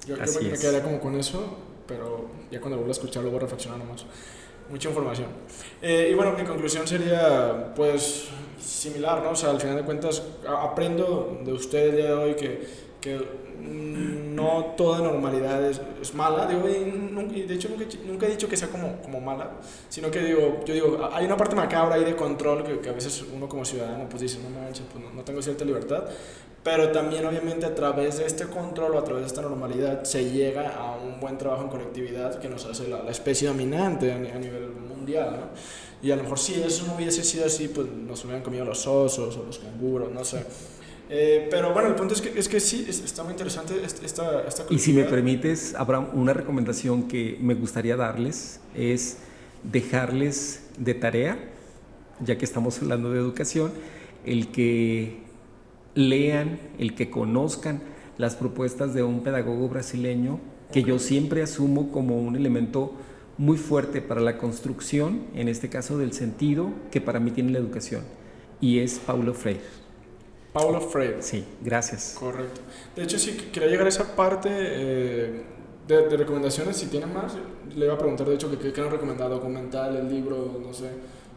Yo, 0.07 0.17
yo 0.17 0.43
me, 0.43 0.59
quedaría 0.59 0.83
como 0.83 1.01
con 1.01 1.17
eso, 1.17 1.57
pero 1.87 2.29
ya 2.51 2.61
cuando 2.61 2.77
vuelva 2.77 2.91
a 2.91 2.93
escucharlo 2.93 3.31
voy 3.31 3.39
a 3.39 3.43
reflexionar 3.43 3.79
más. 3.85 4.05
Mucha 4.71 4.89
información. 4.89 5.29
Eh, 5.83 6.09
y 6.13 6.15
bueno, 6.15 6.33
mi 6.33 6.45
conclusión 6.45 6.87
sería, 6.87 7.75
pues, 7.75 8.29
similar, 8.59 9.23
¿no? 9.23 9.31
O 9.31 9.37
sea, 9.37 9.51
al 9.51 9.61
final 9.61 9.77
de 9.77 9.83
cuentas, 9.83 10.23
aprendo 10.47 11.41
de 11.45 11.53
usted 11.53 11.91
el 11.91 11.97
día 11.97 12.07
de 12.07 12.13
hoy 12.15 12.35
que, 12.35 12.67
que 13.01 13.44
no 13.61 14.75
toda 14.77 15.01
normalidad 15.01 15.65
es, 15.65 15.81
es 16.01 16.15
mala, 16.15 16.47
digo, 16.47 16.69
y, 16.69 17.43
de 17.43 17.55
hecho 17.55 17.69
nunca, 17.69 17.85
nunca, 18.07 18.27
he 18.27 18.31
dicho 18.31 18.49
que 18.49 18.57
sea 18.57 18.69
como, 18.69 19.01
como 19.01 19.21
mala, 19.21 19.53
sino 19.89 20.11
que 20.11 20.21
digo, 20.21 20.61
yo 20.65 20.75
digo, 20.75 21.09
hay 21.13 21.25
una 21.25 21.37
parte 21.37 21.55
macabra 21.55 21.95
ahí 21.95 22.05
de 22.05 22.17
control 22.17 22.65
que, 22.65 22.81
que 22.81 22.89
a 22.89 22.93
veces 22.93 23.25
uno 23.35 23.49
como 23.49 23.65
ciudadano 23.65 24.09
pues 24.09 24.23
dice, 24.23 24.39
no 24.43 24.51
manches, 24.51 24.85
pues 24.93 25.05
no, 25.15 25.23
tengo 25.23 25.41
cierta 25.41 25.65
libertad, 25.65 26.05
pero 26.63 26.91
también 26.91 27.25
obviamente 27.27 27.67
a 27.67 27.75
través 27.75 28.19
de 28.19 28.27
este 28.27 28.47
control 28.47 28.95
o 28.95 28.99
a 28.99 29.05
través 29.05 29.23
de 29.23 29.27
esta 29.29 29.43
normalidad 29.43 30.05
se 30.05 30.31
llega 30.31 30.75
a 30.77 30.97
un 30.97 31.21
buen 31.21 31.39
trabajo 31.39 31.63
en 31.63 31.69
conectividad 31.69 32.39
que 32.39 32.49
nos 32.49 32.65
hace 32.67 32.89
la, 32.89 33.03
la 33.03 33.11
especie 33.11 33.49
dominante 33.49 34.13
a, 34.13 34.17
a 34.17 34.39
nivel 34.39 34.71
mundial, 34.71 35.31
¿no? 35.33 35.85
Y 36.05 36.11
a 36.11 36.17
lo 36.17 36.23
mejor 36.23 36.39
si 36.39 36.61
eso 36.61 36.87
no 36.87 36.97
hubiese 36.97 37.25
sido 37.25 37.47
así, 37.47 37.69
pues 37.69 37.89
nos 37.89 38.23
hubieran 38.25 38.43
comido 38.43 38.67
los 38.67 38.87
osos 38.87 39.39
o 39.39 39.45
los 39.45 39.59
canguros, 39.59 40.13
no 40.13 40.23
sé. 40.23 40.45
Eh, 41.17 41.47
pero 41.49 41.73
bueno, 41.73 41.89
el 41.89 41.95
punto 41.95 42.13
es 42.13 42.21
que, 42.21 42.37
es 42.37 42.49
que 42.49 42.59
sí, 42.59 42.87
está 42.89 43.23
muy 43.23 43.31
interesante 43.31 43.75
esta, 43.85 44.43
esta 44.49 44.65
Y 44.69 44.81
si 44.81 44.93
me 44.93 45.05
permites, 45.05 45.77
Abraham, 45.77 46.09
una 46.13 46.33
recomendación 46.33 47.07
que 47.07 47.39
me 47.41 47.55
gustaría 47.55 47.95
darles 47.95 48.59
es 48.75 49.19
dejarles 49.63 50.65
de 50.77 50.93
tarea, 50.95 51.39
ya 52.19 52.37
que 52.37 52.45
estamos 52.45 52.83
hablando 52.83 53.13
de 53.13 53.21
educación, 53.21 53.71
el 54.27 54.49
que 54.49 55.21
lean, 55.95 56.59
el 56.81 56.97
que 56.97 57.11
conozcan 57.11 57.81
las 58.19 58.35
propuestas 58.35 58.93
de 58.93 59.05
un 59.05 59.23
pedagogo 59.23 59.69
brasileño 59.69 60.41
que 60.73 60.83
yo 60.83 60.99
siempre 60.99 61.45
asumo 61.45 61.93
como 61.93 62.19
un 62.19 62.35
elemento 62.35 62.93
muy 63.39 63.57
fuerte 63.57 64.03
para 64.03 64.21
la 64.21 64.37
construcción, 64.37 65.27
en 65.37 65.47
este 65.47 65.69
caso 65.69 65.97
del 65.97 66.13
sentido 66.13 66.73
que 66.91 67.01
para 67.01 67.21
mí 67.21 67.31
tiene 67.31 67.53
la 67.53 67.61
educación, 67.61 68.03
y 68.61 68.81
es 68.81 68.99
Paulo 68.99 69.33
Freire. 69.33 69.84
Paulo 70.55 70.81
Freire. 70.81 71.21
Sí, 71.21 71.45
gracias. 71.61 72.17
Correcto. 72.19 72.61
De 72.95 73.03
hecho, 73.03 73.19
si 73.19 73.33
quería 73.33 73.69
llegar 73.69 73.87
a 73.87 73.89
esa 73.89 74.15
parte 74.15 74.49
eh, 74.53 75.43
de, 75.89 76.17
recomendaciones, 76.17 76.77
si 76.77 76.87
tiene 76.87 77.07
más, 77.07 77.35
le 77.75 77.87
iba 77.87 77.95
a 77.95 77.99
preguntar, 77.99 78.29
de 78.29 78.37
hecho, 78.37 78.49
que 78.57 78.73
qué 78.73 78.81
han 78.81 78.91
recomendado, 78.91 79.35
documental, 79.35 79.97
el 79.97 80.09
libro, 80.09 80.61
no 80.65 80.73
sé. 80.73 80.91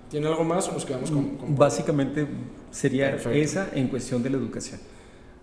¿Tiene 0.10 0.28
algo 0.28 0.44
más 0.44 0.70
o 0.70 0.74
nos 0.74 0.86
quedamos 0.86 1.10
con...? 1.10 1.36
Básicamente 1.58 2.28
sería 2.70 3.16
esa 3.16 3.70
en 3.74 3.88
cuestión 3.88 4.22
de 4.22 4.30
la 4.30 4.38
educación. 4.38 4.80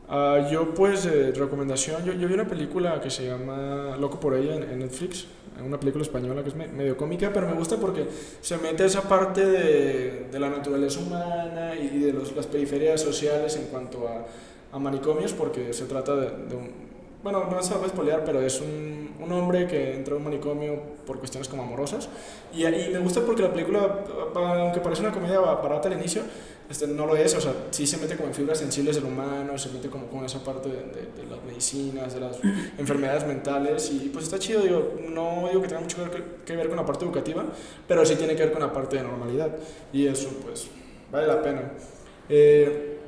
Ah, 0.09 0.49
yo 0.51 0.73
pues 0.73 1.05
de 1.05 1.33
recomendación, 1.33 2.05
yo, 2.05 2.13
yo, 2.13 2.29
vi 2.29 2.35
una 2.35 2.47
película 2.47 3.01
que 3.01 3.11
se 3.11 3.27
llama 3.27 3.97
Loco 3.99 4.21
por 4.21 4.35
ella 4.35 4.55
en, 4.55 4.79
Netflix, 4.79 5.27
una 5.63 5.79
película 5.79 6.03
española 6.03 6.43
que 6.43 6.49
es 6.49 6.55
medio 6.55 6.97
cómica, 6.97 7.31
pero 7.33 7.47
me 7.47 7.55
gusta 7.55 7.77
porque 7.77 8.07
se 8.41 8.59
mete 8.59 8.85
esa 8.85 9.03
parte 9.03 9.45
de, 9.45 10.27
de 10.31 10.39
la 10.41 10.51
naturaleza 10.51 11.01
humana 11.01 11.75
y 11.77 11.99
de 11.99 12.13
los, 12.13 12.35
las 12.35 12.47
periferias 12.47 13.01
sociales 13.01 13.57
en 13.57 13.67
cuanto 13.67 14.09
a, 14.09 14.27
a 14.75 14.79
manicomios, 14.79 15.33
porque 15.33 15.73
se 15.73 15.85
trata 15.85 16.17
de, 16.17 16.31
de 16.49 16.57
un, 16.57 16.71
bueno, 17.23 17.47
no 17.51 17.63
se 17.63 17.75
va 17.75 17.85
a 17.85 17.87
espolear, 17.87 18.23
pero 18.25 18.43
es 18.43 18.61
un, 18.61 19.15
un, 19.19 19.33
hombre 19.33 19.67
que 19.67 19.95
entra 19.95 20.15
a 20.15 20.19
un 20.19 20.25
manicomio 20.25 20.79
por 21.07 21.19
cuestiones 21.19 21.49
como 21.49 21.63
amorosas. 21.63 22.09
Y, 22.53 22.67
y, 22.67 22.91
me 22.91 22.99
gusta 22.99 23.23
porque 23.25 23.43
la 23.43 23.51
película, 23.51 24.05
aunque 24.35 24.81
parece 24.81 25.01
una 25.01 25.11
comedia 25.11 25.41
barata 25.41 25.89
al 25.89 25.95
inicio, 25.95 26.21
este, 26.69 26.87
no 26.87 27.07
lo 27.07 27.17
es, 27.17 27.35
o 27.35 27.41
sea, 27.41 27.55
sí 27.71 27.87
se 27.87 27.99
mete 27.99 28.17
como 28.17 28.29
en 28.29 28.35
fibras 28.35 28.59
sensibles 28.59 28.97
del 28.97 29.05
humano, 29.05 29.59
se 29.59 29.71
mete 29.71 29.91
como 29.91 30.07
con 30.07 30.25
esa 30.25 30.43
parte 30.43 30.69
de, 30.69 30.77
de, 30.77 31.27
las 31.29 31.43
medicinas, 31.45 32.15
de 32.15 32.21
las 32.21 32.39
enfermedades 32.79 33.27
mentales, 33.27 33.91
y 33.93 34.09
pues 34.09 34.25
está 34.25 34.39
chido, 34.39 34.63
digo, 34.63 34.95
no 35.09 35.49
digo 35.49 35.61
que 35.61 35.69
tenga 35.69 35.83
mucho 35.83 35.99
que, 36.11 36.23
que 36.45 36.57
ver 36.57 36.69
con 36.69 36.77
la 36.77 36.87
parte 36.87 37.05
educativa, 37.05 37.45
pero 37.87 38.05
sí 38.07 38.17
tiene 38.17 38.35
que 38.35 38.45
ver 38.45 38.53
con 38.53 38.63
la 38.63 38.73
parte 38.73 38.97
de 38.97 39.03
normalidad, 39.03 39.55
y 39.93 40.07
eso 40.07 40.31
pues 40.43 40.69
vale 41.13 41.27
la 41.27 41.43
pena. 41.43 41.73
Eh, 42.29 42.99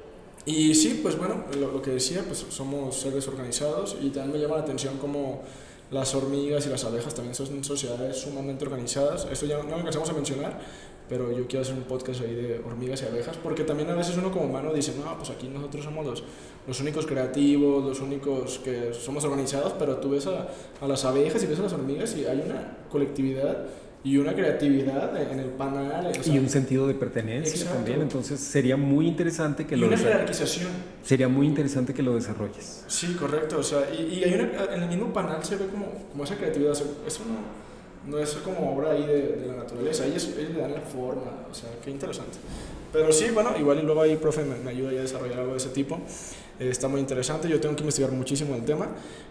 y 0.44 0.74
sí, 0.74 1.00
pues 1.02 1.18
bueno, 1.18 1.44
lo, 1.58 1.72
lo, 1.72 1.82
que 1.82 1.90
decía, 1.92 2.22
pues 2.24 2.46
somos 2.50 2.94
seres 2.94 3.26
organizados 3.26 3.96
y 4.00 4.10
también 4.10 4.32
me 4.34 4.38
llama 4.38 4.56
la 4.56 4.62
atención 4.62 4.96
como 4.98 5.42
las 5.90 6.14
hormigas 6.14 6.66
y 6.66 6.70
las 6.70 6.84
abejas 6.84 7.14
también 7.14 7.34
son 7.34 7.62
sociedades 7.64 8.18
sumamente 8.18 8.64
organizadas. 8.64 9.26
Esto 9.30 9.46
ya 9.46 9.58
no 9.58 9.64
lo 9.70 9.76
alcanzamos 9.76 10.10
a 10.10 10.12
mencionar, 10.12 10.60
pero 11.08 11.30
yo 11.30 11.46
quiero 11.46 11.62
hacer 11.62 11.74
un 11.74 11.84
podcast 11.84 12.20
ahí 12.22 12.34
de 12.34 12.60
hormigas 12.66 13.02
y 13.02 13.06
abejas, 13.06 13.36
porque 13.36 13.64
también 13.64 13.88
a 13.90 13.94
veces 13.94 14.16
uno 14.16 14.30
como 14.30 14.46
humano 14.46 14.72
dice, 14.72 14.92
no, 15.02 15.16
pues 15.16 15.30
aquí 15.30 15.48
nosotros 15.48 15.84
somos 15.84 16.04
los, 16.04 16.24
los 16.66 16.80
únicos 16.80 17.06
creativos, 17.06 17.84
los 17.84 18.00
únicos 18.00 18.58
que 18.58 18.92
somos 18.92 19.24
organizados, 19.24 19.74
pero 19.78 19.96
tú 19.96 20.10
ves 20.10 20.26
a, 20.26 20.48
a 20.80 20.88
las 20.88 21.04
abejas 21.04 21.42
y 21.42 21.46
ves 21.46 21.58
a 21.60 21.62
las 21.62 21.72
hormigas 21.72 22.16
y 22.16 22.24
hay 22.24 22.42
una 22.44 22.78
colectividad 22.90 23.66
y 24.02 24.18
una 24.18 24.34
creatividad 24.34 25.20
en 25.32 25.40
el 25.40 25.48
panal. 25.50 26.06
O 26.06 26.22
sea, 26.22 26.34
y 26.34 26.38
un 26.38 26.48
sentido 26.48 26.86
de 26.86 26.94
pertenencia 26.94 27.54
exacto. 27.54 27.74
también, 27.74 28.02
entonces 28.02 28.38
sería 28.38 28.76
muy 28.76 29.08
interesante 29.08 29.66
que 29.66 29.74
y 29.74 29.78
lo... 29.78 29.88
una 29.88 29.96
jerarquización. 29.96 30.70
Sería 31.02 31.28
muy 31.28 31.46
interesante 31.46 31.92
que 31.92 32.02
lo 32.02 32.14
desarrolles. 32.14 32.84
Sí, 32.86 33.14
correcto, 33.18 33.58
o 33.58 33.62
sea, 33.62 33.88
y, 33.92 34.18
y 34.18 34.24
hay 34.24 34.34
una, 34.34 34.74
en 34.74 34.82
el 34.82 34.88
mismo 34.88 35.12
panal 35.12 35.42
se 35.44 35.56
ve 35.56 35.66
como, 35.66 35.86
como 36.10 36.24
esa 36.24 36.36
creatividad, 36.36 36.72
o 36.72 36.74
sea, 36.74 36.86
eso 37.06 37.22
no 37.26 37.65
no 38.06 38.18
es 38.18 38.30
como 38.34 38.74
obra 38.74 38.92
ahí 38.92 39.06
de, 39.06 39.36
de 39.36 39.46
la 39.46 39.56
naturaleza, 39.56 40.06
ellos, 40.06 40.30
ellos, 40.38 40.54
le 40.54 40.60
dan 40.60 40.72
la 40.72 40.80
forma, 40.80 41.46
o 41.50 41.54
sea, 41.54 41.70
qué 41.84 41.90
interesante. 41.90 42.38
Pero 42.92 43.12
sí, 43.12 43.26
bueno, 43.32 43.50
igual 43.58 43.78
y 43.78 43.82
luego 43.82 44.00
ahí, 44.00 44.16
profe, 44.16 44.44
me, 44.44 44.56
me 44.56 44.70
ayuda 44.70 44.90
a 44.90 45.02
desarrollar 45.02 45.40
algo 45.40 45.52
de 45.52 45.58
ese 45.58 45.70
tipo. 45.70 45.98
Eh, 46.58 46.70
está 46.70 46.88
muy 46.88 47.00
interesante, 47.00 47.48
yo 47.48 47.60
tengo 47.60 47.76
que 47.76 47.82
investigar 47.82 48.10
muchísimo 48.12 48.54
el 48.54 48.64
tema. 48.64 48.88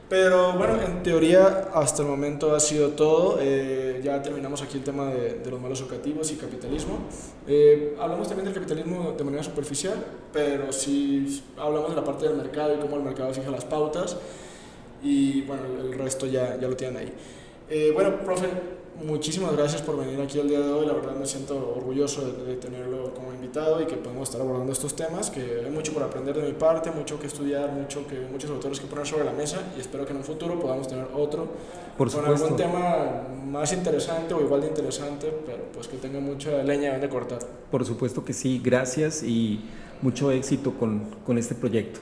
Pero 0.07 0.53
bueno, 0.53 0.79
en 0.79 1.01
teoría 1.01 1.69
hasta 1.73 2.03
el 2.03 2.07
momento 2.07 2.55
ha 2.55 2.59
sido 2.59 2.89
todo. 2.89 3.39
Eh, 3.41 4.01
ya 4.03 4.21
terminamos 4.21 4.61
aquí 4.61 4.77
el 4.77 4.83
tema 4.83 5.07
de, 5.07 5.39
de 5.39 5.49
los 5.49 5.59
modelos 5.59 5.81
educativos 5.81 6.31
y 6.31 6.35
capitalismo. 6.35 6.99
Eh, 7.47 7.95
hablamos 7.99 8.27
también 8.27 8.45
del 8.45 8.53
capitalismo 8.53 9.15
de 9.17 9.23
manera 9.23 9.41
superficial, 9.41 9.95
pero 10.31 10.71
sí 10.71 11.43
hablamos 11.57 11.89
de 11.89 11.95
la 11.95 12.03
parte 12.03 12.27
del 12.27 12.37
mercado 12.37 12.75
y 12.75 12.77
cómo 12.77 12.97
el 12.97 13.03
mercado 13.03 13.33
fija 13.33 13.49
las 13.49 13.65
pautas. 13.65 14.17
Y 15.01 15.41
bueno, 15.43 15.63
el 15.81 15.93
resto 15.93 16.27
ya, 16.27 16.57
ya 16.59 16.67
lo 16.67 16.75
tienen 16.75 16.97
ahí. 16.97 17.13
Eh, 17.69 17.91
bueno, 17.93 18.19
profe, 18.23 18.47
muchísimas 19.03 19.53
gracias 19.53 19.81
por 19.81 19.97
venir 19.97 20.21
aquí 20.21 20.39
el 20.39 20.47
día 20.47 20.59
de 20.59 20.71
hoy. 20.71 20.85
La 20.85 20.93
verdad 20.93 21.15
me 21.15 21.25
siento 21.25 21.73
orgulloso 21.75 22.21
de, 22.25 22.45
de, 22.45 22.55
tenerlo 22.57 23.13
como 23.13 23.33
invitado 23.33 23.81
y 23.81 23.85
que 23.85 23.95
podemos 23.95 24.29
estar 24.29 24.41
abordando 24.41 24.71
estos 24.71 24.95
temas, 24.95 25.31
que 25.31 25.61
hay 25.65 25.71
mucho 25.71 25.91
por 25.93 26.03
aprender 26.03 26.35
de 26.35 26.43
mi 26.43 26.53
parte, 26.53 26.91
mucho 26.91 27.19
que 27.19 27.27
estudiar, 27.27 27.71
mucho 27.71 28.05
que, 28.07 28.19
muchos 28.31 28.51
autores 28.51 28.79
que 28.79 28.85
poner 28.85 29.07
sobre 29.07 29.25
la 29.25 29.33
mesa 29.33 29.61
y 29.75 29.81
espero 29.81 30.05
que 30.05 30.11
en 30.11 30.17
un 30.17 30.23
futuro 30.23 30.59
podamos 30.59 30.87
tener 30.87 31.07
otro 31.15 31.47
por 31.97 32.11
con 32.11 32.25
algún 32.25 32.55
tema 32.55 33.23
más 33.45 33.73
interesante 33.73 34.33
o 34.33 34.41
igual 34.41 34.61
de 34.61 34.67
interesante, 34.67 35.33
pero 35.45 35.63
pues 35.73 35.87
que 35.87 35.97
tenga 35.97 36.19
mucha 36.19 36.61
leña 36.63 36.91
donde 36.91 37.09
cortar. 37.09 37.39
Por 37.71 37.83
supuesto 37.83 38.23
que 38.23 38.33
sí, 38.33 38.61
gracias 38.63 39.23
y 39.23 39.61
mucho 40.01 40.31
éxito 40.31 40.73
con, 40.73 41.05
con 41.25 41.37
este 41.37 41.55
proyecto. 41.55 41.99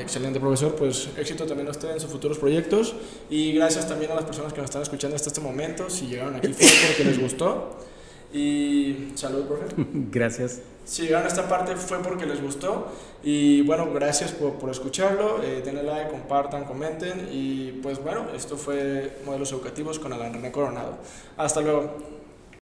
Excelente, 0.00 0.40
profesor. 0.40 0.74
Pues 0.74 1.08
éxito 1.16 1.46
también 1.46 1.68
a 1.68 1.70
usted 1.70 1.90
en 1.90 2.00
sus 2.00 2.10
futuros 2.10 2.38
proyectos. 2.38 2.94
Y 3.30 3.52
gracias 3.52 3.88
también 3.88 4.10
a 4.10 4.14
las 4.14 4.24
personas 4.24 4.52
que 4.52 4.60
nos 4.60 4.70
están 4.70 4.82
escuchando 4.82 5.16
hasta 5.16 5.28
este 5.28 5.40
momento. 5.40 5.90
Si 5.90 6.06
llegaron 6.06 6.36
aquí 6.36 6.52
fue 6.52 6.66
porque 6.88 7.04
les 7.04 7.20
gustó. 7.20 7.76
Y 8.32 9.12
salud, 9.14 9.44
profe. 9.46 9.64
Gracias. 10.10 10.60
Si 10.84 11.02
llegaron 11.02 11.24
a 11.24 11.28
esta 11.28 11.48
parte 11.48 11.76
fue 11.76 11.98
porque 12.02 12.26
les 12.26 12.42
gustó. 12.42 12.88
Y 13.22 13.62
bueno, 13.62 13.90
gracias 13.92 14.32
por, 14.32 14.54
por 14.54 14.70
escucharlo. 14.70 15.42
Eh, 15.42 15.62
denle 15.64 15.82
like, 15.82 16.10
compartan, 16.10 16.64
comenten. 16.64 17.28
Y 17.32 17.72
pues 17.82 18.02
bueno, 18.02 18.26
esto 18.34 18.56
fue 18.56 19.18
Modelos 19.24 19.52
Educativos 19.52 19.98
con 19.98 20.12
Alan 20.12 20.32
René 20.32 20.52
Coronado. 20.52 20.98
Hasta 21.36 21.60
luego. 21.60 22.17